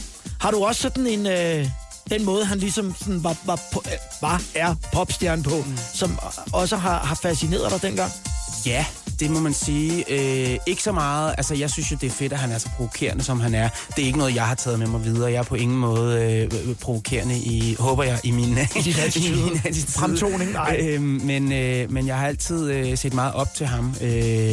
Har 0.41 0.51
du 0.51 0.63
også 0.63 0.81
sådan 0.81 1.07
en... 1.07 1.27
Øh, 1.27 1.65
den 2.09 2.25
måde, 2.25 2.45
han 2.45 2.57
ligesom 2.57 2.95
sådan 2.99 3.23
var, 3.23 3.37
var, 3.45 3.59
på, 3.73 3.83
øh, 3.85 3.91
var 4.21 4.41
er 4.55 4.75
popstjerne 4.93 5.43
på, 5.43 5.55
mm. 5.55 5.77
som 5.93 6.19
også 6.53 6.77
har, 6.77 6.99
har 6.99 7.15
fascineret 7.15 7.71
dig 7.71 7.81
dengang? 7.81 8.11
Ja, 8.65 8.85
det 9.19 9.31
må 9.31 9.39
man 9.39 9.53
sige. 9.53 10.05
Øh, 10.09 10.57
ikke 10.65 10.83
så 10.83 10.91
meget. 10.91 11.33
Altså, 11.37 11.55
jeg 11.55 11.69
synes 11.69 11.91
jo, 11.91 11.97
det 12.01 12.07
er 12.07 12.11
fedt, 12.11 12.33
at 12.33 12.39
han 12.39 12.51
er 12.51 12.57
så 12.57 12.69
provokerende, 12.69 13.23
som 13.23 13.39
han 13.39 13.55
er. 13.55 13.69
Det 13.95 14.01
er 14.01 14.05
ikke 14.05 14.17
noget, 14.17 14.35
jeg 14.35 14.47
har 14.47 14.55
taget 14.55 14.79
med 14.79 14.87
mig 14.87 15.03
videre. 15.03 15.31
Jeg 15.31 15.39
er 15.39 15.43
på 15.43 15.55
ingen 15.55 15.77
måde 15.77 16.23
øh, 16.23 16.75
provokerende 16.75 17.37
i, 17.37 17.75
håber 17.79 18.03
jeg, 18.03 18.19
i 18.23 18.31
min, 18.31 18.57
I 18.75 18.81
din 18.81 18.93
attitude. 19.05 19.39
i 19.39 19.43
min 19.43 19.61
attitude. 19.65 19.91
Fremtoning, 19.91 20.51
nej. 20.51 20.77
Øh, 20.81 21.01
men, 21.01 21.51
øh, 21.51 21.91
men 21.91 22.07
jeg 22.07 22.17
har 22.17 22.27
altid 22.27 22.71
øh, 22.71 22.97
set 22.97 23.13
meget 23.13 23.33
op 23.33 23.53
til 23.53 23.65
ham. 23.65 23.95
Øh, 24.01 24.09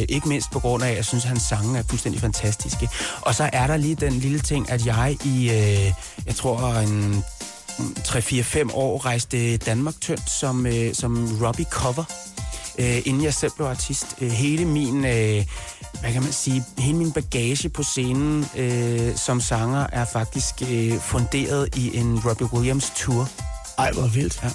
ikke 0.09 0.29
mindst 0.29 0.51
på 0.51 0.59
grund 0.59 0.83
af, 0.83 0.89
at 0.89 0.95
jeg 0.95 1.05
synes, 1.05 1.23
at 1.23 1.29
hans 1.29 1.43
sange 1.43 1.79
er 1.79 1.83
fuldstændig 1.89 2.21
fantastiske. 2.21 2.89
Og 3.21 3.35
så 3.35 3.49
er 3.53 3.67
der 3.67 3.77
lige 3.77 3.95
den 3.95 4.13
lille 4.13 4.39
ting, 4.39 4.71
at 4.71 4.85
jeg 4.85 5.17
i, 5.25 5.49
øh, 5.49 5.93
jeg 6.25 6.35
tror, 6.35 6.73
en 6.73 7.23
3-4-5 7.79 8.73
år 8.73 9.05
rejste 9.05 9.57
Danmark 9.57 9.93
tyndt 10.01 10.29
som, 10.29 10.65
øh, 10.65 10.93
som 10.93 11.37
Robbie 11.41 11.65
cover 11.65 12.03
øh, 12.77 13.01
inden 13.05 13.23
jeg 13.23 13.33
selv 13.33 13.51
blev 13.55 13.67
artist. 13.67 14.05
Øh, 14.21 14.29
hele 14.31 14.65
min, 14.65 15.05
øh, 15.05 15.45
hvad 15.99 16.13
kan 16.13 16.23
man 16.23 16.31
sige, 16.31 16.63
hele 16.77 16.97
min 16.97 17.11
bagage 17.11 17.69
på 17.69 17.83
scenen 17.83 18.45
øh, 18.57 19.15
som 19.15 19.41
sanger 19.41 19.87
er 19.91 20.05
faktisk 20.13 20.53
øh, 20.71 20.99
funderet 20.99 21.75
i 21.75 21.97
en 21.97 22.19
Robbie 22.25 22.53
Williams 22.53 22.91
tour. 22.95 23.29
Ej, 23.77 23.91
hvor 23.91 24.07
vildt. 24.07 24.39
Ja. 24.43 24.49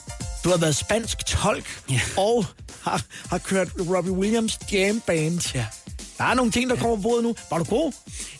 Du 0.45 0.51
har 0.51 0.57
været 0.57 0.77
spansk 0.77 1.27
tolk, 1.27 1.65
Ja. 1.91 2.01
og 2.17 2.45
har, 2.83 3.03
har 3.31 3.39
kørt 3.39 3.69
Robbie 3.91 4.13
Williams 4.13 4.59
Jam 4.73 5.03
Band. 5.07 5.55
Ja. 5.55 5.67
Der 6.23 6.29
er 6.29 6.35
nogle 6.35 6.53
ting, 6.53 6.71
der 6.71 6.77
kommer 6.77 6.97
på 6.97 7.03
bordet 7.03 7.25
nu. 7.25 7.35
Var 7.51 7.59
du 7.59 7.65
god? 7.65 7.93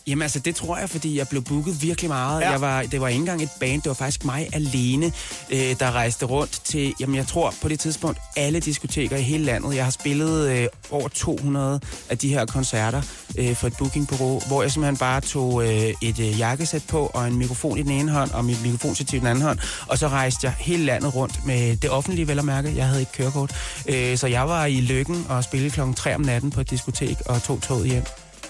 Jamen 0.07 0.21
altså, 0.21 0.39
det 0.39 0.55
tror 0.55 0.77
jeg, 0.77 0.89
fordi 0.89 1.17
jeg 1.17 1.27
blev 1.27 1.43
booket 1.43 1.81
virkelig 1.81 2.09
meget. 2.09 2.41
Ja. 2.41 2.51
Jeg 2.51 2.61
var, 2.61 2.81
det 2.81 3.01
var 3.01 3.07
ikke 3.07 3.19
engang 3.19 3.43
et 3.43 3.49
band, 3.59 3.81
det 3.81 3.89
var 3.89 3.93
faktisk 3.93 4.25
mig 4.25 4.49
alene, 4.53 5.11
øh, 5.49 5.75
der 5.79 5.91
rejste 5.91 6.25
rundt 6.25 6.51
til, 6.63 6.93
jamen 6.99 7.15
jeg 7.15 7.27
tror 7.27 7.53
på 7.61 7.67
det 7.67 7.79
tidspunkt, 7.79 8.19
alle 8.35 8.59
diskoteker 8.59 9.17
i 9.17 9.21
hele 9.21 9.43
landet. 9.43 9.75
Jeg 9.75 9.83
har 9.83 9.91
spillet 9.91 10.49
øh, 10.49 10.67
over 10.91 11.07
200 11.07 11.79
af 12.09 12.17
de 12.17 12.29
her 12.29 12.45
koncerter 12.45 13.01
øh, 13.37 13.55
for 13.55 13.67
et 13.67 13.73
bookingbureau, 13.77 14.41
hvor 14.47 14.61
jeg 14.61 14.71
simpelthen 14.71 14.97
bare 14.97 15.21
tog 15.21 15.63
øh, 15.63 15.93
et 16.01 16.19
øh, 16.19 16.39
jakkesæt 16.39 16.83
på 16.87 17.11
og 17.13 17.27
en 17.27 17.37
mikrofon 17.37 17.77
i 17.77 17.83
den 17.83 17.91
ene 17.91 18.11
hånd 18.11 18.31
og 18.31 18.45
mit 18.45 18.61
mikrofonstativ 18.63 19.17
i 19.17 19.19
den 19.19 19.27
anden 19.27 19.43
hånd, 19.43 19.59
og 19.87 19.97
så 19.97 20.07
rejste 20.07 20.47
jeg 20.47 20.53
hele 20.59 20.85
landet 20.85 21.15
rundt 21.15 21.45
med 21.45 21.75
det 21.77 21.89
offentlige 21.89 22.27
vel 22.27 22.39
at 22.39 22.45
mærke. 22.45 22.73
Jeg 22.75 22.87
havde 22.87 22.99
ikke 22.99 23.11
kørekort, 23.11 23.55
øh, 23.87 24.17
så 24.17 24.27
jeg 24.27 24.47
var 24.47 24.65
i 24.65 24.81
Lykken 24.81 25.25
og 25.29 25.43
spillede 25.43 25.71
klokken 25.71 25.93
3 25.95 26.15
om 26.15 26.21
natten 26.21 26.51
på 26.51 26.61
et 26.61 26.69
diskotek 26.69 27.17
og 27.25 27.43
tog 27.43 27.61
toget 27.73 27.89
hjem. 27.91 28.03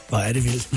Hvor 0.10 0.18
er 0.18 0.34
det 0.34 0.44
vildt. 0.44 0.70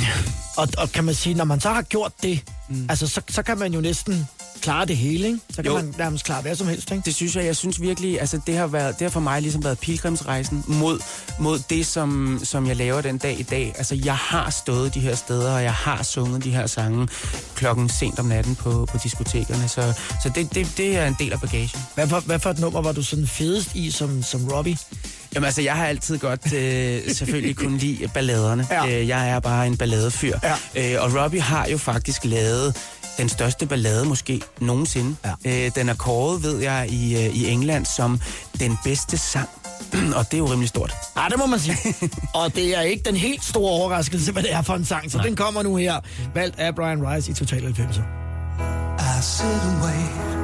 og, 0.57 0.68
og 0.78 0.92
kan 0.92 1.05
man 1.05 1.14
sige, 1.14 1.34
når 1.34 1.44
man 1.44 1.61
så 1.61 1.68
har 1.72 1.82
gjort 1.82 2.12
det, 2.22 2.40
mm. 2.68 2.86
altså 2.88 3.07
så, 3.07 3.20
så 3.28 3.42
kan 3.42 3.59
man 3.59 3.74
jo 3.74 3.80
næsten 3.80 4.28
klare 4.61 4.86
det 4.86 4.97
hele, 4.97 5.26
ikke? 5.26 5.38
Så 5.51 5.57
kan 5.57 5.64
Jo. 5.64 5.74
man 5.74 5.94
nærmest 5.99 6.24
klare 6.24 6.42
hvad 6.42 6.57
som 6.57 6.66
helst, 6.68 6.90
ikke? 6.90 7.03
Det 7.05 7.14
synes 7.14 7.36
jeg, 7.36 7.44
jeg 7.44 7.57
synes 7.57 7.80
virkelig, 7.80 8.20
altså 8.20 8.40
det 8.47 8.57
har, 8.57 8.66
været, 8.66 8.99
det 8.99 9.05
har 9.05 9.11
for 9.11 9.20
mig 9.20 9.42
ligesom 9.42 9.64
været 9.64 9.78
pilgrimsrejsen 9.78 10.64
mod, 10.66 11.01
mod 11.40 11.59
det, 11.70 11.86
som, 11.86 12.40
som 12.44 12.66
jeg 12.66 12.76
laver 12.76 13.01
den 13.01 13.18
dag 13.18 13.40
i 13.40 13.42
dag. 13.42 13.74
Altså 13.78 13.94
jeg 14.05 14.16
har 14.16 14.51
stået 14.51 14.94
de 14.94 15.01
her 15.01 15.14
steder, 15.14 15.53
og 15.55 15.62
jeg 15.62 15.72
har 15.74 16.03
sunget 16.03 16.44
de 16.44 16.51
her 16.51 16.66
sange 16.66 17.09
klokken 17.55 17.88
sent 17.88 18.18
om 18.18 18.26
natten 18.26 18.55
på, 18.55 18.86
på 18.92 18.99
diskotekerne, 19.03 19.68
så, 19.68 19.92
så 20.22 20.30
det, 20.34 20.55
det, 20.55 20.72
det 20.76 20.97
er 20.97 21.07
en 21.07 21.16
del 21.18 21.32
af 21.32 21.40
bagagen. 21.40 21.80
Hvad 21.94 22.09
for, 22.09 22.20
hvad 22.20 22.38
for 22.38 22.51
et 22.51 22.59
nummer 22.59 22.82
var 22.82 22.92
du 22.92 23.03
sådan 23.03 23.26
fedest 23.26 23.74
i 23.74 23.90
som, 23.90 24.22
som 24.22 24.49
Robbie? 24.49 24.78
Jamen 25.37 25.45
altså, 25.45 25.62
jeg 25.62 25.74
har 25.74 25.87
altid 25.87 26.18
godt 26.18 26.53
øh, 26.53 27.01
selvfølgelig 27.18 27.57
kun 27.57 27.76
lide 27.76 28.09
balladerne. 28.14 28.66
Ja. 28.70 28.87
Øh, 28.87 29.09
jeg 29.09 29.30
er 29.30 29.41
bare 29.41 29.66
en 29.66 29.76
balladefyr. 29.76 30.39
Ja. 30.43 30.97
Øh, 30.97 31.03
og 31.05 31.22
Robbie 31.22 31.41
har 31.41 31.66
jo 31.66 31.78
faktisk 31.78 32.24
lavet 32.24 32.76
den 33.18 33.28
største 33.28 33.66
ballade 33.66 34.05
måske 34.05 34.41
nogensinde. 34.61 35.16
Ja. 35.45 35.66
Øh, 35.66 35.70
den 35.74 35.89
er 35.89 35.95
kåret, 35.95 36.43
ved 36.43 36.59
jeg, 36.59 36.87
i, 36.91 37.14
øh, 37.14 37.37
i 37.37 37.49
England 37.49 37.87
som 37.87 38.20
den 38.61 38.78
bedste 38.84 39.18
sang. 39.18 39.49
og 40.16 40.26
det 40.30 40.34
er 40.34 40.39
jo 40.39 40.47
rimelig 40.47 40.68
stort. 40.68 40.95
Nej, 41.16 41.28
det 41.28 41.39
må 41.39 41.47
man 41.47 41.61
sige. 41.61 41.76
og 42.34 42.55
det 42.55 42.76
er 42.76 42.80
ikke 42.80 43.03
den 43.05 43.16
helt 43.16 43.45
store 43.45 43.70
overraskelse, 43.70 44.32
hvad 44.32 44.43
det 44.43 44.53
er 44.53 44.62
for 44.62 44.74
en 44.74 44.84
sang, 44.84 45.11
så 45.11 45.16
Nej. 45.18 45.26
den 45.26 45.37
kommer 45.37 45.62
nu 45.62 45.76
her. 45.76 46.01
Valgt 46.34 46.59
af 46.59 46.74
Brian 46.74 47.09
Rice 47.09 47.30
i 47.30 47.34
Total 47.34 47.62
90. 47.62 47.97
I 47.97 49.22
sit 49.22 49.45
and 49.47 49.82
wait. 49.82 50.37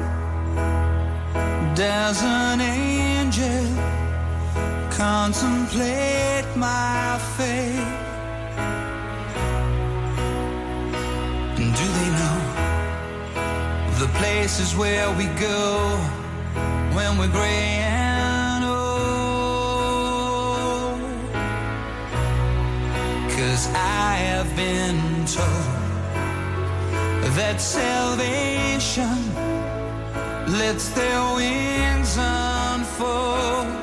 Does 1.77 2.23
an 2.23 2.61
angel 2.61 4.02
contemplate 4.97 6.45
my 6.55 7.19
fate? 7.35 8.01
Do 11.57 11.85
they 11.97 12.09
know 12.19 12.39
the 13.99 14.07
places 14.19 14.75
where 14.75 15.09
we 15.17 15.25
go 15.39 15.97
when 16.95 17.17
we're 17.17 17.31
gray 17.39 17.81
and 17.81 18.65
old? 18.65 18.73
Cause 23.35 23.67
I 23.73 24.15
have 24.29 24.55
been 24.55 25.25
told 25.25 25.73
that 27.37 27.59
salvation 27.59 29.17
lets 30.59 30.89
their 30.89 31.35
wings 31.35 32.17
unfold. 32.19 33.82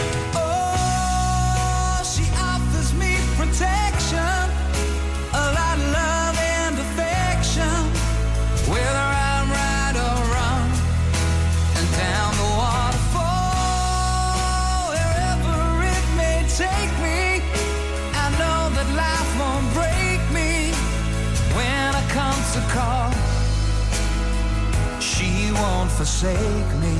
won't 25.61 25.91
forsake 25.91 26.71
me. 26.83 26.97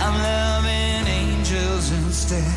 I'm 0.00 0.14
loving 0.28 1.04
angels 1.20 1.90
instead. 2.00 2.54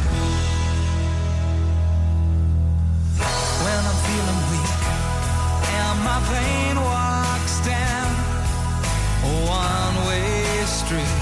When 3.63 3.81
I'm 3.89 3.99
feeling 4.07 4.41
weak 4.51 4.73
and 5.79 5.97
my 6.09 6.19
pain 6.33 6.75
walks 6.91 7.55
down 7.73 8.09
a 9.29 9.31
one-way 9.63 10.65
street, 10.79 11.17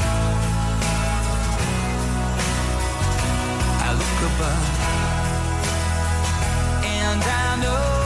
I 3.85 3.89
look 4.01 4.19
above 4.31 4.67
and 6.83 7.21
I 7.23 7.49
know 7.63 7.98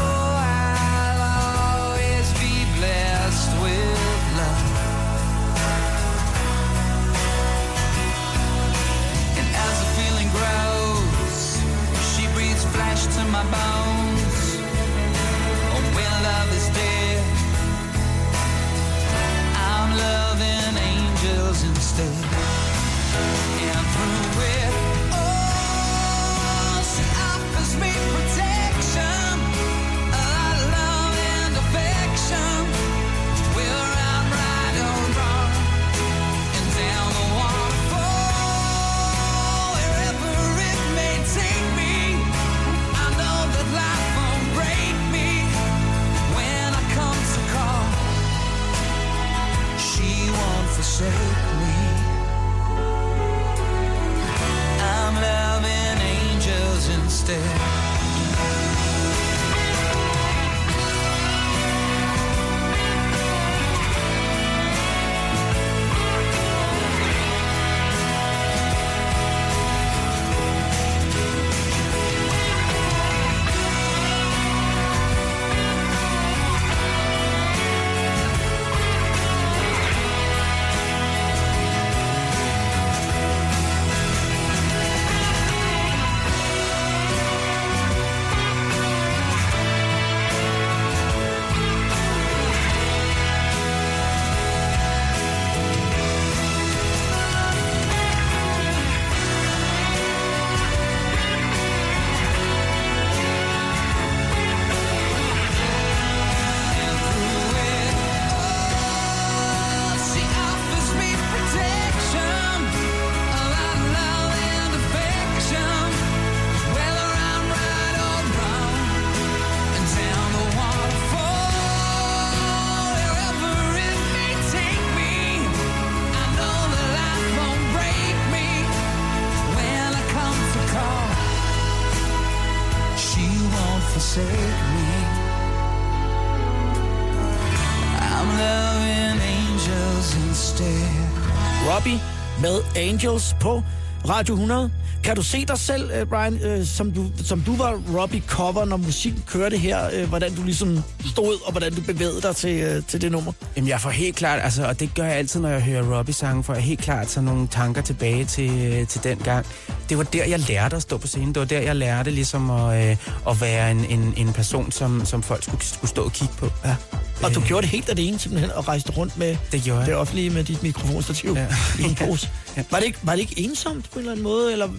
Angels 142.90 143.36
på 143.42 143.64
Radio 144.10 144.34
100. 144.34 144.72
Kan 145.04 145.16
du 145.16 145.22
se 145.22 145.46
dig 145.46 145.60
selv, 145.60 145.92
øh, 145.92 146.06
Brian, 146.08 146.40
øh, 146.44 146.66
som, 146.66 146.92
du, 146.92 147.06
som 147.24 147.42
du 147.42 147.56
var 147.56 147.82
Robbie-cover, 147.96 148.66
når 148.66 148.78
musikken 148.78 149.24
kørte 149.28 149.58
her, 149.58 149.90
øh, 149.94 150.10
hvordan 150.10 150.36
du 150.36 150.44
ligesom 150.44 150.84
stod, 151.06 151.46
og 151.46 151.52
hvordan 151.52 151.74
du 151.74 151.82
bevægede 151.82 152.22
dig 152.22 152.36
til, 152.36 152.84
til 152.84 153.02
det 153.02 153.12
nummer? 153.12 153.32
Jamen, 153.56 153.68
jeg 153.68 153.82
får 153.82 153.90
helt 153.90 154.16
klart, 154.16 154.40
altså, 154.44 154.68
og 154.68 154.80
det 154.80 154.96
gør 154.96 155.04
jeg 155.04 155.16
altid, 155.16 155.40
når 155.40 155.50
jeg 155.50 155.62
hører 155.62 155.98
Robbie-sange, 155.98 156.44
for 156.44 156.54
jeg 156.54 156.64
helt 156.64 156.80
klart 156.82 157.10
sådan 157.10 157.26
nogle 157.26 157.48
tanker 157.48 157.82
tilbage 157.82 158.26
til, 158.26 158.88
til 158.88 159.04
den 159.04 159.18
gang. 159.18 159.46
Det 159.90 159.98
var 159.98 160.04
der, 160.04 160.26
jeg 160.26 160.40
lærte 160.40 160.76
at 160.76 160.82
stå 160.82 160.98
på 160.98 161.08
scenen. 161.08 161.28
Det 161.34 161.40
var 161.40 161.46
der, 161.46 161.60
jeg 161.62 161.76
lærte 161.76 162.12
ligesom 162.12 162.52
at, 162.52 162.90
øh, 162.90 162.98
at 163.30 163.42
være 163.42 163.72
en, 163.72 163.86
en, 163.86 164.14
en 164.18 164.34
person, 164.34 164.72
som, 164.72 165.06
som 165.06 165.24
folk 165.24 165.44
skulle, 165.44 165.64
skulle 165.64 165.90
stå 165.90 166.04
og 166.04 166.12
kigge 166.12 166.34
på. 166.38 166.50
Ja. 166.66 166.76
Og 167.24 167.36
du 167.36 167.42
gjorde 167.42 167.62
det 167.62 167.70
helt 167.70 167.90
alene 167.90 168.20
simpelthen, 168.20 168.52
og 168.52 168.68
rejste 168.68 168.92
rundt 168.92 169.18
med 169.18 169.38
Det 169.52 169.64
gjorde 169.64 169.80
jeg. 169.80 169.88
det 169.88 169.96
offentlige 169.96 170.30
med 170.30 170.44
dit 170.44 170.64
mikrofonstativ 170.64 171.34
Ja. 171.36 171.48
i 171.80 171.84
en 171.84 171.96
pose. 172.08 172.30
Ja. 172.58 172.64
Var, 172.72 172.78
det 172.80 172.86
ikke, 172.86 173.00
var 173.04 173.12
det 173.14 173.20
ikke 173.20 173.40
ensomt 173.40 173.86
på 173.90 173.94
en 173.94 174.00
eller 174.00 174.12
anden 174.12 174.24
måde, 174.24 174.52
eller, 174.52 174.70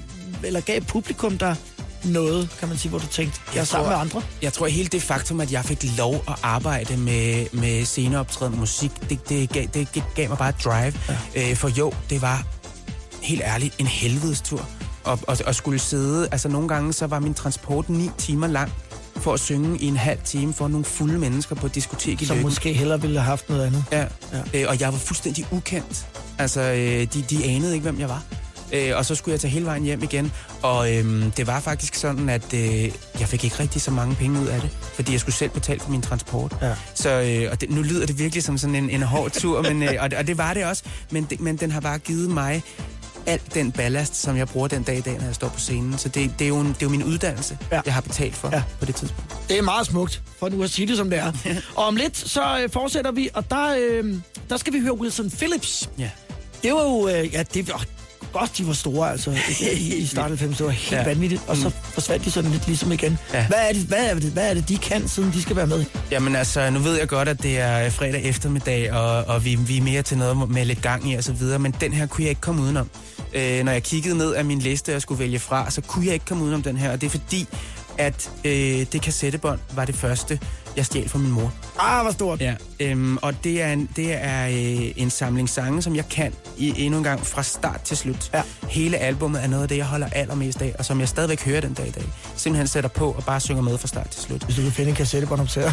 eller 0.42 0.60
gav 0.60 0.80
publikum 0.80 1.38
der 1.38 1.54
noget, 2.04 2.48
kan 2.58 2.68
man 2.68 2.78
sige, 2.78 2.90
hvor 2.90 2.98
du 2.98 3.06
tænkte, 3.06 3.40
jeg 3.46 3.52
er 3.52 3.58
Jeg 3.60 3.66
sammen 3.66 3.86
tror- 3.90 3.92
med 3.96 4.00
andre? 4.00 4.22
Jeg 4.42 4.52
tror 4.52 4.66
hele 4.66 4.88
det 4.88 5.02
faktum, 5.02 5.40
at 5.40 5.52
jeg 5.52 5.64
fik 5.64 5.84
lov 5.98 6.14
at 6.28 6.34
arbejde 6.42 6.96
med, 6.96 7.46
med 7.52 7.84
sceneoptræden 7.84 8.58
musik, 8.58 8.90
det, 9.10 9.28
det, 9.28 9.50
gav, 9.50 9.66
det 9.74 10.02
gav 10.14 10.28
mig 10.28 10.38
bare 10.38 10.48
et 10.48 10.64
drive. 10.64 10.92
Ja. 11.34 11.50
Øh, 11.50 11.56
for 11.56 11.68
jo, 11.68 11.92
det 12.10 12.22
var 12.22 12.46
helt 13.22 13.42
ærligt 13.44 13.74
en 13.78 13.86
helvedes 13.86 14.40
tur. 14.40 14.68
Og, 15.04 15.18
og, 15.26 15.38
og 15.46 15.54
skulle 15.54 15.78
sidde, 15.78 16.28
altså 16.32 16.48
nogle 16.48 16.68
gange, 16.68 16.92
så 16.92 17.06
var 17.06 17.18
min 17.20 17.34
transport 17.34 17.88
ni 17.88 18.10
timer 18.18 18.46
lang 18.46 18.72
for 19.16 19.32
at 19.32 19.40
synge 19.40 19.78
i 19.78 19.86
en 19.86 19.96
halv 19.96 20.18
time 20.24 20.52
for 20.52 20.68
nogle 20.68 20.84
fulde 20.84 21.18
mennesker 21.18 21.54
på 21.54 21.66
et 21.66 21.74
diskotek 21.74 22.22
i 22.22 22.24
Som 22.24 22.36
måske 22.36 22.72
hellere 22.72 23.00
ville 23.00 23.18
have 23.18 23.26
haft 23.26 23.48
noget 23.48 23.66
andet. 23.66 23.84
Ja. 23.92 24.06
Ja. 24.32 24.60
Øh, 24.62 24.66
og 24.68 24.80
jeg 24.80 24.92
var 24.92 24.98
fuldstændig 24.98 25.46
ukendt. 25.50 26.06
Altså, 26.38 26.60
øh, 26.60 27.06
de, 27.14 27.22
de 27.30 27.44
anede 27.44 27.74
ikke, 27.74 27.82
hvem 27.82 28.00
jeg 28.00 28.08
var. 28.08 28.22
Øh, 28.72 28.96
og 28.96 29.04
så 29.04 29.14
skulle 29.14 29.32
jeg 29.32 29.40
tage 29.40 29.50
hele 29.50 29.66
vejen 29.66 29.82
hjem 29.82 30.02
igen. 30.02 30.32
Og 30.62 30.96
øhm, 30.96 31.30
det 31.30 31.46
var 31.46 31.60
faktisk 31.60 31.94
sådan, 31.94 32.28
at 32.28 32.54
øh, 32.54 32.82
jeg 33.20 33.28
fik 33.28 33.44
ikke 33.44 33.60
rigtig 33.60 33.82
så 33.82 33.90
mange 33.90 34.14
penge 34.14 34.40
ud 34.40 34.46
af 34.46 34.60
det. 34.60 34.70
Fordi 34.94 35.12
jeg 35.12 35.20
skulle 35.20 35.34
selv 35.34 35.50
betale 35.50 35.80
for 35.80 35.90
min 35.90 36.02
transport. 36.02 36.56
Ja. 36.62 36.74
Så 36.94 37.10
øh, 37.10 37.52
og 37.52 37.60
det, 37.60 37.70
nu 37.70 37.82
lyder 37.82 38.06
det 38.06 38.18
virkelig 38.18 38.44
som 38.44 38.58
sådan 38.58 38.76
en, 38.76 38.90
en 38.90 39.02
hård 39.02 39.30
tur, 39.30 39.62
men, 39.62 39.82
øh, 39.82 39.94
og, 40.00 40.10
det, 40.10 40.18
og 40.18 40.26
det 40.26 40.38
var 40.38 40.54
det 40.54 40.64
også. 40.64 40.82
Men, 41.10 41.26
det, 41.30 41.40
men 41.40 41.56
den 41.56 41.70
har 41.70 41.80
bare 41.80 41.98
givet 41.98 42.30
mig 42.30 42.62
alt 43.26 43.54
den 43.54 43.72
ballast, 43.72 44.16
som 44.22 44.36
jeg 44.36 44.48
bruger 44.48 44.68
den 44.68 44.82
dag 44.82 44.98
i 44.98 45.00
dag, 45.00 45.18
når 45.18 45.24
jeg 45.24 45.34
står 45.34 45.48
på 45.48 45.58
scenen. 45.60 45.98
Så 45.98 46.08
det, 46.08 46.30
det, 46.38 46.44
er, 46.44 46.48
jo 46.48 46.58
en, 46.60 46.66
det 46.66 46.72
er 46.74 46.76
jo 46.82 46.88
min 46.88 47.04
uddannelse, 47.04 47.58
Ja. 47.72 47.80
jeg 47.86 47.94
har 47.94 48.00
betalt 48.00 48.34
for 48.36 48.48
Ja. 48.52 48.62
på 48.80 48.84
det 48.84 48.94
tidspunkt. 48.94 49.48
Det 49.48 49.58
er 49.58 49.62
meget 49.62 49.86
smukt, 49.86 50.22
for 50.38 50.48
nu 50.48 50.62
at 50.62 50.70
sige 50.70 50.88
det, 50.88 50.96
som 50.96 51.10
det 51.10 51.18
er. 51.18 51.32
og 51.76 51.84
om 51.86 51.96
lidt, 51.96 52.16
så 52.16 52.58
øh, 52.62 52.70
fortsætter 52.70 53.12
vi, 53.12 53.28
og 53.34 53.50
der, 53.50 53.76
øh, 53.80 54.14
der 54.50 54.56
skal 54.56 54.72
vi 54.72 54.80
høre 54.80 54.98
Wilson 54.98 55.30
Phillips. 55.30 55.88
Ja. 55.98 56.10
Det 56.62 56.72
var 56.72 56.82
jo, 56.82 57.08
øh, 57.08 57.32
ja, 57.34 57.42
det 57.54 57.68
var 57.68 57.84
godt, 58.32 58.58
de 58.58 58.66
var 58.66 58.72
store, 58.72 59.10
altså, 59.10 59.36
i, 59.72 60.06
starten 60.12 60.32
af 60.32 60.38
90. 60.38 60.56
Det 60.56 60.66
var 60.66 60.72
helt 60.72 60.92
ja. 60.92 60.98
Ja. 60.98 61.04
vanvittigt, 61.04 61.42
og 61.46 61.56
så 61.56 61.70
forsvandt 61.84 62.24
de 62.24 62.30
sådan 62.30 62.50
lidt 62.50 62.66
ligesom 62.66 62.92
igen. 62.92 63.18
Ja. 63.32 63.46
Hvad, 63.46 63.58
er 63.68 63.72
det, 63.72 63.82
hvad, 63.82 63.98
er 64.10 64.14
det, 64.14 64.22
hvad 64.32 64.50
er 64.50 64.54
det, 64.54 64.68
de 64.68 64.76
kan, 64.78 65.08
siden 65.08 65.32
de 65.32 65.42
skal 65.42 65.56
være 65.56 65.66
med? 65.66 65.84
Jamen 66.10 66.36
altså, 66.36 66.70
nu 66.70 66.78
ved 66.78 66.98
jeg 66.98 67.08
godt, 67.08 67.28
at 67.28 67.42
det 67.42 67.58
er 67.60 67.90
fredag 67.90 68.24
eftermiddag, 68.24 68.92
og, 68.92 69.24
og 69.24 69.44
vi, 69.44 69.54
vi 69.54 69.76
er 69.76 69.82
mere 69.82 70.02
til 70.02 70.18
noget 70.18 70.50
med 70.50 70.64
lidt 70.64 70.82
gang 70.82 71.10
i 71.12 71.14
og 71.14 71.24
så 71.24 71.32
videre, 71.32 71.58
men 71.58 71.74
den 71.80 71.92
her 71.92 72.06
kunne 72.06 72.22
jeg 72.22 72.28
ikke 72.30 72.40
komme 72.40 72.62
udenom. 72.62 72.90
Øh, 73.34 73.64
når 73.64 73.72
jeg 73.72 73.82
kiggede 73.82 74.16
ned 74.18 74.34
af 74.34 74.44
min 74.44 74.58
liste, 74.58 74.92
jeg 74.92 75.02
skulle 75.02 75.18
vælge 75.18 75.38
fra, 75.38 75.70
så 75.70 75.80
kunne 75.80 76.06
jeg 76.06 76.14
ikke 76.14 76.26
komme 76.26 76.44
udenom 76.44 76.62
den 76.62 76.76
her, 76.76 76.92
og 76.92 77.00
det 77.00 77.06
er 77.06 77.10
fordi, 77.10 77.46
at 77.98 78.30
øh, 78.44 78.52
det 78.92 79.02
kassettebånd 79.02 79.60
var 79.74 79.84
det 79.84 79.94
første, 79.94 80.40
jeg 80.76 80.86
stjal 80.86 81.08
fra 81.08 81.18
min 81.18 81.30
mor. 81.30 81.52
Ah, 81.78 82.02
hvor 82.02 82.12
stort. 82.12 82.40
Ja, 82.40 82.54
øhm, 82.80 83.16
og 83.16 83.44
det 83.44 83.62
er, 83.62 83.72
en, 83.72 83.88
det 83.96 84.14
er 84.24 84.46
øh, 84.46 84.92
en 84.96 85.10
samling 85.10 85.48
sange, 85.48 85.82
som 85.82 85.96
jeg 85.96 86.08
kan 86.08 86.32
i, 86.56 86.74
endnu 86.84 86.98
en 86.98 87.04
gang 87.04 87.26
fra 87.26 87.42
start 87.42 87.80
til 87.80 87.96
slut. 87.96 88.30
Ja. 88.34 88.42
Hele 88.68 88.96
albummet 88.98 89.42
er 89.44 89.46
noget 89.46 89.62
af 89.62 89.68
det, 89.68 89.76
jeg 89.76 89.84
holder 89.86 90.08
allermest 90.12 90.62
af, 90.62 90.74
og 90.78 90.84
som 90.84 91.00
jeg 91.00 91.08
stadigvæk 91.08 91.44
hører 91.44 91.60
den 91.60 91.74
dag 91.74 91.86
i 91.88 91.90
dag. 91.90 92.04
Simpelthen 92.36 92.66
sætter 92.66 92.90
på 92.90 93.10
og 93.12 93.24
bare 93.24 93.40
synger 93.40 93.62
med 93.62 93.78
fra 93.78 93.88
start 93.88 94.08
til 94.10 94.22
slut. 94.22 94.42
Hvis 94.44 94.56
du 94.56 94.62
kan 94.62 94.72
finde 94.72 94.90
en 94.90 94.96
kassettebånd 94.96 95.40
om 95.40 95.46
til 95.46 95.62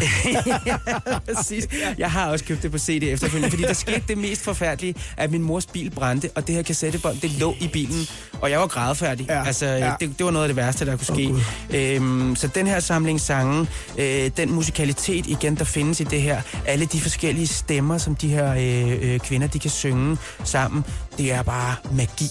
Præcis. 1.34 1.68
Jeg 1.98 2.10
har 2.10 2.26
også 2.30 2.44
købt 2.44 2.62
det 2.62 2.70
på 2.72 2.78
CD 2.78 3.02
efterfølgende, 3.02 3.50
fordi 3.50 3.62
der 3.62 3.72
skete 3.72 4.02
det 4.08 4.18
mest 4.18 4.42
forfærdelige, 4.42 4.94
at 5.16 5.30
min 5.30 5.42
mors 5.42 5.66
bil 5.66 5.90
brændte, 5.90 6.30
og 6.34 6.46
det 6.46 6.54
her 6.54 6.62
kassettebånd, 6.62 7.20
det 7.20 7.30
lå 7.30 7.54
i 7.60 7.68
bilen, 7.68 8.06
og 8.40 8.50
jeg 8.50 8.60
var 8.60 8.66
grædefærdig. 8.66 9.26
Ja, 9.28 9.44
Altså, 9.46 9.66
ja. 9.66 9.92
det, 10.00 10.18
det 10.18 10.24
var 10.26 10.32
noget 10.32 10.44
af 10.44 10.48
det 10.48 10.56
værste, 10.56 10.86
der 10.86 10.96
kunne 10.96 11.06
ske. 11.06 11.26
Gud. 11.28 11.40
øhm, 11.74 12.36
så 12.36 12.46
den 12.46 12.66
her 12.66 12.80
samling 12.80 13.20
sange, 13.20 13.66
øh, 13.98 14.30
den 14.36 14.50
musikalitet 14.92 15.26
igen, 15.26 15.54
der 15.56 15.64
findes 15.64 16.00
i 16.00 16.04
det 16.04 16.22
her, 16.22 16.42
alle 16.66 16.86
de 16.86 17.00
forskellige 17.00 17.46
stemmer, 17.46 17.98
som 17.98 18.16
de 18.16 18.28
her 18.28 18.52
øh, 18.52 19.12
øh, 19.14 19.20
kvinder, 19.20 19.46
de 19.46 19.58
kan 19.58 19.70
synge 19.70 20.18
sammen, 20.44 20.84
det 21.18 21.32
er 21.32 21.42
bare 21.42 21.76
magi. 21.92 22.28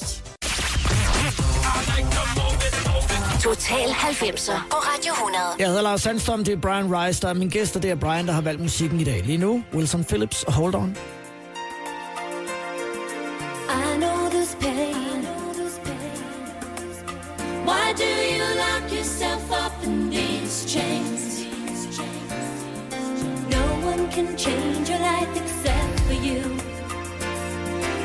Total 3.44 3.90
90'er 3.90 4.70
på 4.70 4.78
Radio 4.78 5.14
100. 5.14 5.44
Jeg 5.60 5.68
hedder 5.68 5.82
Lars 5.82 6.02
Sandstrøm, 6.02 6.44
det 6.44 6.54
er 6.54 6.58
Brian 6.58 6.96
Rice, 6.96 7.22
der 7.22 7.30
er 7.30 7.34
min 7.34 7.50
gæst, 7.50 7.76
og 7.76 7.84
det 7.84 7.92
er 7.92 7.96
Brian, 7.96 8.28
der 8.28 8.34
har 8.34 8.42
valgt 8.42 8.62
musikken 8.62 9.00
i 9.00 9.04
dag. 9.04 9.24
Lige 9.26 9.38
nu, 9.38 9.64
Wilson 9.74 10.04
Phillips 10.04 10.44
og 10.44 10.54
Hold 10.54 10.76
On. 10.76 10.98
Can 24.12 24.36
change 24.36 24.90
your 24.90 25.00
life 25.00 25.30
except 25.38 26.00
for 26.02 26.14
you. 26.14 26.42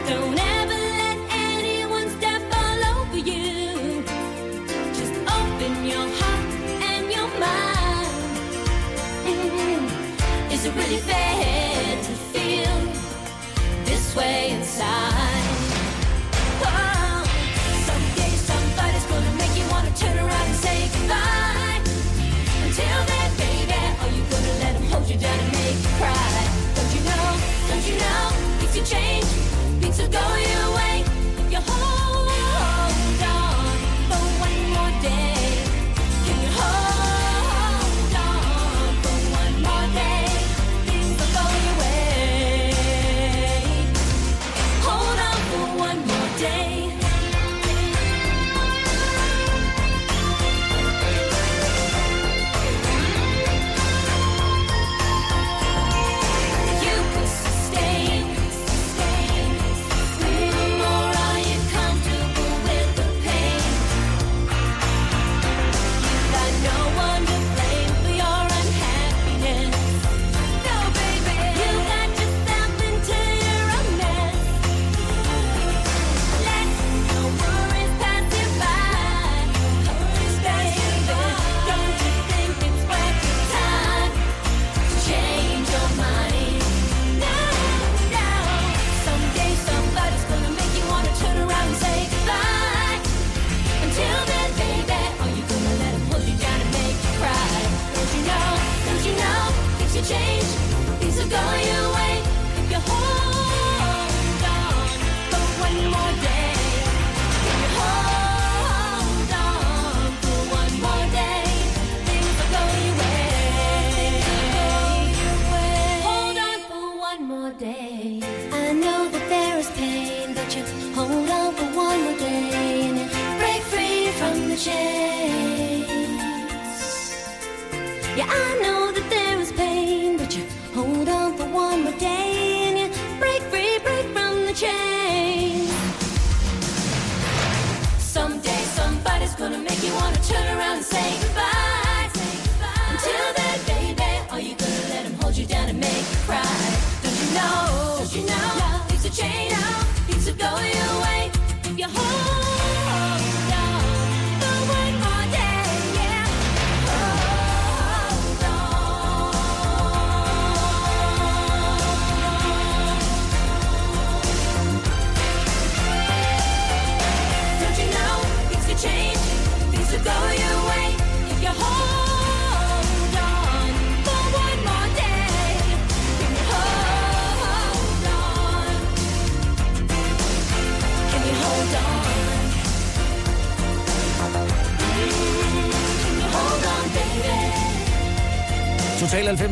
Don't 0.07 0.38
ever 0.38 0.78
let 1.00 1.18
anyone 1.30 2.09
step 2.18 2.42
all 2.62 2.80
over 2.94 3.18
you. 3.18 4.04
Just 4.98 5.14
open 5.38 5.72
your 5.84 6.07
heart 6.18 6.46
and 6.92 7.04
your 7.11 7.28
mind. 7.42 8.38
Mm. 9.26 10.52
Is 10.52 10.64
it 10.66 10.74
really 10.76 10.98
fair 10.98 11.96
to 12.07 12.12
feel 12.32 12.78
this 13.84 14.14
way 14.14 14.50
inside? 14.50 15.15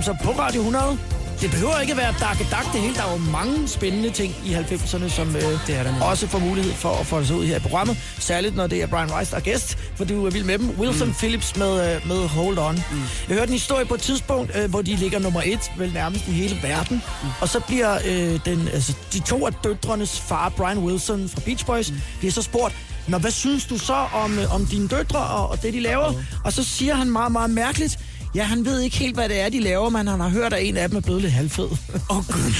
90'er 0.04 0.24
på 0.24 0.30
Radio 0.30 0.60
100. 0.60 0.98
Det 1.40 1.50
behøver 1.50 1.80
ikke 1.80 1.92
at 1.92 1.96
være 1.96 2.14
dak 2.20 2.38
dak 2.50 2.72
det 2.72 2.80
hele. 2.80 2.94
Der 2.94 3.02
er 3.02 3.12
jo 3.12 3.18
mange 3.18 3.68
spændende 3.68 4.10
ting 4.10 4.34
i 4.46 4.54
90'erne, 4.54 5.08
som 5.08 5.36
øh, 5.36 5.42
Det 5.66 5.76
er 5.76 5.82
der 5.82 6.04
også 6.04 6.26
får 6.26 6.38
mulighed 6.38 6.72
for 6.72 6.88
at 6.88 7.06
få 7.06 7.24
sig 7.24 7.36
ud 7.36 7.44
her 7.44 7.56
i 7.56 7.60
programmet. 7.60 7.96
Særligt 8.18 8.56
når 8.56 8.66
det 8.66 8.82
er 8.82 8.86
Brian 8.86 9.18
Rice, 9.18 9.30
der 9.30 9.36
er 9.36 9.40
gæst, 9.40 9.78
for 9.96 10.04
du 10.04 10.26
er 10.26 10.30
vild 10.30 10.44
med 10.44 10.58
dem. 10.58 10.70
Wilson 10.78 11.08
mm. 11.08 11.14
Phillips 11.14 11.56
med, 11.56 11.94
øh, 11.94 12.08
med 12.08 12.28
Hold 12.28 12.58
On. 12.58 12.74
Mm. 12.74 12.98
Jeg 13.28 13.36
hørte 13.36 13.48
en 13.48 13.52
historie 13.52 13.84
på 13.84 13.94
et 13.94 14.00
tidspunkt, 14.00 14.56
øh, 14.56 14.70
hvor 14.70 14.82
de 14.82 14.96
ligger 14.96 15.18
nummer 15.18 15.42
et, 15.44 15.72
vel 15.78 15.92
nærmest 15.92 16.28
i 16.28 16.30
hele 16.30 16.58
verden. 16.62 17.02
Mm. 17.22 17.28
Og 17.40 17.48
så 17.48 17.60
bliver 17.60 17.98
øh, 18.06 18.40
den, 18.44 18.68
altså, 18.72 18.94
de 19.12 19.20
to 19.20 19.46
af 19.46 19.52
døtrenes 19.64 20.20
far, 20.20 20.48
Brian 20.48 20.78
Wilson 20.78 21.28
fra 21.28 21.40
Beach 21.44 21.66
Boys, 21.66 21.90
mm. 21.90 22.00
bliver 22.18 22.32
så 22.32 22.42
spurgt, 22.42 22.74
Nå, 23.08 23.18
hvad 23.18 23.30
synes 23.30 23.66
du 23.66 23.78
så 23.78 24.06
om, 24.12 24.38
øh, 24.38 24.54
om 24.54 24.66
dine 24.66 24.88
døtre 24.88 25.18
og, 25.18 25.48
og 25.48 25.62
det, 25.62 25.72
de 25.74 25.80
laver? 25.80 26.08
Oh. 26.08 26.14
Og 26.44 26.52
så 26.52 26.64
siger 26.64 26.94
han 26.94 27.10
meget, 27.10 27.32
meget 27.32 27.50
mærkeligt, 27.50 27.98
Ja, 28.34 28.42
han 28.44 28.64
ved 28.64 28.80
ikke 28.80 28.96
helt, 28.96 29.14
hvad 29.14 29.28
det 29.28 29.40
er, 29.40 29.48
de 29.48 29.60
laver, 29.60 29.90
men 29.90 30.06
han 30.06 30.20
har 30.20 30.28
hørt, 30.28 30.52
at 30.52 30.66
en 30.66 30.76
af 30.76 30.88
dem 30.88 30.96
er 30.96 31.00
blevet 31.00 31.22
lidt 31.22 31.32
halvfed. 31.32 31.64
Åh, 31.64 32.18
oh, 32.18 32.24
gud. 32.32 32.52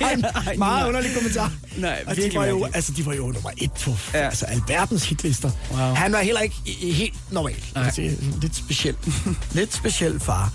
nej, 0.00 0.16
meget 0.56 0.58
nej. 0.58 0.88
underlig 0.88 1.10
kommentar. 1.14 1.52
Nej, 1.76 2.04
og 2.06 2.16
de 2.16 2.22
var, 2.34 2.46
jo, 2.46 2.52
mærkeligt. 2.58 2.76
altså, 2.76 2.92
de 2.92 3.06
var 3.06 3.14
jo 3.14 3.26
nummer 3.26 3.50
et 3.56 3.72
på 3.72 3.90
ja. 4.14 4.18
Altså, 4.18 4.44
alverdens 4.46 5.08
hitlister. 5.08 5.50
Wow. 5.70 5.78
Han 5.80 6.12
var 6.12 6.18
heller 6.22 6.40
ikke 6.40 6.56
helt 6.80 7.32
normal. 7.32 7.54
Nej. 7.74 7.84
Altså, 7.84 8.10
lidt 8.42 8.56
speciel. 8.56 8.96
lidt 9.52 9.74
speciel 9.74 10.20
far. 10.20 10.52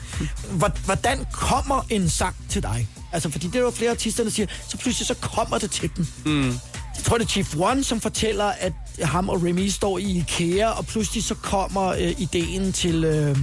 Hvor- 0.51 0.85
Hvordan 0.85 1.25
kommer 1.31 1.85
en 1.89 2.09
sang 2.09 2.35
til 2.49 2.63
dig? 2.63 2.87
Altså, 3.11 3.29
fordi 3.29 3.47
det 3.47 3.55
er 3.55 3.59
jo 3.59 3.71
flere 3.71 3.91
artister, 3.91 4.23
der 4.23 4.31
siger, 4.31 4.47
så 4.67 4.77
pludselig 4.77 5.07
så 5.07 5.13
kommer 5.13 5.57
det 5.57 5.71
til 5.71 5.89
dem. 5.97 6.07
Mm. 6.25 6.47
Jeg 6.95 7.03
tror, 7.05 7.17
det 7.17 7.25
er 7.25 7.29
Chief 7.29 7.55
One, 7.57 7.83
som 7.83 8.01
fortæller, 8.01 8.45
at 8.45 8.73
ham 9.03 9.29
og 9.29 9.43
Remy 9.43 9.67
står 9.69 9.97
i 9.97 10.03
IKEA, 10.17 10.69
og 10.69 10.85
pludselig 10.85 11.23
så 11.23 11.35
kommer 11.35 11.87
øh, 11.87 12.13
ideen 12.17 12.73
til 12.73 13.03
øh, 13.03 13.37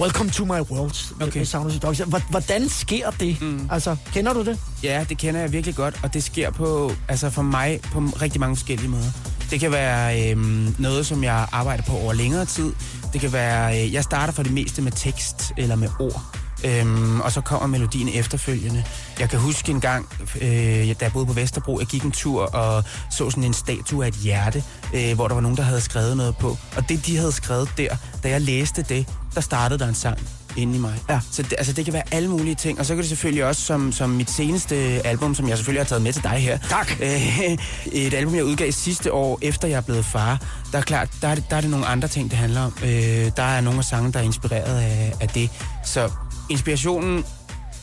Welcome 0.00 0.30
to 0.30 0.44
my 0.44 0.60
world. 0.70 1.12
Okay. 1.22 1.38
Med 1.38 1.46
Sound 1.46 1.84
of. 1.84 1.98
Hvor- 2.06 2.30
Hvordan 2.30 2.68
sker 2.68 3.10
det? 3.10 3.40
Mm. 3.40 3.68
Altså, 3.70 3.96
kender 4.12 4.32
du 4.32 4.44
det? 4.44 4.58
Ja, 4.82 5.04
det 5.08 5.18
kender 5.18 5.40
jeg 5.40 5.52
virkelig 5.52 5.74
godt, 5.74 6.00
og 6.02 6.14
det 6.14 6.24
sker 6.24 6.50
på, 6.50 6.92
altså 7.08 7.30
for 7.30 7.42
mig 7.42 7.80
på 7.92 8.00
rigtig 8.00 8.40
mange 8.40 8.56
forskellige 8.56 8.88
måder. 8.88 9.10
Det 9.50 9.60
kan 9.60 9.72
være 9.72 10.30
øhm, 10.30 10.74
noget, 10.78 11.06
som 11.06 11.24
jeg 11.24 11.46
arbejder 11.52 11.82
på 11.82 11.92
over 11.96 12.12
længere 12.12 12.44
tid. 12.44 12.72
Det 13.12 13.20
kan 13.20 13.32
være, 13.32 13.82
øh, 13.86 13.92
jeg 13.94 14.04
starter 14.04 14.32
for 14.32 14.42
det 14.42 14.52
meste 14.52 14.82
med 14.82 14.92
tekst 14.92 15.52
eller 15.56 15.76
med 15.76 15.88
ord. 16.00 16.22
Øhm, 16.64 17.20
og 17.20 17.32
så 17.32 17.40
kommer 17.40 17.66
melodien 17.66 18.08
efterfølgende. 18.08 18.84
Jeg 19.20 19.30
kan 19.30 19.38
huske 19.38 19.70
en 19.72 19.80
gang, 19.80 20.08
øh, 20.40 20.48
da 20.48 20.94
jeg 21.00 21.12
boede 21.12 21.26
på 21.26 21.32
Vesterbro, 21.32 21.78
jeg 21.78 21.86
gik 21.86 22.02
en 22.02 22.12
tur 22.12 22.42
og 22.54 22.84
så 23.10 23.30
sådan 23.30 23.44
en 23.44 23.54
statue 23.54 24.04
af 24.04 24.08
et 24.08 24.14
hjerte, 24.14 24.64
øh, 24.94 25.14
hvor 25.14 25.28
der 25.28 25.34
var 25.34 25.40
nogen, 25.42 25.56
der 25.56 25.62
havde 25.62 25.80
skrevet 25.80 26.16
noget 26.16 26.36
på. 26.36 26.56
Og 26.76 26.88
det, 26.88 27.06
de 27.06 27.16
havde 27.16 27.32
skrevet 27.32 27.68
der, 27.76 27.96
da 28.22 28.28
jeg 28.28 28.40
læste 28.40 28.82
det, 28.82 29.06
der 29.38 29.42
startede 29.42 29.78
der 29.78 29.88
en 29.88 29.94
sang 29.94 30.18
inde 30.56 30.76
i 30.76 30.78
mig. 30.80 30.94
Ja. 31.10 31.20
Så 31.32 31.42
det, 31.42 31.54
altså, 31.58 31.72
det 31.72 31.84
kan 31.84 31.94
være 31.94 32.02
alle 32.12 32.28
mulige 32.28 32.54
ting. 32.54 32.78
Og 32.78 32.86
så 32.86 32.94
kan 32.94 33.00
det 33.02 33.08
selvfølgelig 33.08 33.44
også, 33.44 33.62
som, 33.62 33.92
som 33.92 34.10
mit 34.10 34.30
seneste 34.30 34.74
album, 35.04 35.34
som 35.34 35.48
jeg 35.48 35.56
selvfølgelig 35.56 35.80
har 35.80 35.88
taget 35.88 36.02
med 36.02 36.12
til 36.12 36.22
dig 36.22 36.30
her. 36.30 36.58
Tak. 36.70 36.90
Øh, 37.00 37.58
et 37.92 38.14
album, 38.14 38.34
jeg 38.34 38.44
udgav 38.44 38.72
sidste 38.72 39.12
år, 39.12 39.38
efter 39.42 39.68
jeg 39.68 39.76
er 39.76 39.80
blevet 39.80 40.04
far. 40.04 40.40
Der 40.72 40.78
er 40.78 40.82
klart, 40.82 41.08
der 41.22 41.28
er 41.28 41.34
det, 41.34 41.44
der 41.50 41.56
er 41.56 41.60
det 41.60 41.70
nogle 41.70 41.86
andre 41.86 42.08
ting, 42.08 42.30
det 42.30 42.38
handler 42.38 42.60
om. 42.62 42.74
Øh, 42.84 43.30
der 43.36 43.42
er 43.42 43.60
nogle 43.60 43.78
af 43.78 43.84
sange, 43.84 44.12
der 44.12 44.18
er 44.18 44.22
inspireret 44.22 44.80
af, 44.80 45.12
af 45.20 45.28
det. 45.28 45.50
Så 45.84 46.10
inspirationen 46.48 47.24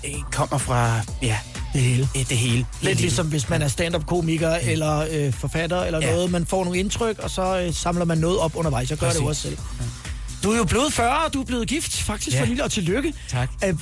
øh, 0.06 0.14
kommer 0.32 0.58
fra, 0.58 1.00
ja, 1.22 1.38
Det 1.74 1.82
hele. 1.82 2.10
øh, 2.18 2.30
det 2.30 2.38
hele. 2.38 2.66
Lidt 2.82 3.00
ligesom 3.02 3.28
hvis 3.28 3.50
man 3.50 3.62
er 3.62 3.68
stand-up-komiker 3.68 4.50
eller 4.56 5.06
øh, 5.12 5.34
forfatter 5.34 5.82
eller 5.84 6.00
Ja. 6.02 6.12
noget. 6.12 6.32
Man 6.32 6.46
får 6.46 6.64
nogle 6.64 6.80
indtryk, 6.80 7.20
og 7.20 7.30
så 7.30 7.60
øh, 7.60 7.74
samler 7.74 8.06
man 8.06 8.18
noget 8.18 8.40
op 8.40 8.56
undervejs. 8.56 8.90
Jeg 8.90 8.98
gør 8.98 9.08
det 9.10 9.16
Præcis. 9.24 9.28
også 9.30 9.42
selv. 9.42 9.58
Du 10.46 10.52
er 10.52 10.58
jo 10.58 10.64
blevet 10.64 10.94
40, 10.94 11.26
og 11.26 11.34
du 11.34 11.42
er 11.42 11.46
blevet 11.46 11.68
gift, 11.68 11.98
faktisk, 12.02 12.36
Ja. 12.36 12.42
for 12.42 12.46
lille, 12.46 12.64
og 12.64 12.72
tillykke. 12.72 13.14
Tak. 13.30 13.50
Øh, 13.66 13.74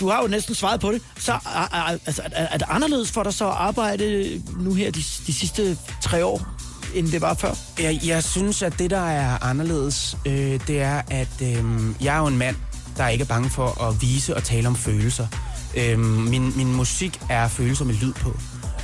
Du 0.00 0.08
har 0.08 0.22
jo 0.22 0.28
næsten 0.28 0.54
svaret 0.54 0.80
på 0.80 0.92
det. 0.92 1.02
Så 1.18 1.32
er, 1.32 1.98
altså, 2.06 2.22
er, 2.24 2.46
er 2.46 2.56
det 2.58 2.66
anderledes 2.70 3.10
for 3.10 3.22
dig 3.22 3.34
så 3.34 3.46
at 3.48 3.54
arbejde 3.56 4.42
nu 4.60 4.74
her 4.74 4.90
de, 4.90 5.02
de 5.26 5.32
sidste 5.34 5.78
tre 6.02 6.24
år, 6.24 6.46
end 6.94 7.08
det 7.08 7.20
var 7.20 7.34
før? 7.34 7.54
Jeg, 7.78 8.00
jeg 8.04 8.24
synes, 8.24 8.62
at 8.62 8.78
det, 8.78 8.90
der 8.90 9.00
er 9.10 9.44
anderledes, 9.44 10.16
øh, 10.26 10.60
det 10.66 10.80
er, 10.80 11.02
at 11.10 11.28
øh, 11.42 11.64
jeg 12.04 12.14
er 12.14 12.18
jo 12.18 12.26
en 12.26 12.38
mand, 12.38 12.56
der 12.96 13.08
ikke 13.08 13.22
er 13.22 13.26
bange 13.26 13.50
for 13.50 13.82
at 13.88 14.02
vise 14.02 14.36
og 14.36 14.44
tale 14.44 14.68
om 14.68 14.76
følelser. 14.76 15.26
Øh, 15.76 15.98
min, 15.98 16.52
min 16.56 16.72
musik 16.72 17.20
er 17.30 17.48
følelser 17.48 17.84
med 17.84 17.94
lyd 17.94 18.12
på. 18.12 18.36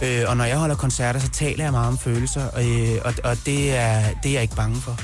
Øh, 0.03 0.23
og 0.27 0.37
når 0.37 0.45
jeg 0.45 0.59
holder 0.59 0.75
koncerter, 0.77 1.21
så 1.21 1.29
taler 1.29 1.65
jeg 1.65 1.73
meget 1.73 1.89
om 1.89 1.99
følelser, 1.99 2.59
øh, 2.59 2.99
og, 3.05 3.15
og 3.31 3.37
det, 3.47 3.77
er, 3.77 4.03
det 4.23 4.29
er 4.29 4.33
jeg 4.33 4.43
ikke 4.43 4.57
bange 4.57 4.77
for. 4.81 5.01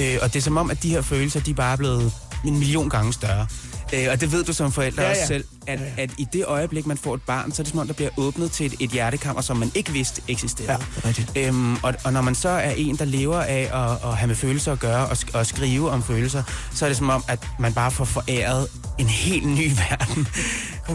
Øh, 0.00 0.18
og 0.22 0.32
det 0.32 0.36
er 0.36 0.42
som 0.42 0.56
om, 0.56 0.70
at 0.70 0.82
de 0.82 0.90
her 0.90 1.02
følelser, 1.02 1.40
de 1.40 1.50
er 1.50 1.54
bare 1.54 1.76
blevet 1.76 2.12
en 2.44 2.58
million 2.58 2.88
gange 2.88 3.12
større. 3.12 3.46
Øh, 3.94 4.06
og 4.12 4.20
det 4.20 4.32
ved 4.32 4.44
du 4.44 4.52
som 4.52 4.72
forældre 4.72 5.02
Ja, 5.02 5.08
ja, 5.08 5.14
også 5.14 5.26
selv, 5.26 5.44
at, 5.66 5.80
ja, 5.80 5.84
ja. 5.96 6.02
at 6.02 6.10
i 6.18 6.26
det 6.32 6.44
øjeblik, 6.44 6.86
man 6.86 6.98
får 6.98 7.14
et 7.14 7.22
barn, 7.22 7.52
så 7.52 7.62
er 7.62 7.64
det 7.64 7.70
som 7.70 7.78
om, 7.78 7.86
der 7.86 7.94
bliver 7.94 8.10
åbnet 8.16 8.50
til 8.50 8.66
et, 8.66 8.74
et 8.80 8.90
hjertekammer, 8.90 9.42
som 9.42 9.56
man 9.56 9.70
ikke 9.74 9.92
vidste 9.92 10.22
eksisterede. 10.28 10.72
Ja, 11.04 11.08
rigtigt. 11.08 11.32
Øhm, 11.36 11.74
og, 11.74 11.94
og 12.04 12.12
når 12.12 12.20
man 12.20 12.34
så 12.34 12.48
er 12.48 12.70
en, 12.70 12.96
der 12.96 13.04
lever 13.04 13.40
af 13.40 13.70
at, 13.72 14.10
at 14.10 14.16
have 14.16 14.26
med 14.28 14.36
følelser 14.36 14.72
at 14.72 14.78
gøre 14.78 15.06
og, 15.06 15.16
og 15.34 15.46
skrive 15.46 15.90
om 15.90 16.02
følelser, 16.02 16.42
så 16.74 16.84
er 16.84 16.88
det 16.88 16.96
som 16.96 17.10
om, 17.10 17.24
at 17.28 17.46
man 17.58 17.72
bare 17.74 17.90
får 17.90 18.04
foræret 18.04 18.68
en 18.98 19.06
helt 19.06 19.46
ny 19.46 19.70
verden. 19.90 20.28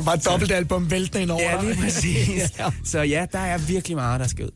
Bare 0.05 0.15
et 0.15 0.25
dobbeltalbum 0.25 0.91
væltende 0.91 1.21
ind 1.21 1.31
over 1.31 1.41
Ja, 1.41 1.61
lige 1.61 1.81
præcis. 1.83 2.39
ja. 2.59 2.65
Så 2.85 2.99
ja, 3.01 3.25
der 3.31 3.39
er 3.39 3.57
virkelig 3.57 3.97
meget, 3.97 4.19
der 4.19 4.27
skal 4.27 4.45
ud. 4.45 4.51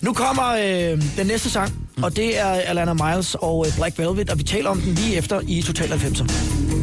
Nu 0.00 0.12
kommer 0.12 0.48
øh, 0.48 1.02
den 1.16 1.26
næste 1.26 1.50
sang, 1.50 1.74
mm. 1.96 2.02
og 2.02 2.16
det 2.16 2.38
er 2.38 2.46
Alana 2.46 2.92
Miles 2.94 3.34
og 3.34 3.66
øh, 3.66 3.76
Black 3.76 3.98
Velvet, 3.98 4.30
og 4.30 4.38
vi 4.38 4.42
taler 4.42 4.70
om 4.70 4.80
den 4.80 4.94
lige 4.94 5.16
efter 5.16 5.40
i 5.46 5.62
Total 5.62 5.88
90'er. 5.92 6.79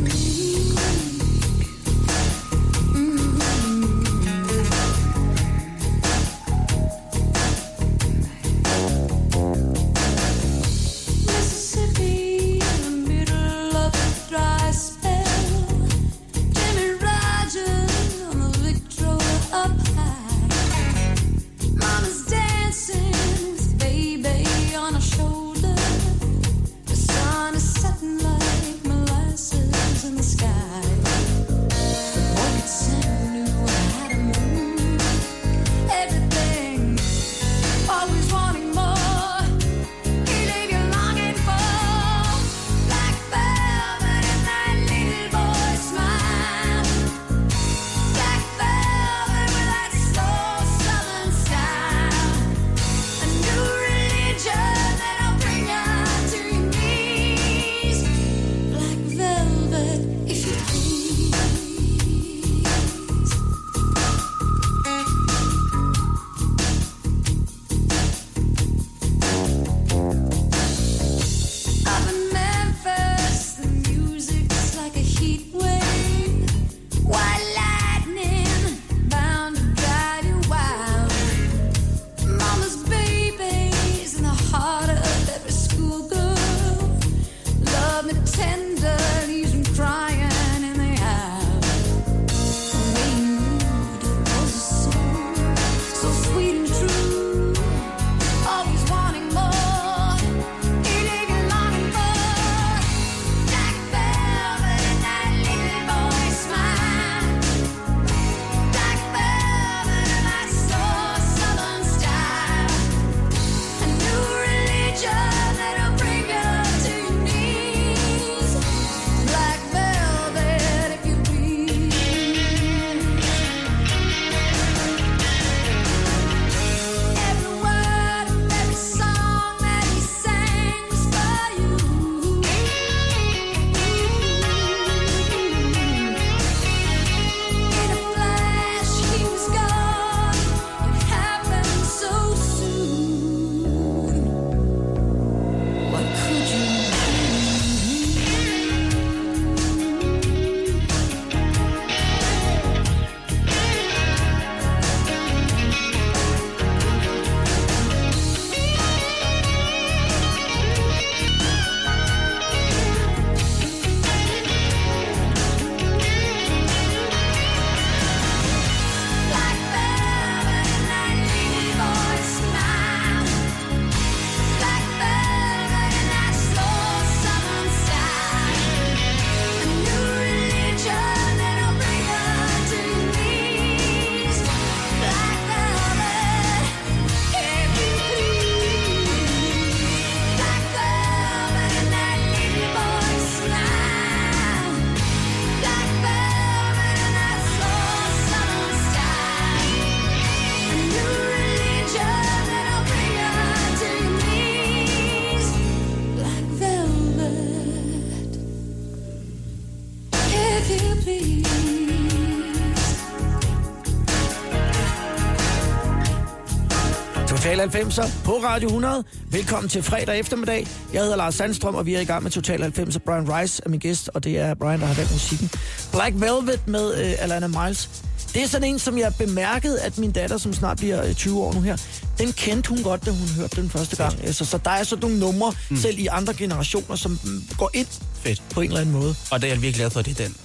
Total 217.47 217.69
90'er 217.69 218.23
på 218.23 218.31
Radio 218.31 218.67
100. 218.67 219.03
Velkommen 219.31 219.69
til 219.69 219.83
fredag 219.83 220.19
eftermiddag. 220.19 220.67
Jeg 220.93 221.01
hedder 221.01 221.15
Lars 221.15 221.35
Sandstrøm, 221.35 221.75
og 221.75 221.85
vi 221.85 221.95
er 221.95 221.99
i 221.99 222.05
gang 222.05 222.23
med 222.23 222.31
Total 222.31 222.63
90'er. 222.63 222.97
Brian 222.97 223.33
Rice 223.33 223.61
er 223.65 223.69
min 223.69 223.79
gæst, 223.79 224.09
og 224.13 224.23
det 224.23 224.39
er 224.39 224.53
Brian, 224.53 224.79
der 224.79 224.85
har 224.85 224.93
valgt 224.93 225.11
musikken. 225.11 225.51
Black 225.91 226.15
Velvet 226.15 226.67
med 226.67 227.05
øh, 227.05 227.13
Alana 227.19 227.47
Miles. 227.47 227.89
Det 228.33 228.43
er 228.43 228.47
sådan 228.47 228.67
en, 228.67 228.79
som 228.79 228.97
jeg 228.97 229.13
bemærkede, 229.17 229.81
at 229.81 229.97
min 229.97 230.11
datter, 230.11 230.37
som 230.37 230.53
snart 230.53 230.77
bliver 230.77 231.05
øh, 231.05 231.13
20 231.13 231.39
år 231.39 231.53
nu 231.53 231.61
her, 231.61 231.77
den 232.17 232.33
kendte 232.33 232.69
hun 232.69 232.83
godt, 232.83 233.05
da 233.05 233.11
hun 233.11 233.27
hørte 233.37 233.61
den 233.61 233.69
første 233.69 233.95
gang. 233.95 234.23
Altså, 234.23 234.45
så 234.45 234.57
der 234.57 234.71
er 234.71 234.83
sådan 234.83 235.01
nogle 235.01 235.19
numre, 235.19 235.53
mm. 235.69 235.77
selv 235.77 235.99
i 235.99 236.07
andre 236.07 236.33
generationer, 236.33 236.95
som 236.95 237.19
mm, 237.23 237.43
går 237.57 237.71
ind 237.73 237.87
Fedt. 238.13 238.43
på 238.53 238.61
en 238.61 238.67
eller 238.67 238.81
anden 238.81 238.95
måde. 238.95 239.15
Og 239.31 239.41
det 239.41 239.47
er 239.47 239.53
jeg 239.53 239.61
virkelig 239.61 239.75
glad 239.75 239.89
for, 239.89 239.99
at 239.99 240.05
det 240.05 240.19
er 240.19 240.23
den. 240.23 240.35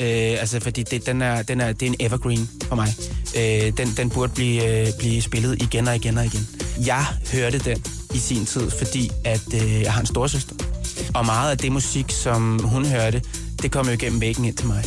Øh, 0.00 0.40
altså, 0.40 0.60
fordi 0.60 0.82
det, 0.82 1.06
den 1.06 1.22
er, 1.22 1.42
den 1.42 1.60
er, 1.60 1.72
det 1.72 1.82
er 1.82 1.90
en 1.90 1.96
evergreen 2.00 2.50
for 2.68 2.76
mig. 2.76 2.94
Øh, 3.36 3.72
den, 3.76 3.94
den 3.96 4.10
burde 4.10 4.32
blive, 4.32 4.86
øh, 4.86 4.86
blive 4.98 5.22
spillet 5.22 5.62
igen 5.62 5.88
og 5.88 5.96
igen 5.96 6.18
og 6.18 6.24
igen. 6.24 6.48
Jeg 6.86 7.06
hørte 7.32 7.58
den 7.58 7.84
i 8.14 8.18
sin 8.18 8.46
tid, 8.46 8.70
fordi 8.70 9.10
at 9.24 9.54
øh, 9.54 9.82
jeg 9.82 9.92
har 9.92 10.00
en 10.00 10.06
storsøster. 10.06 10.54
Og 11.14 11.26
meget 11.26 11.50
af 11.50 11.58
det 11.58 11.72
musik, 11.72 12.10
som 12.10 12.58
hun 12.58 12.84
hørte, 12.84 13.22
det 13.62 13.70
kom 13.70 13.86
jo 13.86 13.92
igennem 13.92 14.20
væggen 14.20 14.44
ind 14.44 14.56
til 14.56 14.66
mig. 14.66 14.84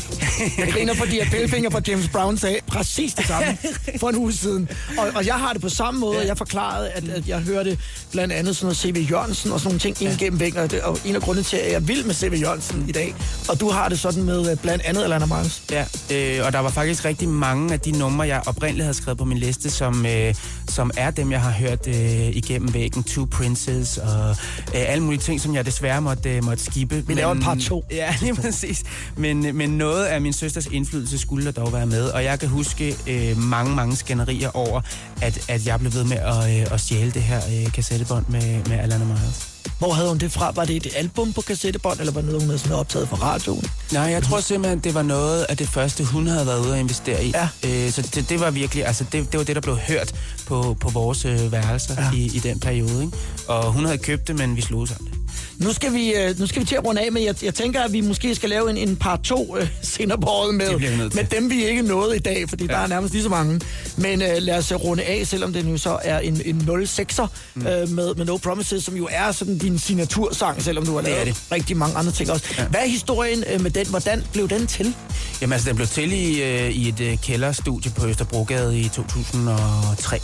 Jeg 0.57 0.68
griner, 0.73 0.93
fordi 0.93 1.19
at 1.19 1.27
Pelfinger 1.31 1.69
fra 1.69 1.81
James 1.88 2.07
Brown 2.07 2.38
sagde 2.38 2.57
præcis 2.68 3.14
det 3.14 3.26
samme 3.26 3.57
for 3.99 4.10
en 4.10 4.15
uge 4.15 4.34
siden. 4.34 4.69
Og, 4.98 5.07
og 5.15 5.26
jeg 5.26 5.35
har 5.35 5.53
det 5.53 5.61
på 5.61 5.69
samme 5.69 5.99
måde, 5.99 6.18
og 6.18 6.27
jeg 6.27 6.38
forklarede, 6.38 6.89
at, 6.89 7.10
at 7.10 7.27
jeg 7.27 7.39
hørte 7.39 7.77
blandt 8.11 8.34
andet 8.34 8.56
sådan 8.56 8.65
noget 8.65 8.77
C.V. 8.77 9.11
Jørgensen 9.11 9.52
og 9.52 9.60
sådan 9.60 9.68
nogle 9.69 9.80
ting 9.80 10.02
ind 10.02 10.18
gennem 10.19 10.39
væggen. 10.39 10.60
Og, 10.60 10.72
det, 10.72 10.81
og 10.81 10.99
en 11.06 11.15
af 11.15 11.22
grundene 11.22 11.43
til, 11.43 11.57
at 11.57 11.72
jeg 11.72 11.88
vil 11.88 12.06
med 12.06 12.15
C.V. 12.15 12.41
Jørgensen 12.41 12.85
i 12.89 12.91
dag. 12.91 13.15
Og 13.49 13.60
du 13.60 13.69
har 13.69 13.89
det 13.89 13.99
sådan 13.99 14.23
med 14.23 14.52
øh, 14.52 14.57
blandt 14.57 14.84
andet 14.85 15.03
Alana 15.03 15.26
Miles. 15.26 15.64
Ja, 15.72 15.85
øh, 16.11 16.45
og 16.45 16.53
der 16.53 16.60
var 16.60 16.69
faktisk 16.69 17.06
rigtig 17.06 17.30
mange 17.30 17.73
af 17.73 17.80
de 17.80 17.91
numre, 17.91 18.27
jeg 18.27 18.41
oprindeligt 18.45 18.84
havde 18.84 18.98
skrevet 18.98 19.18
på 19.18 19.26
min 19.26 19.38
liste, 19.38 19.69
som, 19.69 20.06
øh, 20.06 20.35
som 20.69 20.91
er 20.98 21.11
dem, 21.11 21.31
jeg 21.31 21.41
har 21.41 21.52
hørt 21.52 21.88
øh, 21.88 21.95
igennem 22.35 22.73
væggen. 22.73 23.03
Two 23.03 23.26
Princes 23.31 23.98
og 23.98 24.30
øh, 24.30 24.35
alle 24.73 25.03
mulige 25.03 25.22
ting, 25.22 25.41
som 25.41 25.56
jeg 25.56 25.65
desværre 25.65 26.02
måtte, 26.02 26.30
øh, 26.30 26.43
måtte 26.43 26.64
skippe. 26.64 27.03
Vi 27.07 27.14
laver 27.14 27.31
en 27.31 27.41
part 27.41 27.57
to. 27.57 27.85
Ja, 27.91 28.15
lige 28.22 28.35
præcis. 28.61 28.83
Men, 29.17 29.57
men 29.57 29.69
noget 29.69 30.05
af 30.05 30.21
min 30.21 30.33
søsters 30.33 30.65
indflydelse 30.65 31.17
skulle 31.17 31.45
der 31.45 31.51
dog 31.51 31.73
være 31.73 31.85
med, 31.85 32.03
og 32.09 32.23
jeg 32.23 32.39
kan 32.39 32.49
huske 32.49 32.95
øh, 33.07 33.38
mange, 33.38 33.75
mange 33.75 33.95
skænderier 33.95 34.49
over, 34.57 34.81
at, 35.21 35.45
at 35.49 35.65
jeg 35.67 35.79
blev 35.79 35.93
ved 35.93 36.03
med 36.03 36.17
at, 36.17 36.61
øh, 36.61 36.73
at 36.73 36.81
stjæle 36.81 37.11
det 37.11 37.21
her 37.23 37.38
øh, 37.65 37.71
kassettebånd 37.73 38.25
med, 38.29 38.65
med 38.69 38.79
Alana 38.79 39.05
Miles. 39.05 39.47
Hvor 39.79 39.93
havde 39.93 40.09
hun 40.09 40.17
det 40.17 40.31
fra? 40.31 40.51
Var 40.55 40.65
det 40.65 40.75
et 40.75 40.88
album 40.95 41.33
på 41.33 41.41
kassettebånd, 41.41 41.99
eller 41.99 42.13
var 42.13 42.21
det 42.21 42.27
noget, 42.29 42.41
hun 42.41 42.49
havde 42.49 42.59
sådan 42.59 42.77
optaget 42.77 43.09
fra 43.09 43.17
radioen? 43.21 43.63
Nej, 43.91 44.03
jeg 44.03 44.23
tror 44.23 44.39
simpelthen, 44.39 44.79
det 44.79 44.93
var 44.93 45.01
noget 45.01 45.43
af 45.49 45.57
det 45.57 45.67
første, 45.67 46.03
hun 46.03 46.27
havde 46.27 46.45
været 46.47 46.65
ude 46.65 46.73
at 46.73 46.79
investere 46.79 47.25
i. 47.25 47.33
Ja. 47.35 47.47
Øh, 47.85 47.91
så 47.91 48.01
det, 48.01 48.29
det 48.29 48.39
var 48.39 48.51
virkelig, 48.51 48.85
altså 48.85 49.03
det, 49.11 49.31
det 49.31 49.38
var 49.38 49.43
det, 49.43 49.55
der 49.55 49.61
blev 49.61 49.77
hørt 49.77 50.13
på, 50.47 50.77
på 50.79 50.89
vores 50.89 51.25
øh, 51.25 51.51
værelser 51.51 51.95
Ja. 52.03 52.11
i, 52.17 52.25
i 52.35 52.39
den 52.39 52.59
periode. 52.59 53.03
Ikke? 53.03 53.17
Og 53.47 53.71
hun 53.73 53.85
havde 53.85 53.97
købt 53.97 54.27
det, 54.27 54.35
men 54.38 54.55
vi 54.55 54.61
slog 54.61 54.88
sammen 54.88 55.11
det. 55.11 55.20
Nu 55.57 55.73
skal 55.73 55.93
vi, 55.93 56.13
øh, 56.13 56.39
nu 56.39 56.47
skal 56.47 56.61
vi 56.61 56.65
til 56.65 56.75
at 56.75 56.85
runde 56.85 57.01
af, 57.01 57.11
men 57.11 57.23
jeg, 57.23 57.43
jeg 57.43 57.53
tænker, 57.55 57.81
at 57.81 57.93
vi 57.93 58.01
måske 58.01 58.35
skal 58.35 58.49
lave 58.49 58.69
en, 58.69 58.77
en 58.77 58.95
par 58.95 59.15
to 59.23 59.57
øh, 59.57 59.67
senere 59.95 60.17
på 60.17 60.27
året 60.27 60.59
Det 60.59 60.81
med, 60.81 61.09
med 61.09 61.23
dem, 61.23 61.49
vi 61.49 61.65
ikke 61.65 61.81
nåede 61.81 62.15
i 62.15 62.19
dag, 62.19 62.49
fordi 62.49 62.65
ja. 62.65 62.73
der 62.73 62.79
er 62.79 62.87
nærmest 62.87 63.13
lige 63.13 63.23
så 63.23 63.29
mange. 63.29 63.61
Men 63.97 64.21
øh, 64.21 64.27
lad 64.37 64.57
os 64.57 64.71
runde 64.71 65.03
af, 65.03 65.27
selvom 65.27 65.53
det 65.53 65.65
nu 65.65 65.77
så 65.77 65.99
er 66.03 66.19
en, 66.19 66.41
en 66.45 66.61
06'er 66.69 67.25
mm. 67.55 67.67
øh, 67.67 67.89
med, 67.89 68.15
med 68.15 68.25
No 68.25 68.37
Promises, 68.37 68.83
som 68.83 68.95
jo 68.95 69.07
er 69.11 69.31
sådan 69.31 69.57
din 69.57 69.79
signatursang, 69.79 70.61
selvom 70.61 70.85
du 70.85 70.91
har 70.93 71.01
Det 71.01 71.09
lavet 71.09 71.27
det. 71.27 71.37
rigtig 71.51 71.77
mange 71.77 71.95
andre 71.97 72.11
ting 72.11 72.31
også. 72.31 72.45
Ja. 72.57 72.65
Hvad 72.65 72.79
er 72.81 72.87
historien 72.87 73.43
øh, 73.53 73.61
med 73.61 73.71
den? 73.71 73.87
Hvordan 73.87 74.23
blev 74.33 74.49
den 74.49 74.67
til? 74.67 74.95
Jamen 75.41 75.53
altså, 75.53 75.69
den 75.69 75.75
blev 75.75 75.87
til 75.87 76.13
i, 76.13 76.41
øh, 76.43 76.69
i 76.69 76.89
et 76.89 76.99
øh, 76.99 77.17
kælderstudie 77.17 77.91
på 77.91 78.07
Østerbrogade 78.07 78.79
i 78.79 78.89
2003. 78.89 80.19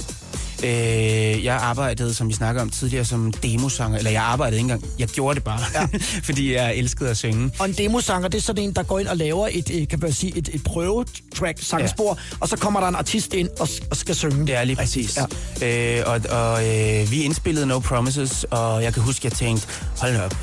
Øh, 0.63 1.45
jeg 1.45 1.55
arbejdede, 1.55 2.13
som 2.13 2.29
vi 2.29 2.34
snakker 2.34 2.61
om 2.61 2.69
tidligere, 2.69 3.05
som 3.05 3.31
demosanger. 3.31 3.97
Eller 3.97 4.11
jeg 4.11 4.23
arbejdede 4.23 4.57
ikke 4.57 4.73
engang. 4.73 4.85
Jeg 4.99 5.07
gjorde 5.07 5.35
det 5.35 5.43
bare, 5.43 5.59
ja. 5.73 5.88
fordi 6.27 6.53
jeg 6.53 6.75
elskede 6.75 7.09
at 7.09 7.17
synge. 7.17 7.51
Og 7.59 7.65
en 7.65 7.73
demosanger, 7.73 8.27
det 8.27 8.38
er 8.38 8.41
sådan 8.41 8.63
en, 8.63 8.73
der 8.73 8.84
går 8.84 8.99
ind 8.99 9.07
og 9.07 9.17
laver 9.17 9.47
et, 9.51 9.71
øh, 9.73 9.88
kan 9.88 9.99
man 9.99 10.13
sige, 10.13 10.38
et, 10.38 10.49
et 10.53 10.63
prøvetrack, 10.63 11.57
sangspor, 11.61 12.17
ja. 12.31 12.38
og 12.39 12.49
så 12.49 12.57
kommer 12.57 12.79
der 12.79 12.88
en 12.88 12.95
artist 12.95 13.34
ind 13.34 13.49
og, 13.59 13.67
og 13.91 13.97
skal 13.97 14.15
synge. 14.15 14.47
Det 14.47 14.55
er 14.55 14.63
lige 14.63 14.75
præcis. 14.75 15.19
Ja. 15.61 15.99
Øh, 15.99 16.03
og 16.05 16.21
og 16.29 16.67
øh, 16.67 17.11
vi 17.11 17.23
indspillede 17.23 17.65
No 17.65 17.79
Promises, 17.79 18.45
og 18.51 18.84
jeg 18.84 18.93
kan 18.93 19.03
huske, 19.03 19.25
jeg 19.25 19.34
tænkte, 19.34 19.67
hold 19.97 20.15
op, 20.15 20.35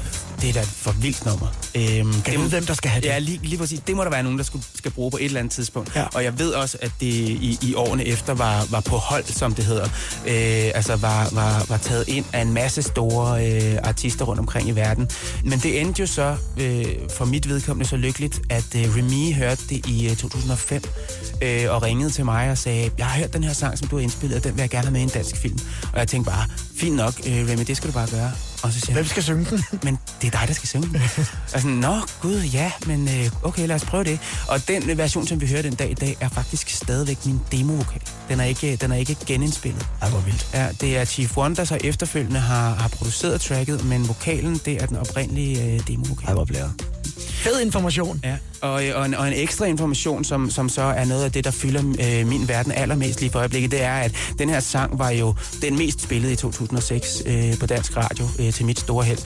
det 0.45 0.51
er 0.51 0.55
da 0.55 0.61
et 0.61 0.67
for 0.67 0.93
vildt 0.93 1.27
nummer. 1.27 1.47
Øhm, 1.75 2.23
Kan 2.23 2.41
hvem 2.41 2.67
der 2.67 2.75
skal 2.75 2.91
have 2.91 3.01
det? 3.01 3.09
Ja, 3.09 3.19
lige, 3.19 3.41
lige 3.43 3.59
præcis. 3.59 3.81
Det 3.87 3.97
må 3.97 4.05
der 4.05 4.11
være 4.11 4.23
nogen, 4.23 4.39
der 4.39 4.45
skulle, 4.45 4.65
skal 4.75 4.91
bruge 4.91 5.11
på 5.11 5.17
et 5.17 5.25
eller 5.25 5.41
andet 5.41 5.53
tidspunkt. 5.53 5.97
Ja. 5.97 6.05
Og 6.15 6.25
jeg 6.25 6.39
ved 6.39 6.51
også, 6.51 6.79
at 6.81 6.91
det 7.01 7.07
i, 7.07 7.59
i 7.63 7.75
årene 7.75 8.05
efter 8.05 8.35
var, 8.35 8.67
var 8.71 8.81
på 8.81 8.97
hold, 8.97 9.25
som 9.25 9.55
det 9.55 9.65
hedder. 9.65 9.85
Øh, 10.27 10.71
altså 10.75 10.97
var, 10.97 11.29
var, 11.33 11.65
var 11.69 11.77
taget 11.77 12.09
ind 12.09 12.25
af 12.33 12.43
en 12.43 12.53
masse 12.53 12.83
store 12.83 13.47
øh, 13.47 13.79
artister 13.83 14.25
rundt 14.25 14.41
omkring 14.41 14.69
i 14.69 14.73
verden. 14.73 15.09
Men 15.45 15.59
det 15.59 15.81
endte 15.81 16.01
jo 16.01 16.07
så, 16.07 16.37
øh, 16.61 16.87
for 17.17 17.25
mit 17.25 17.49
vedkommende 17.49 17.89
så 17.89 17.97
lykkeligt, 17.97 18.41
at 18.51 18.75
øh, 18.77 18.97
Remy 18.97 19.35
hørte 19.35 19.63
det 19.69 19.87
i 19.87 20.11
øh, 20.11 20.17
2005 20.17 20.83
øh, 21.43 21.65
og 21.69 21.83
ringede 21.83 22.11
til 22.11 22.25
mig 22.25 22.51
og 22.51 22.59
sagde, 22.59 22.91
jeg 22.99 23.07
har 23.07 23.19
hørt 23.19 23.33
den 23.33 23.45
her 23.45 23.53
sang, 23.53 23.79
som 23.79 23.89
du 23.89 23.97
har 23.97 24.03
indspillet, 24.03 24.37
og 24.37 24.45
den 24.45 24.55
vil 24.55 24.61
jeg 24.61 24.71
gerne 24.71 24.85
have 24.85 24.93
med 24.93 25.01
i 25.01 25.05
en 25.05 25.09
dansk 25.09 25.37
film. 25.37 25.59
Og 25.93 25.99
jeg 25.99 26.09
tænkte 26.09 26.31
bare, 26.31 26.45
fint 26.77 26.97
nok, 26.97 27.15
øh, 27.27 27.49
Remy, 27.49 27.63
det 27.67 27.77
skal 27.77 27.89
du 27.89 27.95
bare 27.95 28.09
gøre. 28.11 28.33
Og 28.65 28.73
så 28.73 28.81
siger 28.81 28.93
Hvem 28.93 29.07
skal 29.07 29.23
synge 29.23 29.45
den? 29.51 29.65
men 29.85 29.99
det 30.23 30.35
er 30.35 30.39
dig, 30.39 30.49
der 30.49 30.55
skal 30.55 30.69
synge 30.69 30.87
den. 30.87 30.97
og 31.55 31.61
sådan, 31.61 31.71
nå 31.71 32.01
gud, 32.21 32.41
ja, 32.41 32.73
men 32.87 33.09
øh, 33.09 33.31
okay, 33.43 33.67
lad 33.67 33.77
os 33.77 33.85
prøve 33.85 34.05
det. 34.05 34.19
Og 34.49 34.69
den 34.69 34.91
øh, 34.91 34.99
version, 34.99 35.27
som 35.27 35.41
vi 35.41 35.47
hører 35.47 35.63
den 35.63 35.75
dag 35.75 35.91
i 35.91 35.95
dag, 35.95 36.17
er 36.21 36.29
faktisk 36.29 36.71
stadigvæk 36.71 37.27
min 37.27 37.41
demovokal. 37.53 38.01
Den 38.29 38.41
er 38.41 38.45
ikke, 38.45 38.77
den 38.77 38.93
er 38.93 38.97
ikke 38.97 39.17
genindspillet. 39.27 39.87
Ej, 40.03 40.09
hvor 40.09 40.21
vildt. 40.21 40.49
Ja, 40.55 40.69
det 40.81 40.97
er 40.97 41.05
Chief 41.05 41.37
One, 41.37 41.57
der 41.57 41.65
så 41.65 41.79
efterfølgende 41.85 42.41
har, 42.41 42.75
har 42.75 42.89
produceret 42.89 43.41
tracket, 43.41 43.85
men 43.85 44.09
vokalen, 44.09 44.61
det 44.65 44.83
er 44.83 44.87
den 44.87 44.97
oprindelige 44.97 45.65
øh, 45.65 45.81
demovokal. 45.89 46.29
Ej, 46.29 46.35
hvor 46.35 46.45
blæret. 46.45 46.73
Fed 47.45 47.61
information. 47.61 48.21
Ja, 48.25 48.37
og, 48.61 48.87
øh, 48.87 48.99
og, 48.99 49.07
en, 49.07 49.15
og 49.15 49.29
en 49.29 49.35
ekstra 49.35 49.65
information, 49.65 50.25
som, 50.25 50.51
som 50.51 50.69
så 50.69 50.83
er 50.83 51.05
noget 51.05 51.25
af 51.25 51.33
det, 51.33 51.45
der 51.45 51.51
fylder 51.51 51.81
øh, 51.81 52.27
min 52.27 52.49
verden 52.49 52.73
allermest 52.73 53.21
lige 53.21 53.31
for 53.31 53.39
øjeblikket, 53.39 53.71
det 53.71 53.83
er, 53.83 53.95
at 53.95 54.15
den 54.39 54.49
her 54.49 54.61
sang 54.61 54.99
var 54.99 55.11
jo 55.11 55.35
den 55.63 55.79
mest 55.79 56.01
spillede 56.01 56.33
i 56.33 56.37
2006 56.37 57.23
øh, 57.27 57.59
på 57.59 57.67
dansk 57.67 57.97
radio 57.97 58.25
øh, 58.39 58.53
til 58.53 58.67
mit 58.67 58.79
store 58.79 59.05
held, 59.05 59.19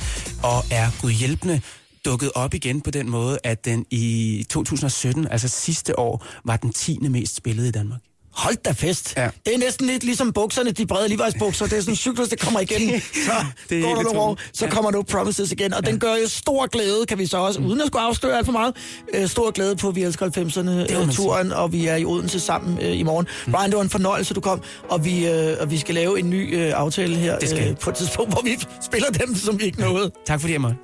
og 0.43 0.65
er 0.70 0.90
gudhjælpende 1.01 1.61
dukket 2.05 2.31
op 2.35 2.55
igen 2.55 2.81
på 2.81 2.90
den 2.90 3.11
måde, 3.11 3.39
at 3.45 3.65
den 3.65 3.86
i 3.90 4.47
2017, 4.51 5.28
altså 5.31 5.49
sidste 5.49 5.99
år, 5.99 6.27
var 6.45 6.57
den 6.57 6.73
10. 6.73 6.99
mest 7.09 7.36
spillede 7.36 7.69
i 7.69 7.73
Danmark. 7.73 8.01
Hold 8.39 8.56
da 8.65 8.70
fest. 8.73 9.15
Ja. 9.16 9.28
Det 9.47 9.55
er 9.55 9.59
næsten 9.59 9.86
lidt 9.86 10.05
ligesom 10.05 10.32
bukserne, 10.32 10.70
de 10.70 10.86
brede 10.86 11.09
livvejsbukser. 11.09 11.66
Det 11.66 11.77
er 11.77 11.81
sådan 11.81 11.93
en 11.93 11.97
cyklus, 11.97 12.28
der 12.28 12.36
kommer 12.36 12.60
igen. 12.60 13.01
Så 13.27 13.32
Det 13.69 13.78
er 13.78 13.82
går 13.82 13.94
der 13.94 14.02
nogle 14.02 14.20
år, 14.20 14.39
så 14.52 14.65
Ja. 14.65 14.70
kommer 14.70 14.90
No 14.90 15.02
Promises 15.02 15.52
igen. 15.52 15.74
Og 15.74 15.86
den 15.86 15.98
gør 15.98 16.15
jo 16.15 16.28
stor 16.28 16.66
glæde, 16.66 17.06
kan 17.09 17.19
vi 17.19 17.27
så 17.27 17.39
også, 17.39 17.60
uden 17.60 17.81
at 17.81 17.86
skulle 17.86 18.02
afsløre 18.02 18.36
alt 18.36 18.47
for 18.47 18.52
meget, 18.52 18.77
øh, 19.15 19.28
stor 19.28 19.51
glæde 19.51 19.77
på 19.77 19.90
Vi 19.90 20.02
Elsker 20.02 20.27
90'erne 20.27 20.62
må 20.62 20.70
øh, 21.01 21.06
man 21.06 21.15
turen, 21.15 21.52
og 21.52 21.73
vi 21.73 21.86
er 21.86 21.97
i 21.97 22.05
Odense 22.05 22.40
sammen 22.40 22.78
øh, 22.82 22.98
i 22.98 23.02
morgen. 23.02 23.27
Brian, 23.52 23.70
det 23.70 23.77
var 23.77 23.82
en 23.82 23.90
fornøjelse, 23.90 24.35
du 24.35 24.40
kom, 24.40 24.62
og 24.89 25.05
vi, 25.05 25.27
øh, 25.28 25.56
og 25.60 25.70
vi 25.70 25.78
skal 25.78 25.94
lave 25.94 26.19
en 26.19 26.31
ny 26.31 26.56
øh, 26.56 26.73
aftale 26.74 27.16
her 27.16 27.39
Det 27.39 27.48
skal 27.48 27.70
øh, 27.70 27.77
på 27.77 27.90
et 27.90 27.97
tidspunkt, 27.97 28.32
hvor 28.32 28.43
vi 28.44 28.56
spiller 28.85 29.09
dem, 29.10 29.35
som 29.36 29.59
vi 29.60 29.65
ikke 29.65 29.81
nåede. 29.81 30.10
Tak 30.27 30.40
fordi 30.40 30.52
jeg 30.52 30.60
måtte. 30.60 30.77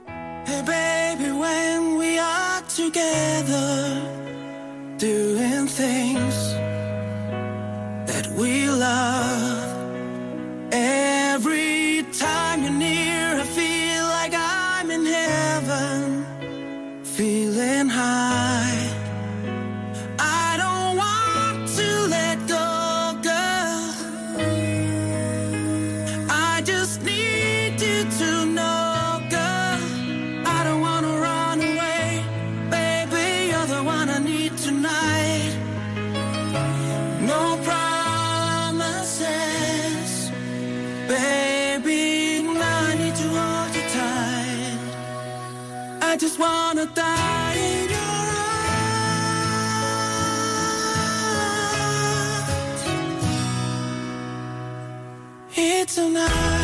Hey 0.46 0.60
baby, 0.66 1.30
when 1.30 1.98
we 1.98 2.20
are 2.20 2.62
together, 2.68 4.00
doing 5.00 5.68
things 5.68 6.36
that 8.06 8.26
we 8.28 8.68
love. 8.68 9.74
Every 10.72 12.04
time 12.12 12.62
you're 12.64 12.72
near, 12.72 13.40
I 13.40 13.44
feel 13.44 14.04
like 14.18 14.34
I'm 14.34 14.90
in 14.90 15.04
heaven, 15.06 17.04
feeling 17.04 17.88
high. 17.88 18.90
I 20.18 20.53
I 46.14 46.16
just 46.16 46.38
wanna 46.38 46.86
die 46.94 47.54
in 47.56 47.90
your 47.90 47.98
arms 55.48 55.56
here 55.56 55.84
tonight. 55.86 56.63